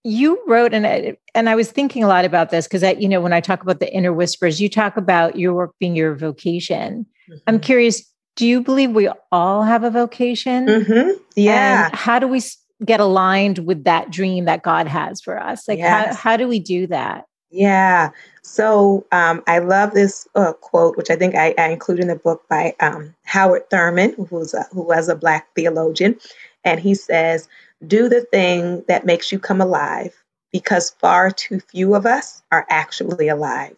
you 0.02 0.42
wrote 0.46 0.72
and 0.72 0.86
I, 0.86 1.18
and 1.34 1.50
I 1.50 1.56
was 1.56 1.70
thinking 1.70 2.02
a 2.02 2.08
lot 2.08 2.24
about 2.24 2.48
this 2.48 2.66
because 2.66 2.82
I 2.82 2.92
you 2.92 3.08
know 3.08 3.22
when 3.22 3.32
I 3.32 3.40
talk 3.40 3.62
about 3.62 3.80
the 3.80 3.90
inner 3.90 4.12
whispers 4.12 4.60
you 4.60 4.68
talk 4.68 4.98
about 4.98 5.38
your 5.38 5.54
work 5.54 5.74
being 5.80 5.96
your 5.96 6.14
vocation. 6.14 7.06
Mm-hmm. 7.30 7.38
I'm 7.46 7.58
curious 7.58 8.04
do 8.36 8.46
you 8.46 8.60
believe 8.60 8.90
we 8.90 9.10
all 9.30 9.62
have 9.62 9.84
a 9.84 9.90
vocation? 9.90 10.66
Mm-hmm. 10.66 11.10
Yeah. 11.36 11.86
And 11.86 11.94
how 11.94 12.18
do 12.18 12.26
we 12.26 12.42
get 12.84 13.00
aligned 13.00 13.58
with 13.60 13.84
that 13.84 14.10
dream 14.10 14.44
that 14.46 14.62
God 14.62 14.86
has 14.86 15.20
for 15.20 15.40
us? 15.40 15.68
Like, 15.68 15.78
yes. 15.78 16.16
how, 16.16 16.30
how 16.30 16.36
do 16.36 16.48
we 16.48 16.58
do 16.58 16.86
that? 16.88 17.26
Yeah. 17.50 18.10
So 18.42 19.06
um, 19.12 19.42
I 19.46 19.60
love 19.60 19.94
this 19.94 20.26
uh, 20.34 20.54
quote, 20.54 20.96
which 20.96 21.10
I 21.10 21.16
think 21.16 21.36
I, 21.36 21.54
I, 21.56 21.68
include 21.68 22.00
in 22.00 22.08
the 22.08 22.16
book 22.16 22.42
by 22.48 22.74
um, 22.80 23.14
Howard 23.22 23.70
Thurman, 23.70 24.14
who's 24.28 24.54
a, 24.54 24.64
who 24.72 24.82
was 24.82 25.08
a 25.08 25.14
Black 25.14 25.54
theologian. 25.54 26.18
And 26.64 26.80
he 26.80 26.94
says, 26.94 27.48
Do 27.86 28.08
the 28.08 28.22
thing 28.22 28.82
that 28.88 29.06
makes 29.06 29.30
you 29.30 29.38
come 29.38 29.60
alive 29.60 30.24
because 30.50 30.90
far 31.00 31.30
too 31.30 31.60
few 31.60 31.94
of 31.94 32.06
us 32.06 32.42
are 32.50 32.66
actually 32.70 33.28
alive. 33.28 33.76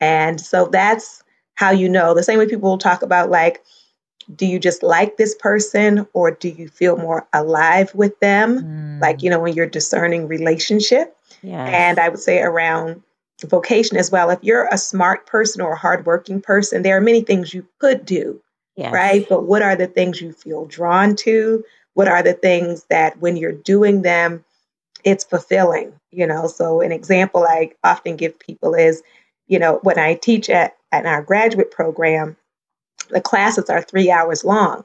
And 0.00 0.38
so 0.38 0.66
that's 0.66 1.22
how 1.60 1.70
you 1.70 1.90
know. 1.90 2.14
The 2.14 2.22
same 2.22 2.38
way 2.38 2.46
people 2.46 2.70
will 2.70 2.78
talk 2.78 3.02
about 3.02 3.28
like, 3.28 3.62
do 4.34 4.46
you 4.46 4.58
just 4.58 4.82
like 4.82 5.18
this 5.18 5.34
person 5.34 6.06
or 6.14 6.30
do 6.30 6.48
you 6.48 6.68
feel 6.68 6.96
more 6.96 7.28
alive 7.34 7.94
with 7.94 8.18
them? 8.20 8.60
Mm. 8.60 9.02
Like, 9.02 9.22
you 9.22 9.28
know, 9.28 9.40
when 9.40 9.52
you're 9.52 9.66
discerning 9.66 10.26
relationship. 10.26 11.14
Yes. 11.42 11.68
And 11.70 11.98
I 11.98 12.08
would 12.08 12.18
say 12.18 12.40
around 12.40 13.02
vocation 13.44 13.98
as 13.98 14.10
well. 14.10 14.30
If 14.30 14.38
you're 14.40 14.70
a 14.72 14.78
smart 14.78 15.26
person 15.26 15.60
or 15.60 15.72
a 15.72 15.78
hardworking 15.78 16.40
person, 16.40 16.80
there 16.82 16.96
are 16.96 17.02
many 17.02 17.20
things 17.20 17.52
you 17.52 17.66
could 17.78 18.06
do, 18.06 18.40
yes. 18.76 18.90
right? 18.90 19.26
But 19.28 19.42
what 19.42 19.60
are 19.60 19.76
the 19.76 19.86
things 19.86 20.18
you 20.18 20.32
feel 20.32 20.64
drawn 20.64 21.14
to? 21.16 21.62
What 21.92 22.08
are 22.08 22.22
the 22.22 22.32
things 22.32 22.84
that 22.88 23.20
when 23.20 23.36
you're 23.36 23.52
doing 23.52 24.00
them, 24.00 24.46
it's 25.04 25.24
fulfilling, 25.24 25.92
you 26.10 26.26
know? 26.26 26.46
So, 26.46 26.80
an 26.80 26.92
example 26.92 27.44
I 27.44 27.72
often 27.84 28.16
give 28.16 28.38
people 28.38 28.74
is, 28.74 29.02
you 29.46 29.58
know, 29.58 29.78
when 29.82 29.98
I 29.98 30.14
teach 30.14 30.48
at 30.48 30.74
in 30.92 31.06
our 31.06 31.22
graduate 31.22 31.70
program, 31.70 32.36
the 33.10 33.20
classes 33.20 33.70
are 33.70 33.82
three 33.82 34.10
hours 34.10 34.44
long. 34.44 34.84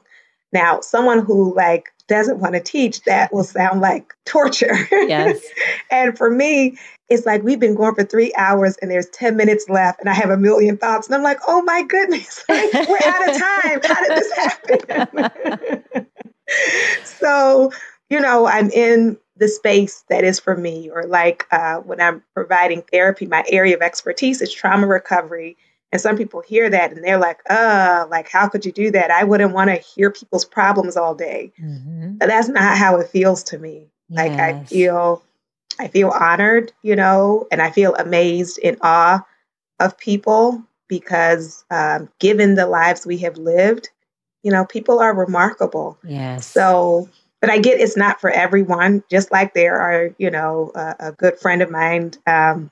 Now, 0.52 0.80
someone 0.80 1.24
who 1.24 1.54
like 1.54 1.92
doesn't 2.08 2.38
want 2.38 2.54
to 2.54 2.60
teach, 2.60 3.02
that 3.02 3.32
will 3.32 3.44
sound 3.44 3.80
like 3.80 4.14
torture. 4.24 4.76
Yes. 4.90 5.44
and 5.90 6.16
for 6.16 6.30
me, 6.30 6.78
it's 7.08 7.26
like 7.26 7.42
we've 7.42 7.60
been 7.60 7.74
going 7.74 7.94
for 7.94 8.04
three 8.04 8.32
hours 8.36 8.76
and 8.80 8.90
there's 8.90 9.08
10 9.10 9.36
minutes 9.36 9.68
left 9.68 10.00
and 10.00 10.08
I 10.08 10.14
have 10.14 10.30
a 10.30 10.36
million 10.36 10.76
thoughts. 10.76 11.06
And 11.06 11.14
I'm 11.14 11.22
like, 11.22 11.38
oh 11.46 11.62
my 11.62 11.82
goodness, 11.82 12.44
like, 12.48 12.72
we're 12.72 12.98
out 13.04 13.28
of 13.28 13.36
time. 13.36 13.80
How 13.84 14.06
did 14.06 14.16
this 14.16 14.32
happen? 14.32 16.06
so, 17.04 17.72
you 18.10 18.20
know, 18.20 18.46
I'm 18.46 18.70
in 18.70 19.18
the 19.36 19.48
space 19.48 20.04
that 20.08 20.24
is 20.24 20.40
for 20.40 20.56
me, 20.56 20.88
or 20.88 21.04
like 21.04 21.46
uh, 21.50 21.76
when 21.78 22.00
I'm 22.00 22.22
providing 22.32 22.82
therapy, 22.82 23.26
my 23.26 23.44
area 23.50 23.76
of 23.76 23.82
expertise 23.82 24.40
is 24.40 24.52
trauma 24.52 24.86
recovery 24.86 25.56
and 25.92 26.00
some 26.00 26.16
people 26.16 26.40
hear 26.40 26.68
that 26.68 26.92
and 26.92 27.04
they're 27.04 27.18
like, 27.18 27.40
uh, 27.48 28.06
like, 28.10 28.28
how 28.28 28.48
could 28.48 28.66
you 28.66 28.72
do 28.72 28.90
that? 28.90 29.10
I 29.10 29.24
wouldn't 29.24 29.54
want 29.54 29.70
to 29.70 29.76
hear 29.76 30.10
people's 30.10 30.44
problems 30.44 30.96
all 30.96 31.14
day. 31.14 31.52
Mm-hmm. 31.62 32.16
But 32.16 32.26
that's 32.26 32.48
not 32.48 32.76
how 32.76 32.98
it 32.98 33.08
feels 33.08 33.42
to 33.44 33.58
me. 33.58 33.88
Yes. 34.08 34.28
Like 34.28 34.38
I 34.38 34.64
feel 34.64 35.22
I 35.78 35.88
feel 35.88 36.10
honored, 36.10 36.72
you 36.82 36.96
know, 36.96 37.46
and 37.50 37.60
I 37.60 37.70
feel 37.70 37.94
amazed 37.96 38.58
in 38.58 38.76
awe 38.80 39.24
of 39.78 39.98
people 39.98 40.62
because 40.88 41.64
um, 41.70 42.08
given 42.18 42.54
the 42.54 42.66
lives 42.66 43.06
we 43.06 43.18
have 43.18 43.36
lived, 43.36 43.90
you 44.42 44.50
know, 44.50 44.64
people 44.64 45.00
are 45.00 45.14
remarkable. 45.14 45.98
Yes. 46.04 46.46
So, 46.46 47.08
but 47.40 47.50
I 47.50 47.58
get 47.58 47.80
it's 47.80 47.96
not 47.96 48.20
for 48.20 48.30
everyone. 48.30 49.04
Just 49.10 49.30
like 49.32 49.54
there 49.54 49.78
are, 49.78 50.14
you 50.18 50.30
know, 50.30 50.72
a 50.74 51.12
good 51.12 51.38
friend 51.38 51.62
of 51.62 51.70
mine 51.70 52.12
um, 52.26 52.70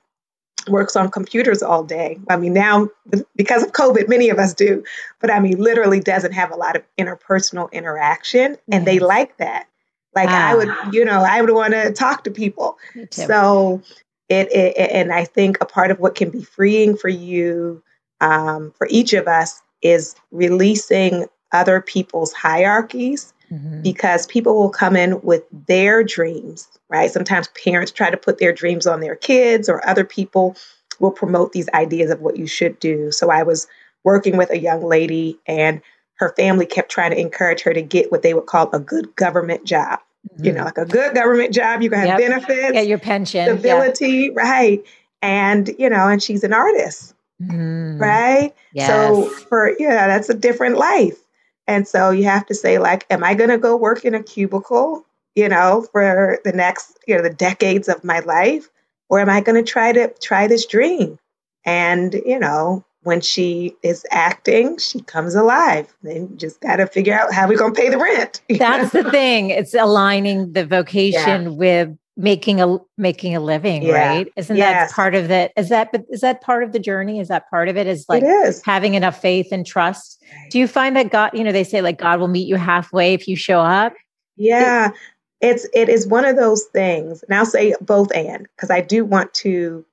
works 0.68 0.96
on 0.96 1.10
computers 1.10 1.62
all 1.62 1.84
day. 1.84 2.18
I 2.28 2.36
mean, 2.36 2.52
now 2.52 2.88
because 3.36 3.62
of 3.62 3.72
COVID, 3.72 4.08
many 4.08 4.28
of 4.28 4.38
us 4.38 4.54
do, 4.54 4.82
but 5.20 5.30
I 5.30 5.40
mean, 5.40 5.58
literally 5.58 6.00
doesn't 6.00 6.32
have 6.32 6.50
a 6.52 6.56
lot 6.56 6.76
of 6.76 6.82
interpersonal 6.98 7.70
interaction, 7.72 8.56
and 8.70 8.86
they 8.86 8.98
like 8.98 9.36
that. 9.38 9.66
Like 10.14 10.28
ah. 10.30 10.50
I 10.50 10.54
would, 10.54 10.68
ah. 10.70 10.90
you 10.92 11.04
know, 11.04 11.22
I 11.22 11.40
would 11.40 11.52
want 11.52 11.74
to 11.74 11.92
talk 11.92 12.24
to 12.24 12.30
people. 12.30 12.78
So 13.10 13.82
it, 14.28 14.50
it, 14.52 14.76
and 14.76 15.12
I 15.12 15.24
think 15.24 15.58
a 15.60 15.66
part 15.66 15.90
of 15.90 15.98
what 15.98 16.14
can 16.14 16.30
be 16.30 16.42
freeing 16.42 16.96
for 16.96 17.08
you, 17.08 17.82
um, 18.20 18.72
for 18.78 18.86
each 18.90 19.12
of 19.12 19.28
us, 19.28 19.60
is 19.82 20.16
releasing 20.30 21.26
other 21.52 21.80
people's 21.80 22.32
hierarchies 22.32 23.33
mm-hmm. 23.50 23.82
because 23.82 24.26
people 24.26 24.54
will 24.54 24.70
come 24.70 24.96
in 24.96 25.20
with 25.22 25.44
their 25.66 26.02
dreams, 26.02 26.68
right? 26.88 27.10
Sometimes 27.10 27.48
parents 27.48 27.92
try 27.92 28.10
to 28.10 28.16
put 28.16 28.38
their 28.38 28.52
dreams 28.52 28.86
on 28.86 29.00
their 29.00 29.16
kids, 29.16 29.68
or 29.68 29.86
other 29.88 30.04
people 30.04 30.56
will 31.00 31.10
promote 31.10 31.52
these 31.52 31.68
ideas 31.74 32.10
of 32.10 32.20
what 32.20 32.36
you 32.36 32.46
should 32.46 32.78
do. 32.78 33.10
So 33.10 33.30
I 33.30 33.42
was 33.42 33.66
working 34.04 34.36
with 34.36 34.50
a 34.50 34.58
young 34.58 34.84
lady, 34.84 35.38
and 35.46 35.80
her 36.16 36.32
family 36.36 36.66
kept 36.66 36.90
trying 36.90 37.10
to 37.10 37.18
encourage 37.18 37.62
her 37.62 37.72
to 37.72 37.82
get 37.82 38.12
what 38.12 38.22
they 38.22 38.34
would 38.34 38.46
call 38.46 38.70
a 38.72 38.78
good 38.78 39.16
government 39.16 39.64
job. 39.64 40.00
Mm-hmm. 40.32 40.44
You 40.44 40.52
know, 40.52 40.64
like 40.64 40.78
a 40.78 40.86
good 40.86 41.14
government 41.14 41.52
job, 41.52 41.82
you 41.82 41.90
can 41.90 41.98
have 41.98 42.08
yep. 42.08 42.18
benefits, 42.18 42.72
get 42.72 42.86
your 42.86 42.98
pension, 42.98 43.44
stability, 43.44 44.32
yeah. 44.34 44.42
right? 44.42 44.84
And 45.20 45.68
you 45.78 45.90
know, 45.90 46.08
and 46.08 46.22
she's 46.22 46.44
an 46.44 46.52
artist, 46.52 47.14
mm. 47.42 48.00
right? 48.00 48.54
Yes. 48.72 48.86
So 48.86 49.28
for 49.28 49.72
yeah, 49.78 50.06
that's 50.06 50.30
a 50.30 50.34
different 50.34 50.78
life. 50.78 51.18
And 51.66 51.88
so 51.88 52.10
you 52.10 52.24
have 52.24 52.46
to 52.46 52.54
say, 52.54 52.78
like, 52.78 53.06
am 53.10 53.24
I 53.24 53.34
going 53.34 53.50
to 53.50 53.58
go 53.58 53.76
work 53.76 54.04
in 54.04 54.14
a 54.14 54.22
cubicle, 54.22 55.04
you 55.34 55.48
know, 55.48 55.86
for 55.92 56.38
the 56.44 56.52
next, 56.52 56.98
you 57.06 57.16
know, 57.16 57.22
the 57.22 57.30
decades 57.30 57.88
of 57.88 58.04
my 58.04 58.20
life? 58.20 58.68
Or 59.08 59.20
am 59.20 59.30
I 59.30 59.40
going 59.40 59.62
to 59.62 59.70
try 59.70 59.92
to 59.92 60.12
try 60.20 60.46
this 60.46 60.66
dream? 60.66 61.18
And, 61.64 62.12
you 62.12 62.38
know, 62.38 62.84
when 63.02 63.20
she 63.20 63.76
is 63.82 64.04
acting, 64.10 64.78
she 64.78 65.00
comes 65.00 65.34
alive. 65.34 65.94
Then 66.02 66.36
just 66.36 66.60
got 66.60 66.76
to 66.76 66.86
figure 66.86 67.14
out 67.14 67.32
how 67.32 67.48
we're 67.48 67.58
going 67.58 67.74
to 67.74 67.80
pay 67.80 67.90
the 67.90 67.98
rent. 67.98 68.40
That's 68.48 68.92
the 68.92 69.10
thing. 69.10 69.50
It's 69.50 69.74
aligning 69.74 70.52
the 70.52 70.66
vocation 70.66 71.42
yeah. 71.42 71.48
with 71.48 71.98
making 72.16 72.60
a 72.60 72.78
making 72.96 73.34
a 73.34 73.40
living 73.40 73.82
yeah. 73.82 74.08
right 74.08 74.32
isn't 74.36 74.56
yes. 74.56 74.88
that 74.88 74.94
part 74.94 75.14
of 75.14 75.30
it 75.30 75.52
is 75.56 75.68
that 75.68 75.90
but 75.90 76.04
is 76.10 76.20
that 76.20 76.40
part 76.40 76.62
of 76.62 76.72
the 76.72 76.78
journey 76.78 77.18
is 77.18 77.26
that 77.28 77.48
part 77.50 77.68
of 77.68 77.76
it 77.76 77.88
is 77.88 78.06
like 78.08 78.22
it 78.22 78.26
is. 78.26 78.62
having 78.62 78.94
enough 78.94 79.20
faith 79.20 79.48
and 79.50 79.66
trust 79.66 80.22
right. 80.32 80.50
do 80.50 80.58
you 80.58 80.68
find 80.68 80.94
that 80.94 81.10
god 81.10 81.30
you 81.34 81.42
know 81.42 81.50
they 81.50 81.64
say 81.64 81.82
like 81.82 81.98
god 81.98 82.20
will 82.20 82.28
meet 82.28 82.46
you 82.46 82.54
halfway 82.54 83.14
if 83.14 83.26
you 83.26 83.34
show 83.34 83.60
up 83.60 83.92
yeah 84.36 84.90
it, 84.90 84.94
it's 85.40 85.68
it 85.74 85.88
is 85.88 86.06
one 86.06 86.24
of 86.24 86.36
those 86.36 86.64
things 86.66 87.24
and 87.24 87.36
i'll 87.36 87.44
say 87.44 87.74
both 87.80 88.14
and 88.14 88.46
because 88.54 88.70
i 88.70 88.80
do 88.80 89.04
want 89.04 89.34
to 89.34 89.84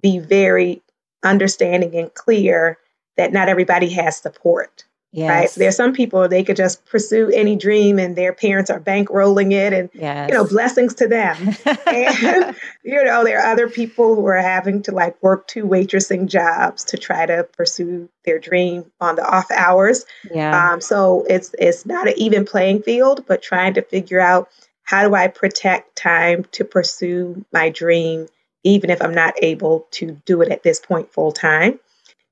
be 0.00 0.18
very 0.18 0.80
understanding 1.22 1.94
and 1.94 2.14
clear 2.14 2.78
that 3.18 3.32
not 3.32 3.48
everybody 3.48 3.90
has 3.90 4.16
support 4.16 4.84
Yes. 5.10 5.30
Right. 5.30 5.50
There's 5.54 5.76
some 5.76 5.94
people 5.94 6.28
they 6.28 6.44
could 6.44 6.56
just 6.56 6.84
pursue 6.84 7.30
any 7.30 7.56
dream 7.56 7.98
and 7.98 8.14
their 8.14 8.34
parents 8.34 8.68
are 8.68 8.80
bankrolling 8.80 9.52
it 9.52 9.72
and 9.72 9.88
yes. 9.94 10.28
you 10.28 10.34
know, 10.34 10.44
blessings 10.44 10.96
to 10.96 11.08
them. 11.08 11.36
and 11.86 12.54
you 12.82 13.04
know, 13.04 13.24
there 13.24 13.40
are 13.40 13.52
other 13.52 13.70
people 13.70 14.14
who 14.14 14.26
are 14.26 14.36
having 14.36 14.82
to 14.82 14.92
like 14.92 15.20
work 15.22 15.46
two 15.46 15.64
waitressing 15.64 16.26
jobs 16.26 16.84
to 16.84 16.98
try 16.98 17.24
to 17.24 17.44
pursue 17.56 18.10
their 18.26 18.38
dream 18.38 18.90
on 19.00 19.16
the 19.16 19.26
off 19.26 19.50
hours. 19.50 20.04
Yeah. 20.30 20.72
Um, 20.72 20.82
so 20.82 21.24
it's 21.28 21.54
it's 21.58 21.86
not 21.86 22.06
an 22.06 22.14
even 22.18 22.44
playing 22.44 22.82
field, 22.82 23.24
but 23.26 23.42
trying 23.42 23.74
to 23.74 23.82
figure 23.82 24.20
out 24.20 24.50
how 24.82 25.08
do 25.08 25.14
I 25.14 25.28
protect 25.28 25.96
time 25.96 26.44
to 26.52 26.64
pursue 26.64 27.46
my 27.50 27.70
dream, 27.70 28.26
even 28.62 28.90
if 28.90 29.00
I'm 29.00 29.14
not 29.14 29.34
able 29.42 29.86
to 29.92 30.20
do 30.26 30.42
it 30.42 30.50
at 30.50 30.62
this 30.62 30.80
point 30.80 31.12
full 31.12 31.32
time. 31.32 31.80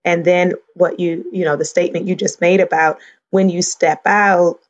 And 0.07 0.24
then 0.24 0.54
what 0.74 0.98
you, 1.00 1.28
you 1.32 1.44
know, 1.44 1.57
the 1.57 1.64
statement 1.64 2.07
you 2.07 2.14
just 2.14 2.40
made 2.40 2.61
about 2.61 2.98
when 3.30 3.50
you 3.50 3.61
step 3.61 4.00
out, 4.07 4.61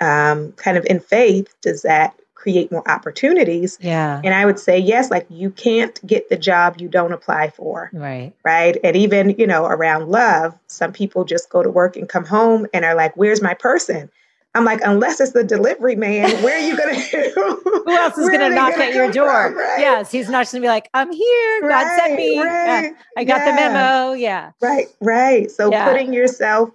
um, 0.00 0.52
kind 0.52 0.78
of 0.78 0.86
in 0.86 1.00
faith, 1.00 1.52
does 1.60 1.82
that 1.82 2.14
create 2.34 2.70
more 2.70 2.88
opportunities? 2.88 3.76
Yeah. 3.80 4.20
And 4.22 4.32
I 4.32 4.44
would 4.46 4.58
say, 4.58 4.78
yes, 4.78 5.10
like 5.10 5.26
you 5.30 5.50
can't 5.50 5.98
get 6.06 6.28
the 6.28 6.36
job 6.36 6.76
you 6.78 6.88
don't 6.88 7.12
apply 7.12 7.50
for. 7.50 7.90
Right. 7.92 8.32
Right. 8.44 8.76
And 8.84 8.96
even, 8.96 9.30
you 9.30 9.46
know, 9.46 9.64
around 9.64 10.08
love, 10.08 10.56
some 10.68 10.92
people 10.92 11.24
just 11.24 11.50
go 11.50 11.62
to 11.62 11.70
work 11.70 11.96
and 11.96 12.08
come 12.08 12.24
home 12.24 12.66
and 12.72 12.84
are 12.84 12.94
like, 12.94 13.16
where's 13.16 13.42
my 13.42 13.54
person? 13.54 14.10
I'm 14.54 14.64
like, 14.64 14.80
unless 14.84 15.20
it's 15.20 15.32
the 15.32 15.42
delivery 15.42 15.96
man, 15.96 16.30
where 16.42 16.56
are 16.56 16.60
you 16.60 16.76
going 16.76 16.94
to? 17.10 17.60
Who 17.64 17.92
else 17.92 18.16
is 18.16 18.28
going 18.28 18.40
to 18.40 18.50
knock 18.50 18.74
at 18.74 18.94
your 18.94 19.10
door? 19.10 19.50
From, 19.50 19.58
right? 19.58 19.80
Yes, 19.80 20.12
he's 20.12 20.28
not 20.28 20.46
going 20.46 20.60
to 20.62 20.66
be 20.66 20.68
like, 20.68 20.88
I'm 20.94 21.12
here. 21.12 21.60
Right, 21.62 21.84
God 21.84 21.98
sent 21.98 22.16
me. 22.16 22.38
Right. 22.38 22.82
Yeah, 22.84 22.90
I 23.16 23.24
got 23.24 23.38
yeah. 23.38 23.44
the 23.44 23.52
memo. 23.56 24.12
Yeah. 24.12 24.52
Right, 24.60 24.86
right. 25.00 25.50
So 25.50 25.70
yeah. 25.70 25.88
putting 25.88 26.12
yourself 26.12 26.70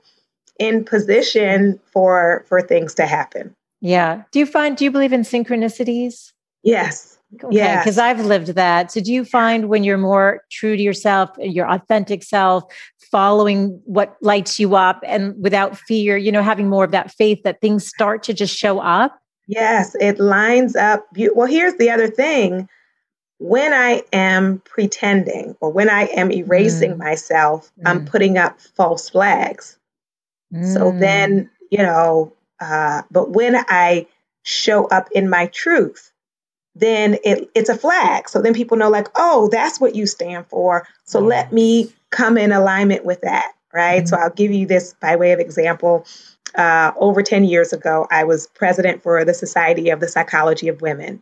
in 0.60 0.84
position 0.84 1.80
for 1.92 2.44
for 2.48 2.62
things 2.62 2.94
to 2.96 3.06
happen. 3.06 3.56
Yeah. 3.82 4.24
Do 4.32 4.40
you 4.40 4.46
find 4.46 4.76
do 4.76 4.84
you 4.84 4.92
believe 4.92 5.14
in 5.14 5.22
synchronicities? 5.22 6.34
Yes. 6.64 7.19
Okay, 7.36 7.58
yes. 7.58 7.84
because 7.84 7.98
I've 8.00 8.26
lived 8.26 8.48
that. 8.56 8.92
So 8.92 9.02
do 9.02 9.14
you 9.14 9.24
find 9.24 9.70
when 9.70 9.84
you're 9.84 10.00
more 10.00 10.42
true 10.52 10.76
to 10.76 10.82
yourself, 10.82 11.30
your 11.38 11.70
authentic 11.70 12.24
self, 12.24 12.64
following 13.12 13.80
what 13.86 14.18
lights 14.22 14.60
you 14.60 14.76
up 14.76 15.04
and 15.06 15.36
without 15.42 15.78
fear, 15.78 16.18
you 16.18 16.32
know, 16.32 16.42
having 16.42 16.70
more 16.70 16.84
of 16.84 16.92
that 16.92 17.12
faith 17.12 17.44
that 17.44 17.62
things 17.62 17.88
start 17.88 18.24
to 18.24 18.34
just 18.34 18.58
show 18.58 18.80
up? 18.80 19.20
Yes, 19.48 19.96
it 20.00 20.20
lines 20.20 20.76
up. 20.76 21.06
Well, 21.36 21.48
here's 21.48 21.76
the 21.76 21.92
other 21.92 22.08
thing 22.08 22.68
when 23.40 23.74
I 23.74 24.04
am 24.12 24.62
pretending 24.66 25.56
or 25.62 25.72
when 25.72 25.90
I 25.90 26.04
am 26.08 26.32
erasing 26.32 26.94
mm. 26.94 26.98
myself, 26.98 27.72
mm. 27.80 27.84
I'm 27.86 28.06
putting 28.06 28.38
up 28.38 28.60
false 28.60 29.10
flags. 29.10 29.78
Mm. 30.54 30.74
So 30.74 30.92
then, 30.92 31.50
you 31.72 31.80
know, 31.80 32.34
uh, 32.60 33.04
but 33.10 33.32
when 33.32 33.56
I 33.56 34.08
show 34.44 34.88
up 34.88 35.10
in 35.14 35.30
my 35.30 35.48
truth, 35.48 36.12
then 36.76 37.18
it, 37.24 37.50
it's 37.56 37.70
a 37.70 37.78
flag. 37.78 38.30
So 38.30 38.42
then 38.42 38.54
people 38.54 38.78
know, 38.78 38.90
like, 38.90 39.08
oh, 39.16 39.50
that's 39.52 39.80
what 39.80 39.96
you 39.96 40.06
stand 40.06 40.46
for. 40.48 40.88
So 41.06 41.20
yes. 41.20 41.30
let 41.30 41.54
me 41.54 41.94
come 42.12 42.38
in 42.38 42.52
alignment 42.52 43.06
with 43.06 43.22
that, 43.22 43.52
right? 43.74 44.08
So 44.08 44.18
I'll 44.18 44.30
give 44.30 44.52
you 44.52 44.66
this 44.66 44.94
by 45.02 45.16
way 45.16 45.32
of 45.32 45.40
example. 45.40 46.06
Uh, 46.56 46.92
over 46.98 47.22
10 47.22 47.44
years 47.44 47.74
ago, 47.74 48.08
I 48.10 48.24
was 48.24 48.48
president 48.48 49.04
for 49.04 49.24
the 49.24 49.34
Society 49.34 49.90
of 49.90 50.00
the 50.00 50.08
Psychology 50.08 50.68
of 50.68 50.82
Women. 50.82 51.22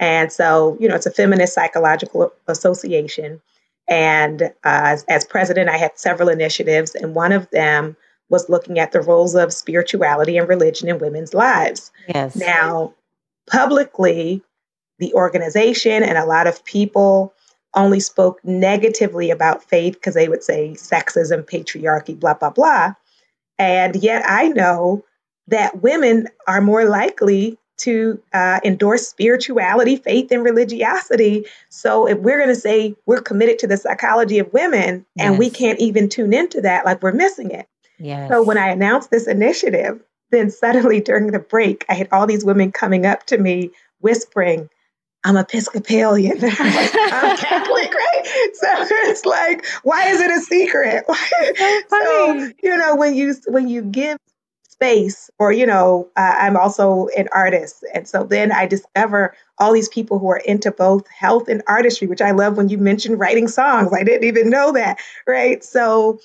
And 0.00 0.32
so, 0.32 0.76
you 0.80 0.88
know, 0.88 0.96
it's 0.96 1.06
a 1.06 1.10
feminist 1.10 1.54
psychological 1.54 2.32
association. 2.48 3.40
And 3.86 4.42
uh, 4.42 4.48
as, 4.64 5.04
as, 5.04 5.24
president, 5.24 5.68
I 5.68 5.76
had 5.76 5.92
several 5.94 6.28
initiatives, 6.28 6.94
and 6.94 7.14
one 7.14 7.32
of 7.32 7.48
them 7.50 7.96
was 8.30 8.48
looking 8.48 8.78
at 8.78 8.92
the 8.92 9.02
roles 9.02 9.34
of 9.34 9.52
spirituality 9.52 10.38
and 10.38 10.48
religion 10.48 10.88
in 10.88 10.98
women's 10.98 11.34
lives. 11.34 11.92
Yes. 12.08 12.34
Now, 12.34 12.94
publicly, 13.46 14.42
the 14.98 15.12
organization 15.14 16.02
and 16.02 16.18
a 16.18 16.24
lot 16.24 16.46
of 16.46 16.64
people 16.64 17.34
only 17.74 18.00
spoke 18.00 18.40
negatively 18.44 19.30
about 19.30 19.64
faith 19.64 19.94
because 19.94 20.14
they 20.14 20.28
would 20.28 20.44
say 20.44 20.70
sexism, 20.76 21.42
patriarchy, 21.42 22.18
blah, 22.18 22.34
blah, 22.34 22.50
blah. 22.50 22.94
And 23.58 23.96
yet 23.96 24.24
I 24.26 24.48
know 24.48 25.04
that 25.48 25.82
women 25.82 26.28
are 26.46 26.60
more 26.60 26.84
likely 26.84 27.58
to 27.76 28.22
uh, 28.32 28.60
endorse 28.64 29.08
spirituality, 29.08 29.96
faith, 29.96 30.30
and 30.30 30.44
religiosity. 30.44 31.44
So 31.70 32.06
if 32.06 32.18
we're 32.18 32.38
going 32.38 32.54
to 32.54 32.60
say 32.60 32.94
we're 33.06 33.20
committed 33.20 33.58
to 33.60 33.66
the 33.66 33.76
psychology 33.76 34.38
of 34.38 34.52
women 34.52 35.04
yes. 35.16 35.26
and 35.26 35.38
we 35.38 35.50
can't 35.50 35.80
even 35.80 36.08
tune 36.08 36.32
into 36.32 36.60
that, 36.60 36.84
like 36.84 37.02
we're 37.02 37.12
missing 37.12 37.50
it. 37.50 37.66
Yes. 37.98 38.30
So 38.30 38.42
when 38.42 38.58
I 38.58 38.68
announced 38.68 39.10
this 39.10 39.26
initiative, 39.26 40.00
then 40.30 40.50
suddenly 40.50 41.00
during 41.00 41.32
the 41.32 41.38
break, 41.38 41.84
I 41.88 41.94
had 41.94 42.08
all 42.12 42.26
these 42.26 42.44
women 42.44 42.70
coming 42.72 43.06
up 43.06 43.26
to 43.26 43.38
me 43.38 43.70
whispering, 44.00 44.68
I'm 45.24 45.36
Episcopalian. 45.36 46.36
I'm, 46.36 46.40
like, 46.74 46.94
I'm 47.12 47.36
Catholic, 47.36 47.94
right? 47.94 48.50
So 48.52 48.68
it's 49.08 49.24
like, 49.24 49.66
why 49.82 50.08
is 50.08 50.20
it 50.20 50.30
a 50.30 50.40
secret? 50.40 51.04
so, 51.88 52.04
so 52.04 52.50
you 52.62 52.76
know, 52.76 52.94
when 52.96 53.14
you 53.14 53.34
when 53.46 53.68
you 53.68 53.82
give 53.82 54.18
space 54.74 55.30
or 55.38 55.52
you 55.52 55.64
know 55.64 56.08
uh, 56.16 56.34
i'm 56.36 56.56
also 56.56 57.06
an 57.16 57.28
artist 57.32 57.84
and 57.94 58.08
so 58.08 58.24
then 58.24 58.50
i 58.50 58.66
discover 58.66 59.32
all 59.58 59.72
these 59.72 59.88
people 59.88 60.18
who 60.18 60.28
are 60.28 60.42
into 60.44 60.72
both 60.72 61.06
health 61.08 61.46
and 61.48 61.62
artistry 61.68 62.08
which 62.08 62.20
i 62.20 62.32
love 62.32 62.56
when 62.56 62.68
you 62.68 62.76
mentioned 62.76 63.20
writing 63.20 63.46
songs 63.46 63.92
i 63.92 64.02
didn't 64.02 64.24
even 64.24 64.50
know 64.50 64.72
that 64.72 64.98
right 65.28 65.62
so 65.62 66.18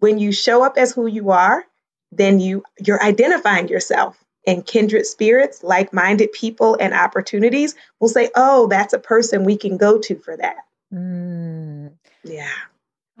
when 0.00 0.18
you 0.18 0.32
show 0.32 0.64
up 0.64 0.76
as 0.76 0.90
who 0.92 1.06
you 1.06 1.30
are 1.30 1.64
then 2.10 2.40
you 2.40 2.64
you're 2.84 3.02
identifying 3.04 3.68
yourself 3.68 4.21
and 4.46 4.66
kindred 4.66 5.06
spirits 5.06 5.62
like-minded 5.62 6.30
people 6.32 6.76
and 6.80 6.94
opportunities 6.94 7.74
will 8.00 8.08
say 8.08 8.30
oh 8.34 8.66
that's 8.68 8.92
a 8.92 8.98
person 8.98 9.44
we 9.44 9.56
can 9.56 9.76
go 9.76 9.98
to 9.98 10.16
for 10.16 10.36
that 10.36 10.56
mm. 10.92 11.90
yeah 12.24 12.48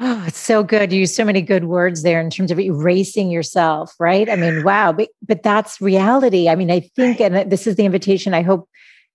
Oh, 0.04 0.24
it's 0.26 0.38
so 0.38 0.64
good. 0.64 0.92
You 0.92 1.00
use 1.00 1.14
so 1.14 1.24
many 1.24 1.42
good 1.42 1.64
words 1.64 2.02
there 2.02 2.20
in 2.20 2.28
terms 2.28 2.50
of 2.50 2.58
erasing 2.58 3.30
yourself, 3.30 3.94
right? 4.00 4.28
I 4.28 4.34
mean, 4.34 4.64
wow, 4.64 4.92
but 4.92 5.10
but 5.26 5.44
that's 5.44 5.80
reality. 5.80 6.48
I 6.48 6.56
mean, 6.56 6.72
I 6.72 6.80
think, 6.80 7.20
and 7.20 7.48
this 7.48 7.68
is 7.68 7.76
the 7.76 7.84
invitation. 7.84 8.34
I 8.34 8.42
hope 8.42 8.68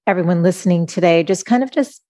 everyone 0.06 0.44
listening 0.44 0.86
today 0.86 1.24
just 1.24 1.46
kind 1.46 1.62
of 1.62 1.72
just, 1.72 2.02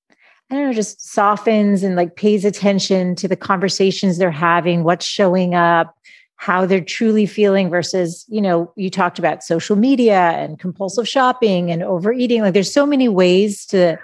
I 0.52 0.56
don't 0.56 0.66
know, 0.66 0.74
just 0.74 1.02
softens 1.02 1.82
and 1.82 1.96
like 1.96 2.16
pays 2.16 2.46
attention 2.46 3.16
to 3.16 3.28
the 3.28 3.36
conversations 3.36 4.20
they're 4.20 4.30
having, 4.30 4.84
what's 4.84 5.06
showing 5.06 5.56
up, 5.56 5.97
how 6.38 6.66
they're 6.66 6.80
truly 6.80 7.26
feeling 7.26 7.70
versus, 7.70 8.26
you 8.30 8.42
know, 8.42 8.72
you 8.76 8.90
talked 8.90 9.20
about 9.20 9.44
social 9.44 9.76
media 9.76 10.32
and 10.32 10.60
compulsive 10.60 11.08
shopping 11.08 11.72
and 11.72 11.84
overeating. 11.84 12.42
Like 12.42 12.54
there's 12.54 12.72
so 12.72 12.86
many 12.86 13.10
ways 13.10 13.66
to 13.68 13.98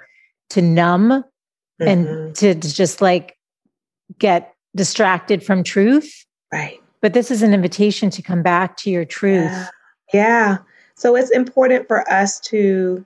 to 0.50 0.60
numb 0.60 1.10
mm-hmm. 1.10 1.88
and 1.88 2.36
to, 2.36 2.54
to 2.54 2.74
just 2.74 3.00
like 3.00 3.38
get 4.18 4.54
distracted 4.76 5.44
from 5.44 5.62
truth. 5.62 6.26
Right. 6.52 6.80
But 7.00 7.14
this 7.14 7.30
is 7.30 7.42
an 7.42 7.54
invitation 7.54 8.10
to 8.10 8.22
come 8.22 8.42
back 8.42 8.76
to 8.78 8.90
your 8.90 9.04
truth. 9.04 9.50
Yeah. 9.50 9.68
yeah. 10.12 10.58
So 10.96 11.16
it's 11.16 11.30
important 11.30 11.86
for 11.86 12.08
us 12.10 12.40
to 12.40 13.04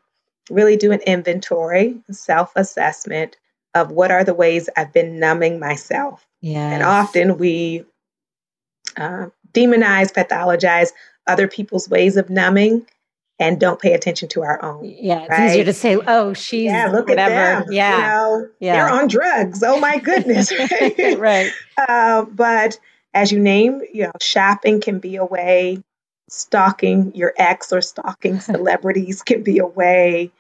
really 0.51 0.77
do 0.77 0.91
an 0.91 1.01
inventory, 1.01 2.01
self 2.11 2.53
assessment 2.57 3.37
of 3.75 3.91
what 3.91 4.11
are 4.11 4.25
the 4.25 4.35
ways 4.35 4.69
I've 4.77 4.93
been 4.93 5.19
numbing 5.19 5.59
myself. 5.59 6.27
Yeah. 6.41 6.71
And 6.71 6.83
often 6.83 7.39
we 7.39 7.85
uh, 8.99 9.29
demonize, 9.53 10.13
pathologize 10.13 10.91
other 11.27 11.49
people's 11.49 11.89
ways 11.89 12.17
of 12.17 12.31
numbing 12.31 12.87
and 13.39 13.61
don't 13.61 13.81
pay 13.81 13.93
attention 13.93 14.29
to 14.31 14.43
our 14.43 14.63
own. 14.65 14.85
Yeah, 14.85 15.21
it's 15.21 15.31
right? 15.31 15.51
easier 15.51 15.65
to 15.65 15.73
say, 15.73 15.97
"Oh, 15.97 16.33
she's 16.35 16.65
yeah, 16.65 16.89
look 16.89 17.09
whatever." 17.09 17.35
At 17.35 17.65
them. 17.67 17.73
Yeah, 17.73 17.97
you 17.97 18.03
know, 18.03 18.49
yeah, 18.61 18.73
they're 18.73 19.01
on 19.01 19.09
drugs. 19.09 19.63
Oh 19.63 19.79
my 19.79 19.99
goodness, 19.99 20.53
right? 20.59 21.19
right. 21.19 21.53
Uh, 21.77 22.25
but 22.25 22.79
as 23.15 23.31
you 23.31 23.39
name, 23.39 23.83
you 23.93 24.05
know, 24.05 24.13
shopping 24.21 24.81
can 24.81 24.99
be 24.99 25.17
a 25.17 25.25
way. 25.25 25.83
Stalking 26.31 27.15
your 27.15 27.33
ex 27.39 27.73
or 27.73 27.81
stalking 27.81 28.41
celebrities 28.41 29.23
can 29.23 29.43
be 29.43 29.59
a 29.59 29.67
way. 29.67 30.31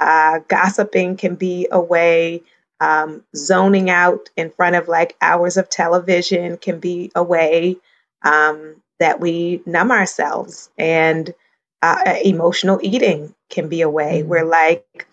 Uh, 0.00 0.40
gossiping 0.48 1.16
can 1.16 1.36
be 1.36 1.68
a 1.70 1.80
way. 1.80 2.42
Um, 2.80 3.24
zoning 3.34 3.90
out 3.90 4.30
in 4.36 4.50
front 4.50 4.76
of 4.76 4.86
like 4.86 5.16
hours 5.20 5.56
of 5.56 5.68
television 5.68 6.58
can 6.58 6.78
be 6.78 7.10
a 7.16 7.22
way 7.22 7.78
um, 8.22 8.76
that 9.00 9.20
we 9.20 9.62
numb 9.66 9.90
ourselves 9.90 10.70
and 10.78 11.34
uh, 11.82 12.14
emotional 12.24 12.80
eating 12.82 13.34
can 13.50 13.68
be 13.68 13.80
a 13.80 13.90
way 13.90 14.20
mm-hmm. 14.20 14.28
where 14.28 14.44
like 14.44 15.06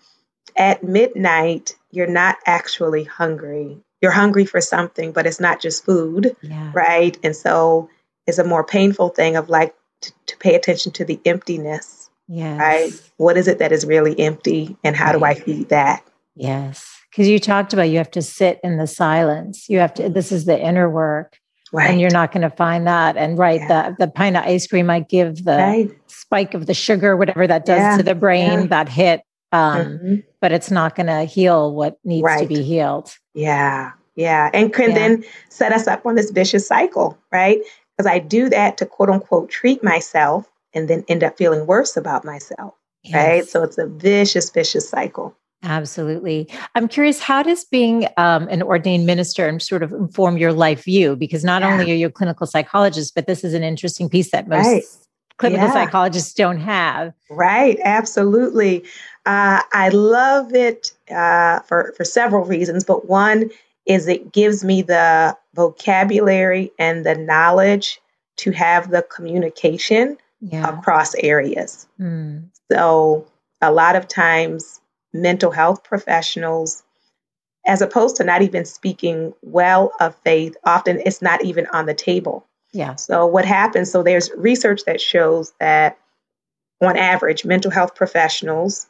at 0.56 0.82
midnight 0.82 1.76
you're 1.90 2.06
not 2.06 2.36
actually 2.46 3.04
hungry 3.04 3.78
you're 4.02 4.10
hungry 4.12 4.44
for 4.44 4.60
something 4.60 5.12
but 5.12 5.26
it's 5.26 5.40
not 5.40 5.60
just 5.60 5.84
food 5.84 6.36
yeah. 6.42 6.70
right 6.74 7.18
and 7.22 7.36
so 7.36 7.88
it's 8.26 8.38
a 8.38 8.44
more 8.44 8.64
painful 8.64 9.10
thing 9.10 9.36
of 9.36 9.48
like 9.48 9.74
to, 10.00 10.12
to 10.26 10.36
pay 10.38 10.54
attention 10.54 10.92
to 10.92 11.04
the 11.04 11.20
emptiness 11.24 12.10
yes. 12.28 12.58
right 12.58 13.12
what 13.16 13.36
is 13.36 13.48
it 13.48 13.58
that 13.58 13.72
is 13.72 13.84
really 13.86 14.18
empty 14.18 14.76
and 14.82 14.96
how 14.96 15.12
right. 15.12 15.18
do 15.18 15.24
i 15.24 15.34
feed 15.34 15.68
that 15.68 16.02
yes 16.34 16.90
because 17.10 17.28
you 17.28 17.38
talked 17.38 17.72
about 17.72 17.88
you 17.88 17.98
have 17.98 18.10
to 18.10 18.22
sit 18.22 18.58
in 18.64 18.76
the 18.76 18.86
silence 18.86 19.68
you 19.68 19.78
have 19.78 19.94
to 19.94 20.08
this 20.08 20.32
is 20.32 20.46
the 20.46 20.60
inner 20.60 20.90
work 20.90 21.38
Right. 21.72 21.90
And 21.90 22.00
you're 22.00 22.10
not 22.10 22.32
going 22.32 22.48
to 22.48 22.56
find 22.56 22.86
that. 22.86 23.16
And 23.16 23.38
right, 23.38 23.60
yeah. 23.60 23.90
the 23.90 24.06
the 24.06 24.08
pint 24.08 24.36
of 24.36 24.44
ice 24.44 24.66
cream 24.66 24.86
might 24.86 25.08
give 25.08 25.44
the 25.44 25.56
right. 25.56 25.90
spike 26.06 26.54
of 26.54 26.66
the 26.66 26.74
sugar, 26.74 27.16
whatever 27.16 27.46
that 27.46 27.64
does 27.64 27.78
yeah. 27.78 27.96
to 27.96 28.02
the 28.02 28.14
brain, 28.14 28.60
yeah. 28.60 28.66
that 28.66 28.88
hit. 28.88 29.22
Um, 29.52 29.80
mm-hmm. 29.86 30.14
But 30.40 30.52
it's 30.52 30.70
not 30.70 30.94
going 30.96 31.06
to 31.06 31.24
heal 31.24 31.74
what 31.74 31.98
needs 32.04 32.24
right. 32.24 32.42
to 32.42 32.46
be 32.46 32.62
healed. 32.62 33.16
Yeah. 33.34 33.92
Yeah. 34.14 34.50
And 34.52 34.72
can 34.72 34.94
then 34.94 35.24
set 35.50 35.72
us 35.72 35.86
up 35.86 36.06
on 36.06 36.14
this 36.14 36.30
vicious 36.30 36.66
cycle, 36.66 37.18
right? 37.30 37.60
Because 37.96 38.10
I 38.10 38.18
do 38.18 38.48
that 38.48 38.78
to 38.78 38.86
quote 38.86 39.10
unquote 39.10 39.50
treat 39.50 39.84
myself 39.84 40.50
and 40.74 40.88
then 40.88 41.04
end 41.08 41.24
up 41.24 41.36
feeling 41.36 41.66
worse 41.66 41.96
about 41.96 42.24
myself. 42.24 42.74
Yes. 43.02 43.14
Right. 43.14 43.46
So 43.46 43.62
it's 43.62 43.78
a 43.78 43.86
vicious, 43.86 44.50
vicious 44.50 44.88
cycle. 44.88 45.36
Absolutely. 45.62 46.48
I'm 46.74 46.86
curious, 46.86 47.20
how 47.20 47.42
does 47.42 47.64
being 47.64 48.06
um, 48.16 48.46
an 48.48 48.62
ordained 48.62 49.06
minister 49.06 49.58
sort 49.58 49.82
of 49.82 49.92
inform 49.92 50.36
your 50.36 50.52
life 50.52 50.84
view? 50.84 51.16
Because 51.16 51.44
not 51.44 51.62
yeah. 51.62 51.72
only 51.72 51.90
are 51.90 51.94
you 51.94 52.06
a 52.06 52.10
clinical 52.10 52.46
psychologist, 52.46 53.14
but 53.14 53.26
this 53.26 53.42
is 53.42 53.54
an 53.54 53.62
interesting 53.62 54.08
piece 54.08 54.30
that 54.30 54.48
most 54.48 54.66
right. 54.66 54.84
clinical 55.38 55.66
yeah. 55.66 55.72
psychologists 55.72 56.34
don't 56.34 56.60
have. 56.60 57.12
Right. 57.30 57.78
Absolutely. 57.84 58.84
Uh, 59.24 59.60
I 59.72 59.88
love 59.88 60.54
it 60.54 60.92
uh, 61.10 61.60
for, 61.60 61.94
for 61.96 62.04
several 62.04 62.44
reasons, 62.44 62.84
but 62.84 63.08
one 63.08 63.50
is 63.86 64.08
it 64.08 64.32
gives 64.32 64.62
me 64.62 64.82
the 64.82 65.36
vocabulary 65.54 66.70
and 66.78 67.04
the 67.04 67.14
knowledge 67.14 68.00
to 68.36 68.50
have 68.50 68.90
the 68.90 69.02
communication 69.02 70.18
yeah. 70.40 70.78
across 70.78 71.14
areas. 71.16 71.86
Mm. 71.98 72.50
So 72.70 73.26
a 73.62 73.72
lot 73.72 73.96
of 73.96 74.06
times 74.06 74.80
mental 75.12 75.50
health 75.50 75.84
professionals, 75.84 76.82
as 77.66 77.82
opposed 77.82 78.16
to 78.16 78.24
not 78.24 78.42
even 78.42 78.64
speaking 78.64 79.32
well 79.42 79.92
of 80.00 80.14
faith, 80.16 80.56
often 80.64 81.00
it's 81.04 81.22
not 81.22 81.44
even 81.44 81.66
on 81.72 81.86
the 81.86 81.94
table. 81.94 82.46
Yeah. 82.72 82.94
So 82.96 83.26
what 83.26 83.44
happens? 83.44 83.90
So 83.90 84.02
there's 84.02 84.30
research 84.36 84.82
that 84.86 85.00
shows 85.00 85.52
that 85.60 85.98
on 86.80 86.96
average, 86.96 87.44
mental 87.44 87.70
health 87.70 87.94
professionals 87.94 88.86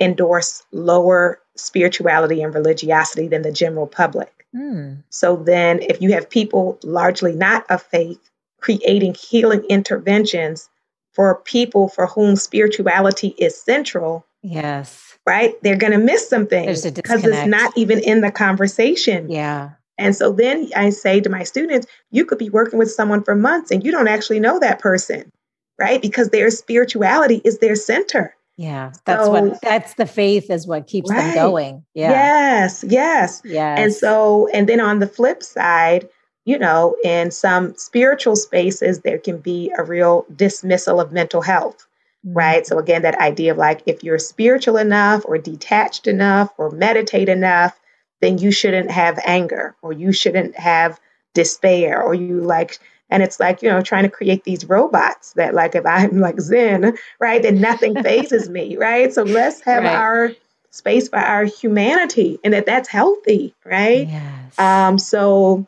endorse 0.00 0.62
lower 0.72 1.40
spirituality 1.56 2.42
and 2.42 2.54
religiosity 2.54 3.28
than 3.28 3.42
the 3.42 3.52
general 3.52 3.86
public. 3.86 4.46
Mm. 4.54 5.02
So 5.10 5.36
then, 5.36 5.80
if 5.82 6.00
you 6.00 6.12
have 6.12 6.30
people 6.30 6.78
largely 6.82 7.34
not 7.34 7.70
of 7.70 7.82
faith 7.82 8.18
creating 8.60 9.14
healing 9.14 9.64
interventions 9.68 10.68
for 11.12 11.36
people 11.36 11.88
for 11.88 12.06
whom 12.06 12.36
spirituality 12.36 13.34
is 13.38 13.60
central, 13.60 14.26
yes, 14.42 15.07
right, 15.28 15.54
they're 15.62 15.76
going 15.76 15.92
to 15.92 15.98
miss 15.98 16.26
something 16.28 16.64
because 16.64 16.84
it's 17.24 17.46
not 17.46 17.76
even 17.76 17.98
in 17.98 18.22
the 18.22 18.32
conversation. 18.32 19.30
Yeah. 19.30 19.70
And 19.98 20.16
so 20.16 20.32
then 20.32 20.70
I 20.74 20.90
say 20.90 21.20
to 21.20 21.28
my 21.28 21.42
students, 21.42 21.86
you 22.10 22.24
could 22.24 22.38
be 22.38 22.48
working 22.48 22.78
with 22.78 22.90
someone 22.90 23.22
for 23.22 23.34
months 23.34 23.70
and 23.70 23.84
you 23.84 23.92
don't 23.92 24.08
actually 24.08 24.40
know 24.40 24.58
that 24.60 24.78
person, 24.78 25.30
right? 25.78 26.00
Because 26.00 26.30
their 26.30 26.50
spirituality 26.50 27.42
is 27.44 27.58
their 27.58 27.76
center. 27.76 28.34
Yeah, 28.56 28.92
that's 29.04 29.24
so, 29.24 29.30
what 29.30 29.60
that's 29.62 29.94
the 29.94 30.06
faith 30.06 30.50
is 30.50 30.66
what 30.66 30.88
keeps 30.88 31.10
right. 31.10 31.20
them 31.20 31.34
going. 31.34 31.84
Yeah. 31.94 32.10
Yes, 32.10 32.84
yes. 32.88 33.40
Yes. 33.44 33.78
And 33.78 33.92
so 33.92 34.48
and 34.52 34.68
then 34.68 34.80
on 34.80 34.98
the 34.98 35.06
flip 35.06 35.44
side, 35.44 36.08
you 36.44 36.58
know, 36.58 36.96
in 37.04 37.30
some 37.30 37.74
spiritual 37.76 38.34
spaces 38.34 39.00
there 39.00 39.18
can 39.18 39.38
be 39.38 39.70
a 39.78 39.84
real 39.84 40.26
dismissal 40.34 41.00
of 41.00 41.12
mental 41.12 41.42
health. 41.42 41.86
Mm-hmm. 42.26 42.36
Right. 42.36 42.66
So 42.66 42.78
again, 42.78 43.02
that 43.02 43.18
idea 43.18 43.52
of 43.52 43.58
like 43.58 43.82
if 43.86 44.02
you're 44.02 44.18
spiritual 44.18 44.76
enough 44.76 45.22
or 45.24 45.38
detached 45.38 46.06
enough 46.06 46.52
or 46.58 46.70
meditate 46.70 47.28
enough, 47.28 47.78
then 48.20 48.38
you 48.38 48.50
shouldn't 48.50 48.90
have 48.90 49.18
anger 49.24 49.76
or 49.82 49.92
you 49.92 50.12
shouldn't 50.12 50.56
have 50.56 51.00
despair 51.34 52.02
or 52.02 52.14
you 52.14 52.40
like 52.40 52.78
and 53.10 53.22
it's 53.22 53.38
like 53.38 53.62
you 53.62 53.68
know 53.68 53.80
trying 53.80 54.02
to 54.02 54.10
create 54.10 54.44
these 54.44 54.64
robots 54.64 55.32
that 55.34 55.54
like 55.54 55.74
if 55.74 55.86
i'm 55.86 56.18
like 56.26 56.40
zen 56.40 56.96
right 57.20 57.42
then 57.42 57.60
nothing 57.60 57.94
fazes 58.02 58.48
me 58.48 58.76
right 58.76 59.12
so 59.12 59.22
let's 59.22 59.60
have 59.60 59.84
right. 59.84 59.94
our 59.94 60.32
space 60.70 61.08
for 61.08 61.18
our 61.18 61.44
humanity 61.44 62.38
and 62.42 62.54
that 62.54 62.66
that's 62.66 62.88
healthy 62.88 63.54
right 63.64 64.08
yes. 64.08 64.58
um 64.58 64.98
so 64.98 65.66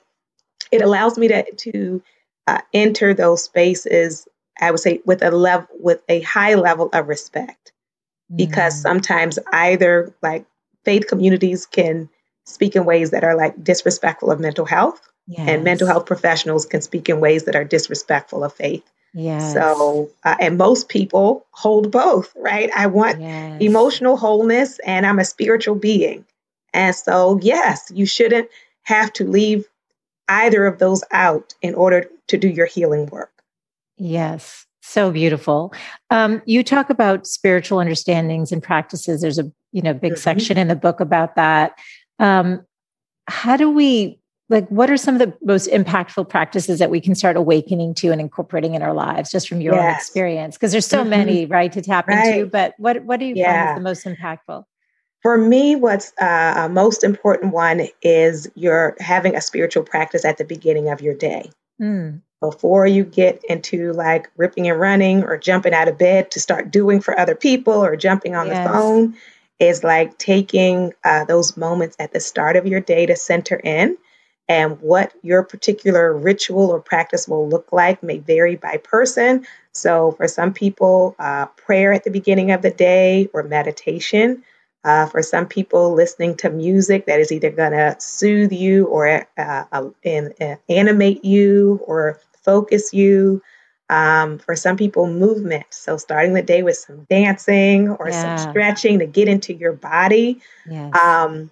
it 0.73 0.83
allows 0.83 1.19
me 1.19 1.29
to 1.29 1.45
to 1.53 2.03
uh, 2.47 2.61
enter 2.75 3.15
those 3.15 3.45
spaces 3.45 4.27
i 4.61 4.71
would 4.71 4.81
say 4.81 5.01
with 5.05 5.23
a 5.23 5.31
level 5.31 5.69
with 5.81 6.03
a 6.09 6.21
high 6.21 6.55
level 6.55 6.89
of 6.93 7.09
respect 7.09 7.73
because 8.35 8.79
mm. 8.79 8.83
sometimes 8.83 9.39
either 9.53 10.15
like 10.23 10.45
faith 10.85 11.07
communities 11.09 11.67
can 11.67 12.09
speak 12.45 12.77
in 12.77 12.85
ways 12.85 13.11
that 13.11 13.25
are 13.25 13.37
like 13.37 13.63
disrespectful 13.63 14.31
of 14.31 14.41
mental 14.41 14.65
health. 14.65 15.01
Yes. 15.27 15.49
And 15.49 15.65
mental 15.65 15.87
health 15.87 16.07
professionals 16.07 16.67
can 16.67 16.83
speak 16.83 17.09
in 17.09 17.21
ways 17.21 17.45
that 17.45 17.55
are 17.55 17.65
disrespectful 17.65 18.43
of 18.43 18.53
faith. 18.53 18.83
Yeah. 19.15 19.39
So, 19.53 20.11
uh, 20.25 20.37
and 20.41 20.57
most 20.57 20.89
people 20.89 21.47
hold 21.53 21.91
both, 21.91 22.33
right? 22.37 22.71
I 22.75 22.87
want 22.87 23.21
yes. 23.21 23.61
emotional 23.61 24.17
wholeness 24.17 24.79
and 24.81 25.07
I'm 25.07 25.19
a 25.19 25.25
spiritual 25.25 25.75
being. 25.75 26.25
And 26.73 26.95
so, 26.95 27.39
yes, 27.43 27.91
you 27.93 28.07
shouldn't 28.07 28.49
have 28.83 29.13
to 29.15 29.25
leave 29.25 29.69
either 30.29 30.67
of 30.67 30.79
those 30.79 31.03
out 31.11 31.55
in 31.61 31.75
order 31.75 32.09
to 32.29 32.39
do 32.39 32.49
your 32.49 32.67
healing 32.67 33.07
work. 33.07 33.33
Yes. 34.01 34.67
So 34.83 35.11
beautiful. 35.11 35.73
Um, 36.11 36.43
you 36.47 36.65
talk 36.65 36.91
about 36.91 37.27
spiritual 37.27 37.79
understandings 37.79 38.51
and 38.51 38.63
practices. 38.63 39.21
There's 39.21 39.39
a 39.39 39.51
you 39.73 39.83
know 39.83 39.95
big 39.95 40.13
mm-hmm. 40.13 40.21
section 40.21 40.59
in 40.59 40.69
the 40.69 40.77
book 40.77 41.01
about 41.01 41.37
that. 41.37 41.79
Um, 42.19 42.65
how 43.29 43.57
do 43.57 43.71
we 43.71 44.19
like 44.49 44.67
what 44.69 44.91
are 44.91 44.97
some 44.97 45.15
of 45.15 45.21
the 45.21 45.33
most 45.43 45.71
impactful 45.71 46.29
practices 46.29 46.79
that 46.81 46.91
we 46.91 47.01
can 47.01 47.15
start 47.15 47.37
awakening 47.37 47.95
to 47.95 48.11
and 48.11 48.21
incorporating 48.21 48.75
in 48.75 48.83
our 48.83 48.93
lives 48.93 49.31
just 49.31 49.49
from 49.49 49.61
your 49.61 49.75
yes. 49.75 49.85
own 49.85 49.95
experience 49.95 50.57
because 50.57 50.73
there's 50.73 50.87
so 50.87 51.01
mm-hmm. 51.01 51.11
many 51.11 51.47
right 51.47 51.73
to 51.73 51.81
tap 51.81 52.09
right. 52.09 52.35
into 52.35 52.47
but 52.47 52.75
what 52.79 53.05
what 53.05 53.21
do 53.21 53.27
you 53.27 53.35
yeah. 53.37 53.75
find 53.75 53.79
is 53.79 53.83
the 53.83 53.89
most 53.89 54.19
impactful 54.19 54.65
for 55.23 55.39
me 55.39 55.77
what's 55.77 56.13
uh, 56.21 56.55
a 56.57 56.69
most 56.69 57.05
important 57.05 57.53
one 57.55 57.87
is 58.03 58.51
you're 58.55 58.97
having 58.99 59.37
a 59.37 59.41
spiritual 59.41 59.85
practice 59.85 60.25
at 60.25 60.37
the 60.37 60.45
beginning 60.45 60.89
of 60.89 61.01
your 61.01 61.15
day 61.15 61.51
mm. 61.81 62.21
Before 62.41 62.86
you 62.86 63.05
get 63.05 63.45
into 63.45 63.93
like 63.93 64.30
ripping 64.36 64.68
and 64.68 64.80
running 64.80 65.24
or 65.24 65.36
jumping 65.36 65.74
out 65.74 65.88
of 65.88 65.99
bed 65.99 66.30
to 66.30 66.41
start 66.41 66.70
doing 66.70 67.01
for 67.01 67.18
other 67.18 67.34
people 67.34 67.74
or 67.74 67.97
jumping 67.97 68.34
on 68.34 68.47
yes. 68.47 68.66
the 68.66 68.72
phone 68.72 69.14
is 69.59 69.84
like 69.84 70.16
taking 70.16 70.95
uh, 71.05 71.24
those 71.26 71.57
moments 71.57 71.95
at 71.99 72.12
the 72.12 72.20
start 72.20 72.57
of 72.57 72.66
your 72.66 72.80
day 72.80 73.07
to 73.07 73.14
center 73.14 73.57
in. 73.57 73.99
And 74.49 74.80
what 74.80 75.12
your 75.22 75.45
particular 75.45 76.12
ritual 76.12 76.70
or 76.70 76.80
practice 76.80 77.28
will 77.28 77.49
look 77.49 77.70
like 77.70 78.03
may 78.03 78.18
vary 78.18 78.57
by 78.57 78.78
person. 78.78 79.47
So, 79.72 80.11
for 80.12 80.26
some 80.26 80.55
people, 80.55 81.14
uh, 81.20 81.47
prayer 81.47 81.93
at 81.93 82.03
the 82.03 82.11
beginning 82.11 82.51
of 82.51 82.61
the 82.61 82.72
day 82.72 83.28
or 83.32 83.45
meditation. 83.45 84.43
Uh, 84.82 85.07
for 85.07 85.22
some 85.22 85.47
people, 85.47 85.93
listening 85.93 86.36
to 86.38 86.49
music 86.49 87.05
that 87.07 87.20
is 87.20 87.30
either 87.30 87.51
going 87.51 87.72
to 87.72 87.95
soothe 88.01 88.51
you 88.51 88.86
or 88.86 89.28
uh, 89.36 89.64
uh, 89.70 89.91
animate 90.68 91.22
you 91.24 91.78
or 91.86 92.18
focus 92.43 92.93
you. 92.93 93.43
Um, 93.88 94.38
for 94.38 94.55
some 94.55 94.76
people, 94.76 95.09
movement. 95.09 95.66
So 95.70 95.97
starting 95.97 96.32
the 96.32 96.43
day 96.43 96.62
with 96.62 96.76
some 96.76 97.09
dancing 97.11 97.88
or 97.88 98.09
yeah. 98.09 98.36
some 98.36 98.51
stretching 98.51 99.01
to 99.01 99.07
get 99.07 99.26
into 99.26 99.53
your 99.53 99.72
body. 99.72 100.41
Yes. 100.64 100.95
Um, 100.97 101.51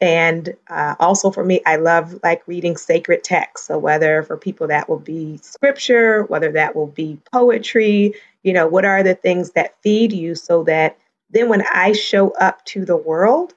and 0.00 0.54
uh, 0.68 0.96
also 0.98 1.30
for 1.30 1.44
me, 1.44 1.62
I 1.64 1.76
love 1.76 2.20
like 2.22 2.46
reading 2.46 2.76
sacred 2.76 3.22
texts. 3.22 3.68
So 3.68 3.78
whether 3.78 4.22
for 4.22 4.36
people 4.36 4.66
that 4.68 4.88
will 4.88 4.98
be 4.98 5.38
scripture, 5.42 6.24
whether 6.24 6.52
that 6.52 6.74
will 6.74 6.88
be 6.88 7.18
poetry, 7.32 8.14
you 8.42 8.52
know, 8.52 8.66
what 8.66 8.84
are 8.84 9.02
the 9.02 9.14
things 9.14 9.52
that 9.52 9.80
feed 9.82 10.12
you 10.12 10.34
so 10.34 10.64
that 10.64 10.98
then 11.30 11.48
when 11.48 11.64
I 11.72 11.92
show 11.92 12.30
up 12.32 12.64
to 12.66 12.84
the 12.84 12.96
world, 12.96 13.54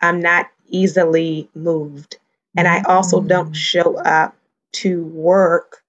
I'm 0.00 0.20
not 0.20 0.50
easily 0.66 1.48
moved. 1.54 2.18
And 2.56 2.68
I 2.68 2.82
also 2.82 3.18
mm-hmm. 3.18 3.28
don't 3.28 3.54
show 3.54 3.96
up 3.96 4.36
to 4.72 5.04
work 5.04 5.82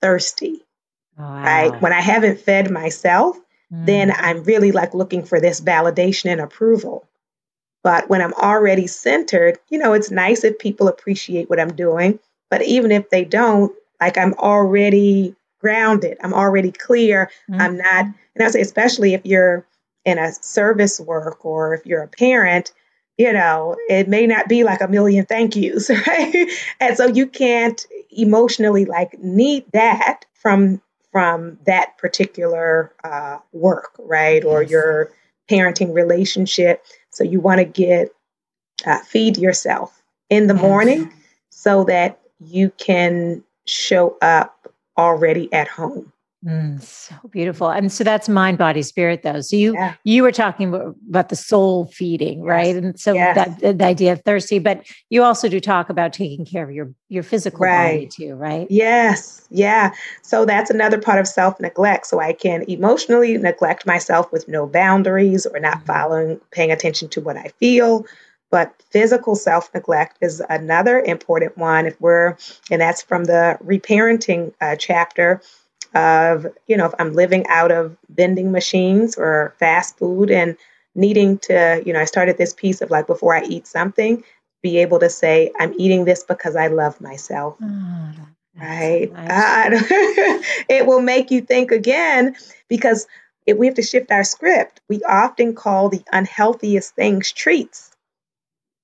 thirsty. 0.00 0.62
Wow. 1.18 1.42
Right. 1.42 1.82
When 1.82 1.92
I 1.92 2.00
haven't 2.00 2.40
fed 2.40 2.70
myself, 2.70 3.36
mm. 3.72 3.86
then 3.86 4.10
I'm 4.10 4.44
really 4.44 4.72
like 4.72 4.94
looking 4.94 5.24
for 5.24 5.40
this 5.40 5.60
validation 5.60 6.30
and 6.32 6.40
approval. 6.40 7.06
But 7.82 8.08
when 8.10 8.20
I'm 8.20 8.34
already 8.34 8.86
centered, 8.86 9.58
you 9.68 9.78
know, 9.78 9.94
it's 9.94 10.10
nice 10.10 10.44
if 10.44 10.58
people 10.58 10.88
appreciate 10.88 11.48
what 11.48 11.60
I'm 11.60 11.74
doing. 11.74 12.18
But 12.50 12.62
even 12.62 12.90
if 12.92 13.10
they 13.10 13.24
don't, 13.24 13.72
like 14.00 14.18
I'm 14.18 14.34
already 14.34 15.34
grounded, 15.60 16.18
I'm 16.22 16.34
already 16.34 16.72
clear. 16.72 17.30
Mm. 17.50 17.60
I'm 17.60 17.76
not, 17.76 18.06
and 18.34 18.44
I 18.44 18.48
say, 18.48 18.60
especially 18.60 19.14
if 19.14 19.24
you're 19.24 19.66
in 20.04 20.18
a 20.18 20.32
service 20.32 20.98
work 21.00 21.44
or 21.44 21.74
if 21.74 21.84
you're 21.86 22.02
a 22.02 22.08
parent, 22.08 22.72
you 23.20 23.34
know, 23.34 23.76
it 23.90 24.08
may 24.08 24.26
not 24.26 24.48
be 24.48 24.64
like 24.64 24.80
a 24.80 24.88
million 24.88 25.26
thank 25.26 25.54
yous, 25.54 25.90
right? 26.06 26.48
and 26.80 26.96
so 26.96 27.06
you 27.06 27.26
can't 27.26 27.86
emotionally 28.10 28.86
like 28.86 29.18
need 29.22 29.66
that 29.74 30.24
from 30.32 30.80
from 31.12 31.58
that 31.66 31.98
particular 31.98 32.94
uh, 33.04 33.36
work, 33.52 33.90
right? 33.98 34.42
Yes. 34.42 34.44
Or 34.44 34.62
your 34.62 35.12
parenting 35.50 35.92
relationship. 35.92 36.82
So 37.10 37.22
you 37.22 37.40
want 37.40 37.58
to 37.58 37.66
get 37.66 38.08
uh, 38.86 39.00
feed 39.00 39.36
yourself 39.36 40.02
in 40.30 40.46
the 40.46 40.54
yes. 40.54 40.62
morning 40.62 41.12
so 41.50 41.84
that 41.84 42.20
you 42.38 42.72
can 42.78 43.44
show 43.66 44.16
up 44.22 44.72
already 44.96 45.52
at 45.52 45.68
home. 45.68 46.10
Mm, 46.44 46.80
so 46.80 47.14
beautiful. 47.30 47.68
And 47.68 47.92
so 47.92 48.02
that's 48.02 48.26
mind, 48.26 48.56
body, 48.56 48.80
spirit, 48.80 49.22
though. 49.22 49.42
So 49.42 49.56
you 49.56 49.74
yeah. 49.74 49.94
you 50.04 50.22
were 50.22 50.32
talking 50.32 50.72
about 50.74 51.28
the 51.28 51.36
soul 51.36 51.86
feeding, 51.92 52.38
yes. 52.38 52.46
right? 52.46 52.76
And 52.76 52.98
so 52.98 53.12
yes. 53.12 53.60
that 53.60 53.78
the 53.78 53.84
idea 53.84 54.12
of 54.12 54.22
thirsty, 54.22 54.58
but 54.58 54.86
you 55.10 55.22
also 55.22 55.50
do 55.50 55.60
talk 55.60 55.90
about 55.90 56.14
taking 56.14 56.46
care 56.46 56.64
of 56.64 56.70
your 56.70 56.94
your 57.10 57.22
physical 57.22 57.58
right. 57.58 57.92
body 57.92 58.06
too, 58.06 58.34
right? 58.36 58.66
Yes. 58.70 59.46
Yeah. 59.50 59.92
So 60.22 60.46
that's 60.46 60.70
another 60.70 60.98
part 60.98 61.18
of 61.18 61.28
self 61.28 61.60
neglect. 61.60 62.06
So 62.06 62.20
I 62.20 62.32
can 62.32 62.62
emotionally 62.70 63.36
neglect 63.36 63.86
myself 63.86 64.32
with 64.32 64.48
no 64.48 64.66
boundaries 64.66 65.44
or 65.44 65.60
not 65.60 65.78
mm-hmm. 65.78 65.86
following, 65.86 66.40
paying 66.52 66.72
attention 66.72 67.10
to 67.10 67.20
what 67.20 67.36
I 67.36 67.50
feel. 67.58 68.06
But 68.50 68.74
physical 68.90 69.36
self 69.36 69.72
neglect 69.74 70.16
is 70.22 70.42
another 70.48 71.00
important 71.00 71.58
one. 71.58 71.84
If 71.84 72.00
we're, 72.00 72.36
and 72.70 72.80
that's 72.80 73.02
from 73.02 73.24
the 73.24 73.58
reparenting 73.62 74.54
uh, 74.62 74.76
chapter 74.76 75.42
of, 75.94 76.46
you 76.66 76.76
know, 76.76 76.86
if 76.86 76.94
I'm 76.98 77.12
living 77.14 77.46
out 77.48 77.72
of 77.72 77.96
vending 78.08 78.52
machines 78.52 79.16
or 79.16 79.54
fast 79.58 79.98
food 79.98 80.30
and 80.30 80.56
needing 80.94 81.38
to, 81.38 81.82
you 81.84 81.92
know, 81.92 82.00
I 82.00 82.04
started 82.04 82.38
this 82.38 82.54
piece 82.54 82.80
of 82.80 82.90
like 82.90 83.06
before 83.06 83.34
I 83.34 83.42
eat 83.42 83.66
something, 83.66 84.22
be 84.62 84.78
able 84.78 84.98
to 85.00 85.08
say, 85.08 85.52
I'm 85.58 85.74
eating 85.78 86.04
this 86.04 86.24
because 86.24 86.56
I 86.56 86.68
love 86.68 87.00
myself. 87.00 87.56
Oh, 87.62 88.12
right. 88.60 89.12
Nice. 89.12 89.70
it 90.68 90.86
will 90.86 91.00
make 91.00 91.30
you 91.30 91.40
think 91.40 91.70
again 91.70 92.36
because 92.68 93.06
if 93.46 93.56
we 93.56 93.66
have 93.66 93.76
to 93.76 93.82
shift 93.82 94.10
our 94.10 94.24
script, 94.24 94.80
we 94.88 95.02
often 95.02 95.54
call 95.54 95.88
the 95.88 96.02
unhealthiest 96.12 96.94
things 96.94 97.32
treats. 97.32 97.90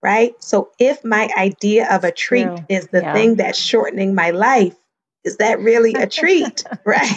Right. 0.02 0.34
So 0.42 0.70
if 0.78 1.04
my 1.04 1.28
idea 1.36 1.88
of 1.90 2.04
a 2.04 2.12
treat 2.12 2.44
True. 2.44 2.64
is 2.68 2.88
the 2.88 3.00
yeah. 3.00 3.12
thing 3.12 3.36
that's 3.36 3.58
shortening 3.58 4.14
my 4.14 4.30
life, 4.30 4.76
is 5.26 5.36
that 5.38 5.60
really 5.60 5.92
a 5.94 6.06
treat? 6.06 6.64
right? 6.84 7.08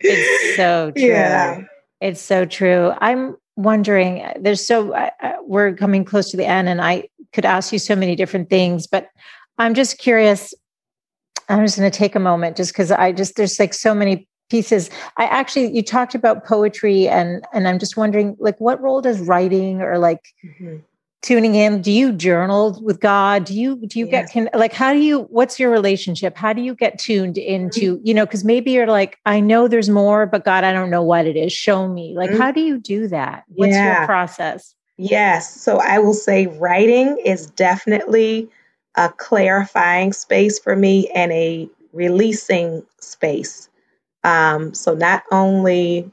it's 0.00 0.56
so 0.56 0.92
true. 0.92 1.06
Yeah. 1.06 1.62
It's 2.00 2.20
so 2.20 2.44
true. 2.44 2.92
I'm 3.00 3.36
wondering, 3.56 4.24
there's 4.38 4.64
so, 4.64 4.92
uh, 4.92 5.10
we're 5.42 5.74
coming 5.74 6.04
close 6.04 6.30
to 6.30 6.36
the 6.36 6.44
end, 6.44 6.68
and 6.68 6.80
I 6.80 7.08
could 7.32 7.44
ask 7.44 7.72
you 7.72 7.78
so 7.78 7.96
many 7.96 8.14
different 8.14 8.50
things, 8.50 8.86
but 8.86 9.08
I'm 9.56 9.74
just 9.74 9.98
curious. 9.98 10.54
I'm 11.48 11.64
just 11.64 11.78
going 11.78 11.90
to 11.90 11.98
take 11.98 12.14
a 12.14 12.20
moment 12.20 12.56
just 12.56 12.72
because 12.72 12.92
I 12.92 13.10
just, 13.10 13.36
there's 13.36 13.58
like 13.58 13.74
so 13.74 13.94
many 13.94 14.28
pieces 14.50 14.88
i 15.18 15.24
actually 15.24 15.70
you 15.76 15.82
talked 15.82 16.14
about 16.14 16.42
poetry 16.46 17.06
and 17.06 17.44
and 17.52 17.68
i'm 17.68 17.78
just 17.78 17.98
wondering 17.98 18.34
like 18.40 18.58
what 18.58 18.80
role 18.80 19.02
does 19.02 19.20
writing 19.20 19.82
or 19.82 19.98
like 19.98 20.22
mm-hmm 20.42 20.78
tuning 21.22 21.54
in? 21.54 21.82
Do 21.82 21.90
you 21.90 22.12
journal 22.12 22.78
with 22.82 23.00
god? 23.00 23.44
Do 23.44 23.54
you 23.54 23.76
do 23.76 23.98
you 23.98 24.06
get 24.06 24.30
can 24.30 24.48
like 24.54 24.72
how 24.72 24.92
do 24.92 25.00
you 25.00 25.22
what's 25.30 25.58
your 25.58 25.70
relationship? 25.70 26.36
How 26.36 26.52
do 26.52 26.62
you 26.62 26.74
get 26.74 26.98
tuned 26.98 27.38
into 27.38 27.96
mm-hmm. 27.96 28.06
you 28.06 28.14
know 28.14 28.24
because 28.24 28.44
maybe 28.44 28.70
you're 28.70 28.86
like 28.86 29.18
i 29.26 29.40
know 29.40 29.68
there's 29.68 29.88
more 29.88 30.26
but 30.26 30.44
god 30.44 30.64
i 30.64 30.72
don't 30.72 30.90
know 30.90 31.02
what 31.02 31.26
it 31.26 31.36
is. 31.36 31.52
Show 31.52 31.88
me. 31.88 32.14
Like 32.16 32.30
mm-hmm. 32.30 32.40
how 32.40 32.52
do 32.52 32.60
you 32.60 32.78
do 32.78 33.08
that? 33.08 33.44
What's 33.48 33.72
yeah. 33.72 33.98
your 33.98 34.06
process? 34.06 34.74
Yes. 34.96 35.60
So 35.60 35.78
i 35.78 35.98
will 35.98 36.14
say 36.14 36.46
writing 36.46 37.18
is 37.24 37.46
definitely 37.46 38.48
a 38.96 39.10
clarifying 39.10 40.12
space 40.12 40.58
for 40.58 40.74
me 40.76 41.08
and 41.14 41.32
a 41.32 41.68
releasing 41.92 42.82
space. 43.00 43.68
Um, 44.24 44.74
so 44.74 44.94
not 44.94 45.22
only 45.30 46.10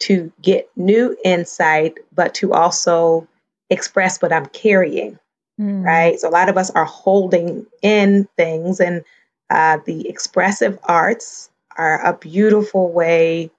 to 0.00 0.30
get 0.42 0.68
new 0.76 1.16
insight 1.24 1.94
but 2.12 2.34
to 2.34 2.52
also 2.52 3.26
express 3.70 4.20
what 4.20 4.32
I'm 4.32 4.46
carrying, 4.46 5.18
mm. 5.60 5.84
right? 5.84 6.18
So 6.18 6.28
a 6.28 6.30
lot 6.30 6.48
of 6.48 6.56
us 6.56 6.70
are 6.70 6.84
holding 6.84 7.66
in 7.82 8.28
things, 8.36 8.80
and 8.80 9.04
uh, 9.50 9.78
the 9.84 10.08
expressive 10.08 10.78
arts 10.84 11.50
are 11.76 12.04
a 12.04 12.12
beautiful 12.12 12.90
way 12.90 13.50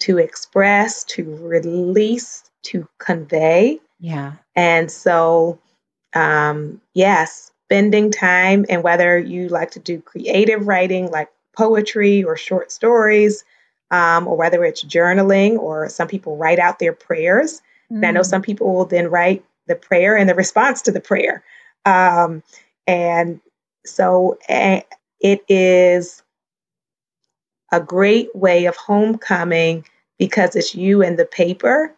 to 0.00 0.18
express, 0.18 1.04
to 1.04 1.36
release, 1.36 2.48
to 2.62 2.88
convey. 2.98 3.80
Yeah. 4.00 4.34
And 4.54 4.90
so, 4.90 5.58
um, 6.14 6.80
yes, 6.94 7.50
spending 7.66 8.10
time, 8.10 8.64
and 8.68 8.82
whether 8.82 9.18
you 9.18 9.48
like 9.48 9.72
to 9.72 9.80
do 9.80 10.00
creative 10.00 10.66
writing 10.66 11.10
like 11.10 11.30
poetry 11.56 12.24
or 12.24 12.36
short 12.36 12.70
stories, 12.70 13.44
um, 13.90 14.26
or 14.26 14.36
whether 14.36 14.64
it's 14.64 14.84
journaling 14.84 15.58
or 15.58 15.88
some 15.88 16.08
people 16.08 16.36
write 16.36 16.58
out 16.58 16.78
their 16.78 16.92
prayers. 16.92 17.60
Mm. 17.90 17.96
And 17.96 18.06
I 18.06 18.10
know 18.12 18.20
mm. 18.20 18.26
some 18.26 18.42
people 18.42 18.74
will 18.74 18.84
then 18.84 19.08
write 19.08 19.44
the 19.68 19.76
prayer 19.76 20.16
and 20.16 20.28
the 20.28 20.34
response 20.34 20.82
to 20.82 20.92
the 20.92 21.00
prayer. 21.00 21.44
Um, 21.86 22.42
and 22.86 23.40
so 23.86 24.38
uh, 24.48 24.80
it 25.20 25.44
is 25.48 26.22
a 27.72 27.80
great 27.80 28.34
way 28.34 28.66
of 28.66 28.76
homecoming 28.76 29.84
because 30.18 30.56
it's 30.56 30.74
you 30.74 31.02
and 31.02 31.18
the 31.18 31.26
paper 31.26 31.94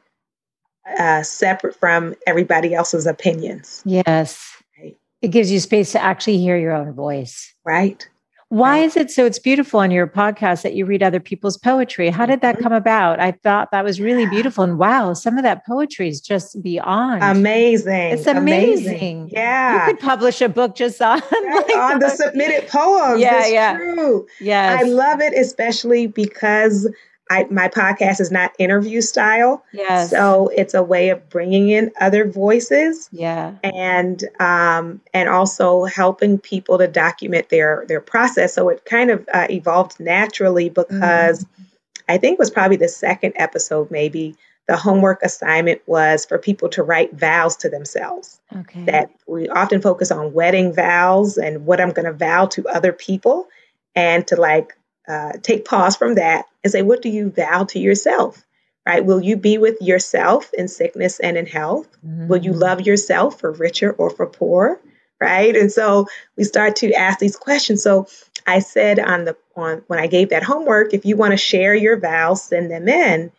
uh, 0.99 1.23
separate 1.23 1.77
from 1.77 2.15
everybody 2.27 2.75
else's 2.75 3.07
opinions. 3.07 3.83
Yes. 3.85 4.63
Right. 4.79 4.97
It 5.23 5.29
gives 5.29 5.51
you 5.51 5.61
space 5.61 5.93
to 5.93 6.03
actually 6.03 6.39
hear 6.39 6.57
your 6.57 6.73
own 6.73 6.93
voice. 6.93 7.55
Right. 7.65 8.09
Why 8.51 8.79
is 8.79 8.97
it 8.97 9.13
so? 9.13 9.27
It's 9.27 9.39
beautiful 9.39 9.79
on 9.79 9.93
your 9.93 10.09
podcast 10.09 10.63
that 10.63 10.75
you 10.75 10.85
read 10.85 11.05
other 11.05 11.21
people's 11.21 11.57
poetry. 11.57 12.11
How 12.11 12.27
did 12.27 12.41
that 12.41 12.57
mm-hmm. 12.57 12.65
come 12.65 12.73
about? 12.73 13.21
I 13.21 13.31
thought 13.31 13.71
that 13.71 13.85
was 13.85 14.01
really 14.01 14.27
beautiful. 14.27 14.65
And 14.65 14.77
wow, 14.77 15.15
some 15.15 15.39
of 15.39 15.45
that 15.45 15.65
poetry 15.65 16.09
is 16.09 16.21
just 16.21 16.61
beyond 16.61 17.23
amazing. 17.23 18.11
It's 18.11 18.27
amazing. 18.27 18.89
amazing. 18.89 19.31
Yeah. 19.31 19.87
You 19.87 19.93
could 19.93 20.01
publish 20.01 20.41
a 20.41 20.49
book 20.49 20.75
just 20.75 21.01
on, 21.01 21.21
like, 21.31 21.77
on 21.77 22.01
the 22.01 22.09
submitted 22.09 22.69
poems. 22.69 23.21
Yeah, 23.21 23.39
it's 23.39 23.53
yeah. 23.53 23.77
True. 23.77 24.27
Yes. 24.41 24.83
I 24.83 24.89
love 24.89 25.21
it, 25.21 25.33
especially 25.33 26.09
because 26.09 26.93
I, 27.31 27.47
my 27.49 27.69
podcast 27.69 28.21
is 28.21 28.33
not 28.33 28.53
interview 28.59 29.01
style. 29.01 29.65
Yes. 29.73 30.11
So 30.11 30.49
it's 30.49 30.75
a 30.75 30.83
way 30.83 31.11
of 31.11 31.31
bringing 31.31 31.69
in 31.69 31.93
other 32.01 32.29
voices. 32.29 33.09
Yeah. 33.13 33.55
And 33.63 34.23
um, 34.41 35.01
and 35.15 35.29
also 35.29 35.85
helping 35.85 36.39
people 36.39 36.79
to 36.79 36.89
document 36.89 37.49
their 37.49 37.85
their 37.87 38.01
process. 38.01 38.53
So 38.53 38.69
it 38.69 38.85
kind 38.85 39.11
of 39.11 39.29
uh, 39.33 39.47
evolved 39.49 40.01
naturally 40.01 40.71
because 40.71 41.45
mm. 41.45 41.47
I 42.09 42.19
think 42.19 42.41
was 42.41 42.51
probably 42.51 42.79
the 42.79 42.89
second 42.89 43.35
episode 43.37 43.93
maybe 43.93 44.35
the 44.67 44.77
homework 44.77 45.23
assignment 45.23 45.81
was 45.87 46.25
for 46.25 46.37
people 46.37 46.69
to 46.71 46.83
write 46.83 47.15
vows 47.15 47.57
to 47.59 47.69
themselves. 47.69 48.41
Okay. 48.57 48.85
That 48.85 49.11
we 49.29 49.49
often 49.49 49.81
focus 49.81 50.11
on 50.11 50.33
wedding 50.33 50.73
vows 50.73 51.39
and 51.39 51.65
what 51.65 51.81
I'm 51.81 51.91
going 51.91 52.07
to 52.07 52.13
vow 52.13 52.47
to 52.47 52.67
other 52.69 52.93
people 52.93 53.47
and 53.95 54.27
to 54.27 54.37
like 54.37 54.77
uh, 55.09 55.33
take 55.43 55.65
pause 55.65 55.97
from 55.97 56.17
that 56.17 56.47
and 56.63 56.73
say, 56.73 56.83
what 56.83 57.03
do 57.03 57.09
you 57.09 57.31
vow 57.31 57.65
to 57.65 57.79
yourself? 57.79 58.45
Right? 58.87 59.05
Will 59.05 59.21
you 59.21 59.37
be 59.37 59.59
with 59.59 59.77
yourself 59.81 60.51
in 60.57 60.67
sickness 60.67 61.21
and 61.21 61.37
in 61.37 61.47
health? 61.47 61.89
Mm-hmm. 62.05 62.29
Will 62.29 62.39
you 62.39 62.53
mm-hmm. 62.53 62.61
love 62.61 62.81
yourself 62.81 63.39
for 63.39 63.53
richer 63.53 63.93
or 63.93 64.11
for 64.11 64.27
poor? 64.27 64.81
Right? 65.21 65.55
And 65.55 65.71
so 65.71 66.07
we 66.37 66.45
start 66.45 66.77
to 66.77 66.93
ask 66.95 67.19
these 67.19 67.37
questions. 67.37 67.83
So 67.83 68.09
I 68.47 68.61
said 68.61 68.99
on 68.99 69.25
the 69.25 69.37
on 69.55 69.83
when 69.87 69.99
I 69.99 70.07
gave 70.07 70.31
that 70.31 70.43
homework, 70.43 70.95
if 70.95 71.05
you 71.05 71.17
want 71.17 71.33
to 71.33 71.37
share 71.37 71.75
your 71.75 71.99
vows, 71.99 72.43
send 72.43 72.71
them 72.71 72.89
in. 72.89 73.31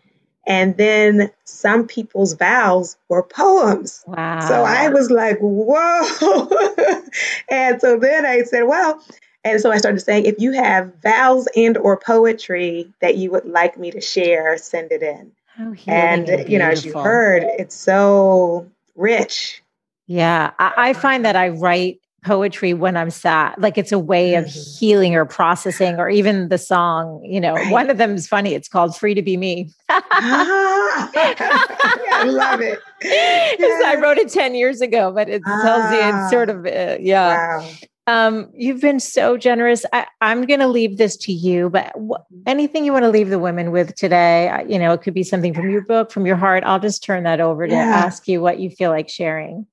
And 0.47 0.75
then 0.75 1.31
some 1.43 1.87
people's 1.87 2.33
vows 2.33 2.97
were 3.09 3.23
poems. 3.23 4.03
Wow. 4.07 4.39
So 4.39 4.63
I 4.63 4.89
was 4.89 5.11
like, 5.11 5.37
whoa. 5.39 7.01
and 7.49 7.79
so 7.79 7.99
then 7.99 8.25
I 8.25 8.43
said, 8.43 8.63
well, 8.63 9.03
and 9.43 9.59
so 9.59 9.71
I 9.71 9.77
started 9.77 9.99
saying, 9.99 10.25
if 10.25 10.35
you 10.39 10.51
have 10.51 10.91
vows 11.01 11.47
and 11.55 11.77
or 11.77 11.97
poetry 11.97 12.91
that 13.01 13.17
you 13.17 13.31
would 13.31 13.45
like 13.45 13.77
me 13.77 13.91
to 13.91 14.01
share, 14.01 14.57
send 14.57 14.91
it 14.91 15.01
in. 15.01 15.31
Oh, 15.59 15.75
and, 15.87 16.29
and 16.29 16.49
you 16.49 16.59
know, 16.59 16.69
as 16.69 16.85
you 16.85 16.97
heard, 16.97 17.43
it's 17.43 17.75
so 17.75 18.69
rich. 18.95 19.61
Yeah. 20.07 20.51
I, 20.59 20.73
I, 20.77 20.93
find 20.93 21.25
that 21.25 21.35
I 21.35 21.49
write 21.49 21.99
poetry 22.23 22.73
when 22.73 22.95
I'm 22.95 23.09
sad. 23.09 23.55
Like 23.57 23.77
it's 23.77 23.91
a 23.91 23.99
way 23.99 24.35
of 24.35 24.45
mm-hmm. 24.45 24.79
healing 24.79 25.15
or 25.15 25.25
processing, 25.25 25.95
or 25.95 26.09
even 26.09 26.49
the 26.49 26.57
song, 26.57 27.23
you 27.23 27.41
know, 27.41 27.53
right. 27.53 27.71
one 27.71 27.89
of 27.89 27.97
them 27.97 28.15
is 28.15 28.27
funny. 28.27 28.53
It's 28.53 28.67
called 28.67 28.95
Free 28.95 29.13
to 29.13 29.21
Be 29.21 29.37
Me. 29.37 29.69
ah, 29.89 31.11
I 31.15 32.23
love 32.25 32.61
it. 32.61 32.79
Yeah. 33.03 33.81
I 33.85 33.97
wrote 33.99 34.19
it 34.19 34.29
10 34.29 34.53
years 34.53 34.79
ago, 34.79 35.11
but 35.11 35.27
it 35.27 35.41
ah, 35.43 35.61
tells 35.63 35.91
you 35.91 36.19
it's 36.19 36.31
sort 36.31 36.49
ah. 36.49 36.53
of, 36.53 36.65
uh, 36.67 36.97
yeah. 37.01 37.57
Wow. 37.57 37.69
Um, 38.11 38.49
you've 38.53 38.81
been 38.81 38.99
so 38.99 39.37
generous. 39.37 39.85
I, 39.93 40.05
am 40.19 40.45
going 40.45 40.59
to 40.59 40.67
leave 40.67 40.97
this 40.97 41.15
to 41.17 41.31
you, 41.31 41.69
but 41.69 41.93
w- 41.93 42.15
anything 42.45 42.83
you 42.83 42.91
want 42.91 43.05
to 43.05 43.09
leave 43.09 43.29
the 43.29 43.39
women 43.39 43.71
with 43.71 43.95
today, 43.95 44.49
I, 44.49 44.63
you 44.63 44.77
know, 44.77 44.91
it 44.91 45.01
could 45.01 45.13
be 45.13 45.23
something 45.23 45.53
from 45.53 45.69
your 45.69 45.83
book, 45.83 46.11
from 46.11 46.25
your 46.25 46.35
heart. 46.35 46.65
I'll 46.65 46.79
just 46.79 47.05
turn 47.05 47.23
that 47.23 47.39
over 47.39 47.65
to 47.65 47.73
yeah. 47.73 47.79
ask 47.79 48.27
you 48.27 48.41
what 48.41 48.59
you 48.59 48.69
feel 48.69 48.89
like 48.89 49.07
sharing. 49.07 49.65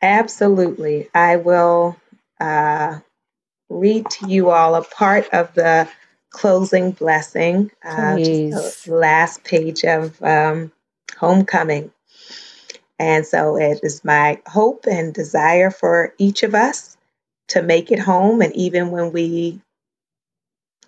Absolutely. 0.00 1.10
I 1.14 1.36
will 1.36 1.98
uh, 2.40 3.00
read 3.68 4.08
to 4.08 4.26
you 4.26 4.48
all 4.48 4.74
a 4.74 4.84
part 4.84 5.28
of 5.34 5.52
the 5.52 5.86
closing 6.30 6.92
blessing, 6.92 7.70
uh, 7.84 8.14
the 8.14 8.74
last 8.86 9.44
page 9.44 9.84
of 9.84 10.20
um, 10.22 10.72
Homecoming. 11.18 11.92
And 12.98 13.26
so 13.26 13.58
it 13.58 13.80
is 13.82 14.02
my 14.02 14.40
hope 14.46 14.86
and 14.86 15.12
desire 15.12 15.70
for 15.70 16.14
each 16.16 16.42
of 16.42 16.54
us 16.54 16.91
to 17.52 17.62
make 17.62 17.90
it 17.92 17.98
home. 17.98 18.40
And 18.40 18.54
even 18.56 18.90
when 18.90 19.12
we 19.12 19.60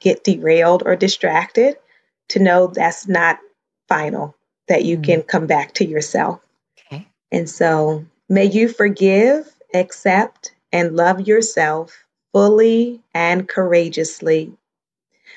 get 0.00 0.24
derailed 0.24 0.82
or 0.84 0.96
distracted, 0.96 1.76
to 2.30 2.38
know 2.38 2.66
that's 2.66 3.06
not 3.06 3.38
final, 3.88 4.34
that 4.68 4.84
you 4.84 4.96
mm-hmm. 4.96 5.04
can 5.04 5.22
come 5.22 5.46
back 5.46 5.74
to 5.74 5.86
yourself. 5.86 6.40
Okay. 6.78 7.06
And 7.30 7.48
so 7.48 8.06
may 8.28 8.46
you 8.46 8.68
forgive, 8.68 9.50
accept, 9.72 10.54
and 10.72 10.96
love 10.96 11.26
yourself 11.26 12.04
fully 12.32 13.00
and 13.12 13.48
courageously. 13.48 14.52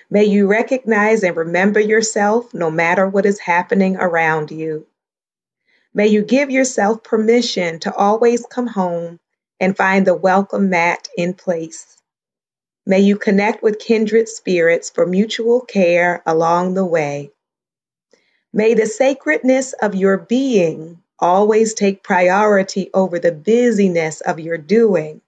May 0.09 0.25
you 0.25 0.47
recognize 0.47 1.23
and 1.23 1.35
remember 1.35 1.81
yourself 1.81 2.53
no 2.53 2.71
matter 2.71 3.07
what 3.07 3.25
is 3.25 3.39
happening 3.39 3.97
around 3.97 4.51
you. 4.51 4.87
May 5.93 6.07
you 6.07 6.23
give 6.23 6.49
yourself 6.49 7.03
permission 7.03 7.79
to 7.79 7.93
always 7.93 8.45
come 8.45 8.67
home 8.67 9.19
and 9.59 9.77
find 9.77 10.07
the 10.07 10.15
welcome 10.15 10.69
mat 10.69 11.07
in 11.17 11.33
place. 11.33 11.97
May 12.85 12.99
you 13.01 13.17
connect 13.17 13.63
with 13.63 13.79
kindred 13.79 14.29
spirits 14.29 14.89
for 14.89 15.05
mutual 15.05 15.61
care 15.61 16.23
along 16.25 16.73
the 16.73 16.85
way. 16.85 17.31
May 18.53 18.73
the 18.73 18.85
sacredness 18.85 19.73
of 19.73 19.95
your 19.95 20.17
being 20.17 21.01
always 21.19 21.73
take 21.73 22.03
priority 22.03 22.89
over 22.93 23.19
the 23.19 23.31
busyness 23.31 24.21
of 24.21 24.39
your 24.39 24.57
doing. 24.57 25.21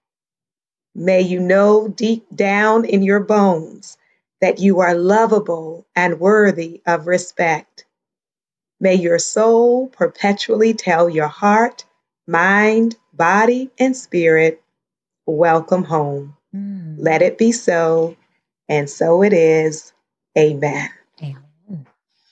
May 0.96 1.22
you 1.22 1.40
know 1.40 1.88
deep 1.88 2.26
down 2.34 2.86
in 2.86 3.04
your 3.04 3.20
bones 3.20 3.98
that 4.42 4.60
you 4.60 4.80
are 4.80 4.96
lovable 4.96 5.86
and 5.96 6.20
worthy 6.20 6.82
of 6.86 7.08
respect. 7.08 7.86
May 8.80 8.96
your 8.96 9.20
soul 9.20 9.88
perpetually 9.88 10.74
tell 10.74 11.10
your 11.10 11.28
heart, 11.28 11.86
mind, 12.28 12.96
body, 13.20 13.70
and 13.78 13.96
spirit, 13.96 14.64
welcome 15.28 15.84
home. 15.84 16.36
Mm. 16.56 16.96
Let 16.98 17.22
it 17.22 17.38
be 17.38 17.52
so, 17.52 18.16
and 18.68 18.90
so 18.90 19.22
it 19.22 19.34
is. 19.34 19.94
Amen. 20.36 20.90
Amen. 21.22 21.86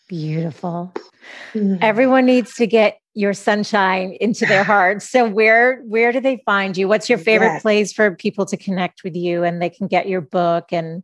Beautiful. 0.07 0.93
Mm. 1.53 1.79
Everyone 1.81 2.25
needs 2.25 2.55
to 2.55 2.65
get 2.65 2.99
your 3.13 3.33
sunshine 3.33 4.15
into 4.21 4.45
their 4.45 4.63
hearts. 4.73 5.09
So 5.09 5.29
where 5.29 5.81
where 5.81 6.11
do 6.11 6.21
they 6.21 6.41
find 6.45 6.77
you? 6.77 6.87
What's 6.87 7.09
your 7.09 7.17
favorite 7.17 7.47
yes. 7.47 7.61
place 7.61 7.93
for 7.93 8.15
people 8.15 8.45
to 8.45 8.55
connect 8.55 9.03
with 9.03 9.15
you 9.15 9.43
and 9.43 9.61
they 9.61 9.69
can 9.69 9.87
get 9.87 10.07
your 10.07 10.21
book 10.21 10.71
and 10.71 11.03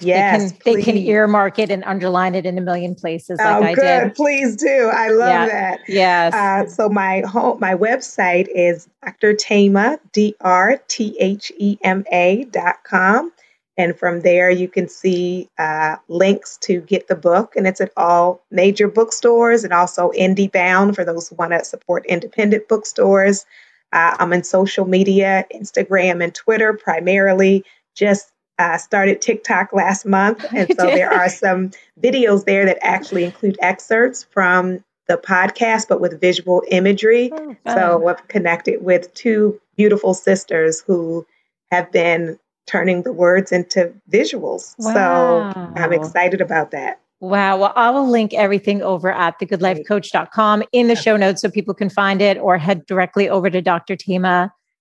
Yes, 0.00 0.52
they 0.52 0.58
can, 0.58 0.74
they 0.74 0.82
can, 0.82 0.96
earmark 0.96 1.58
it 1.58 1.70
and 1.70 1.84
underline 1.84 2.34
it 2.34 2.46
in 2.46 2.58
a 2.58 2.60
million 2.60 2.94
places. 2.94 3.38
Like 3.38 3.48
oh, 3.48 3.62
I 3.62 3.74
good. 3.74 4.04
Did. 4.04 4.14
Please 4.14 4.56
do. 4.56 4.90
I 4.92 5.08
love 5.08 5.28
yeah. 5.28 5.46
that. 5.46 5.80
Yes. 5.88 6.34
Uh, 6.34 6.66
so 6.66 6.88
my 6.88 7.20
home, 7.20 7.58
my 7.60 7.74
website 7.74 8.48
is 8.54 8.88
Dr. 9.04 9.34
Thema, 9.36 9.98
D 10.12 10.34
R 10.40 10.80
T 10.88 11.16
H 11.18 11.52
E 11.58 11.78
M 11.82 12.04
A 12.12 12.44
dot 12.44 12.84
com. 12.84 13.32
And 13.80 13.98
from 13.98 14.20
there, 14.20 14.50
you 14.50 14.68
can 14.68 14.88
see 14.88 15.48
uh, 15.58 15.96
links 16.08 16.58
to 16.62 16.82
get 16.82 17.08
the 17.08 17.16
book. 17.16 17.56
And 17.56 17.66
it's 17.66 17.80
at 17.80 17.92
all 17.96 18.42
major 18.50 18.88
bookstores 18.88 19.64
and 19.64 19.72
also 19.72 20.10
IndieBound 20.10 20.94
for 20.94 21.04
those 21.04 21.28
who 21.28 21.36
want 21.36 21.52
to 21.52 21.64
support 21.64 22.04
independent 22.04 22.68
bookstores. 22.68 23.46
Uh, 23.92 24.16
I'm 24.18 24.34
in 24.34 24.44
social 24.44 24.84
media, 24.84 25.46
Instagram 25.54 26.22
and 26.22 26.34
Twitter 26.34 26.74
primarily. 26.74 27.64
Just 27.94 28.29
uh, 28.60 28.76
started 28.76 29.22
TikTok 29.22 29.72
last 29.72 30.04
month. 30.04 30.44
And 30.52 30.68
so 30.78 30.86
there 30.86 31.10
are 31.10 31.30
some 31.30 31.70
videos 32.00 32.44
there 32.44 32.66
that 32.66 32.78
actually 32.82 33.24
include 33.24 33.56
excerpts 33.62 34.24
from 34.24 34.84
the 35.08 35.16
podcast, 35.16 35.88
but 35.88 36.00
with 36.00 36.20
visual 36.20 36.62
imagery. 36.70 37.30
Oh, 37.32 37.56
so 37.66 38.08
I've 38.08 38.28
connected 38.28 38.84
with 38.84 39.12
two 39.14 39.58
beautiful 39.76 40.12
sisters 40.12 40.82
who 40.86 41.26
have 41.70 41.90
been 41.90 42.38
turning 42.66 43.02
the 43.02 43.12
words 43.12 43.50
into 43.50 43.94
visuals. 44.12 44.74
Wow. 44.78 45.52
So 45.52 45.72
I'm 45.76 45.92
excited 45.94 46.42
about 46.42 46.70
that. 46.72 47.00
Wow. 47.20 47.58
Well, 47.58 47.72
I 47.76 47.90
will 47.90 48.08
link 48.08 48.34
everything 48.34 48.82
over 48.82 49.10
at 49.10 49.38
thegoodlifecoach.com 49.40 50.64
in 50.72 50.88
the 50.88 50.96
show 50.96 51.16
notes 51.16 51.40
so 51.40 51.50
people 51.50 51.74
can 51.74 51.88
find 51.88 52.20
it 52.20 52.36
or 52.36 52.58
head 52.58 52.84
directly 52.86 53.28
over 53.28 53.48
to 53.48 53.62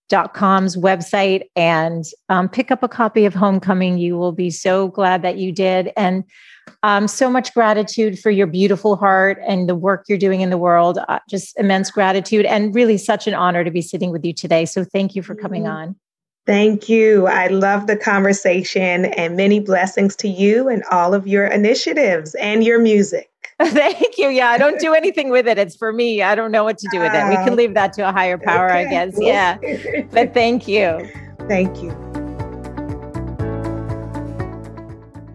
drthema.com's 0.09 0.75
website 0.75 1.43
and 1.55 2.05
um, 2.29 2.49
pick 2.49 2.71
up 2.71 2.83
a 2.83 2.87
copy 2.87 3.25
of 3.25 3.33
Homecoming. 3.33 3.97
You 3.97 4.17
will 4.17 4.31
be 4.31 4.49
so 4.49 4.89
glad 4.89 5.21
that 5.21 5.37
you 5.37 5.51
did. 5.51 5.91
And 5.95 6.23
um, 6.83 7.07
so 7.07 7.29
much 7.29 7.53
gratitude 7.53 8.19
for 8.19 8.29
your 8.29 8.47
beautiful 8.47 8.95
heart 8.95 9.39
and 9.47 9.67
the 9.67 9.75
work 9.75 10.05
you're 10.07 10.17
doing 10.17 10.41
in 10.41 10.49
the 10.49 10.57
world. 10.57 10.99
Uh, 11.07 11.19
just 11.29 11.57
immense 11.59 11.89
gratitude 11.91 12.45
and 12.45 12.73
really 12.75 12.97
such 12.97 13.27
an 13.27 13.33
honor 13.33 13.63
to 13.63 13.71
be 13.71 13.81
sitting 13.81 14.11
with 14.11 14.23
you 14.23 14.33
today. 14.33 14.65
So 14.65 14.83
thank 14.83 15.15
you 15.15 15.23
for 15.23 15.35
coming 15.35 15.63
mm-hmm. 15.63 15.71
on. 15.71 15.95
Thank 16.45 16.89
you. 16.89 17.27
I 17.27 17.47
love 17.47 17.85
the 17.85 17.95
conversation 17.95 19.05
and 19.05 19.37
many 19.37 19.59
blessings 19.59 20.15
to 20.17 20.27
you 20.27 20.67
and 20.67 20.83
all 20.89 21.13
of 21.13 21.27
your 21.27 21.45
initiatives 21.45 22.33
and 22.35 22.63
your 22.63 22.79
music. 22.79 23.28
Thank 23.63 24.17
you. 24.17 24.29
Yeah, 24.29 24.47
I 24.47 24.57
don't 24.57 24.79
do 24.79 24.93
anything 24.93 25.29
with 25.29 25.45
it. 25.45 25.57
It's 25.57 25.75
for 25.75 25.91
me. 25.91 26.21
I 26.21 26.33
don't 26.33 26.49
know 26.49 26.63
what 26.63 26.77
to 26.77 26.87
do 26.93 26.99
with 26.99 27.13
it. 27.13 27.27
We 27.27 27.35
can 27.35 27.49
ah, 27.49 27.55
leave 27.55 27.73
that 27.73 27.91
to 27.93 28.07
a 28.07 28.11
higher 28.11 28.37
power, 28.37 28.69
okay. 28.69 28.85
I 28.85 28.89
guess. 28.89 29.17
Yeah. 29.19 29.57
but 30.11 30.33
thank 30.33 30.65
you. 30.65 31.09
Thank 31.49 31.83
you. 31.83 31.91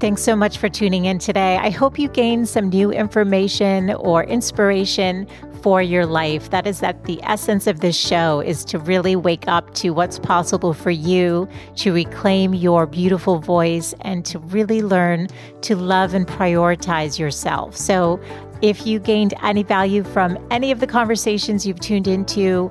Thanks 0.01 0.23
so 0.23 0.35
much 0.35 0.57
for 0.57 0.71
tuning 0.71 1.05
in 1.05 1.19
today. 1.19 1.59
I 1.59 1.69
hope 1.69 1.99
you 1.99 2.09
gained 2.09 2.49
some 2.49 2.71
new 2.71 2.91
information 2.91 3.93
or 3.93 4.25
inspiration 4.25 5.27
for 5.65 5.81
your 5.81 6.05
life. 6.05 6.51
That 6.51 6.67
is 6.67 6.81
that 6.81 7.05
the 7.05 7.19
essence 7.23 7.67
of 7.67 7.81
this 7.81 7.97
show 7.97 8.41
is 8.41 8.67
to 8.67 8.79
really 8.79 9.17
wake 9.17 9.49
up 9.49 9.73
to 9.77 9.93
what's 9.93 10.19
possible 10.19 10.75
for 10.75 10.91
you, 10.91 11.49
to 11.77 11.95
reclaim 11.95 12.53
your 12.53 12.85
beautiful 12.85 13.39
voice, 13.39 13.95
and 14.03 14.27
to 14.27 14.39
really 14.39 14.83
learn 14.83 15.29
to 15.63 15.75
love 15.75 16.13
and 16.13 16.27
prioritize 16.27 17.19
yourself. 17.19 17.79
So, 17.79 18.21
if 18.61 18.87
you 18.87 18.99
gained 18.99 19.33
any 19.43 19.63
value 19.63 20.05
from 20.05 20.37
any 20.51 20.71
of 20.71 20.81
the 20.81 20.87
conversations 20.87 21.67
you've 21.67 21.81
tuned 21.81 22.09
into, 22.09 22.71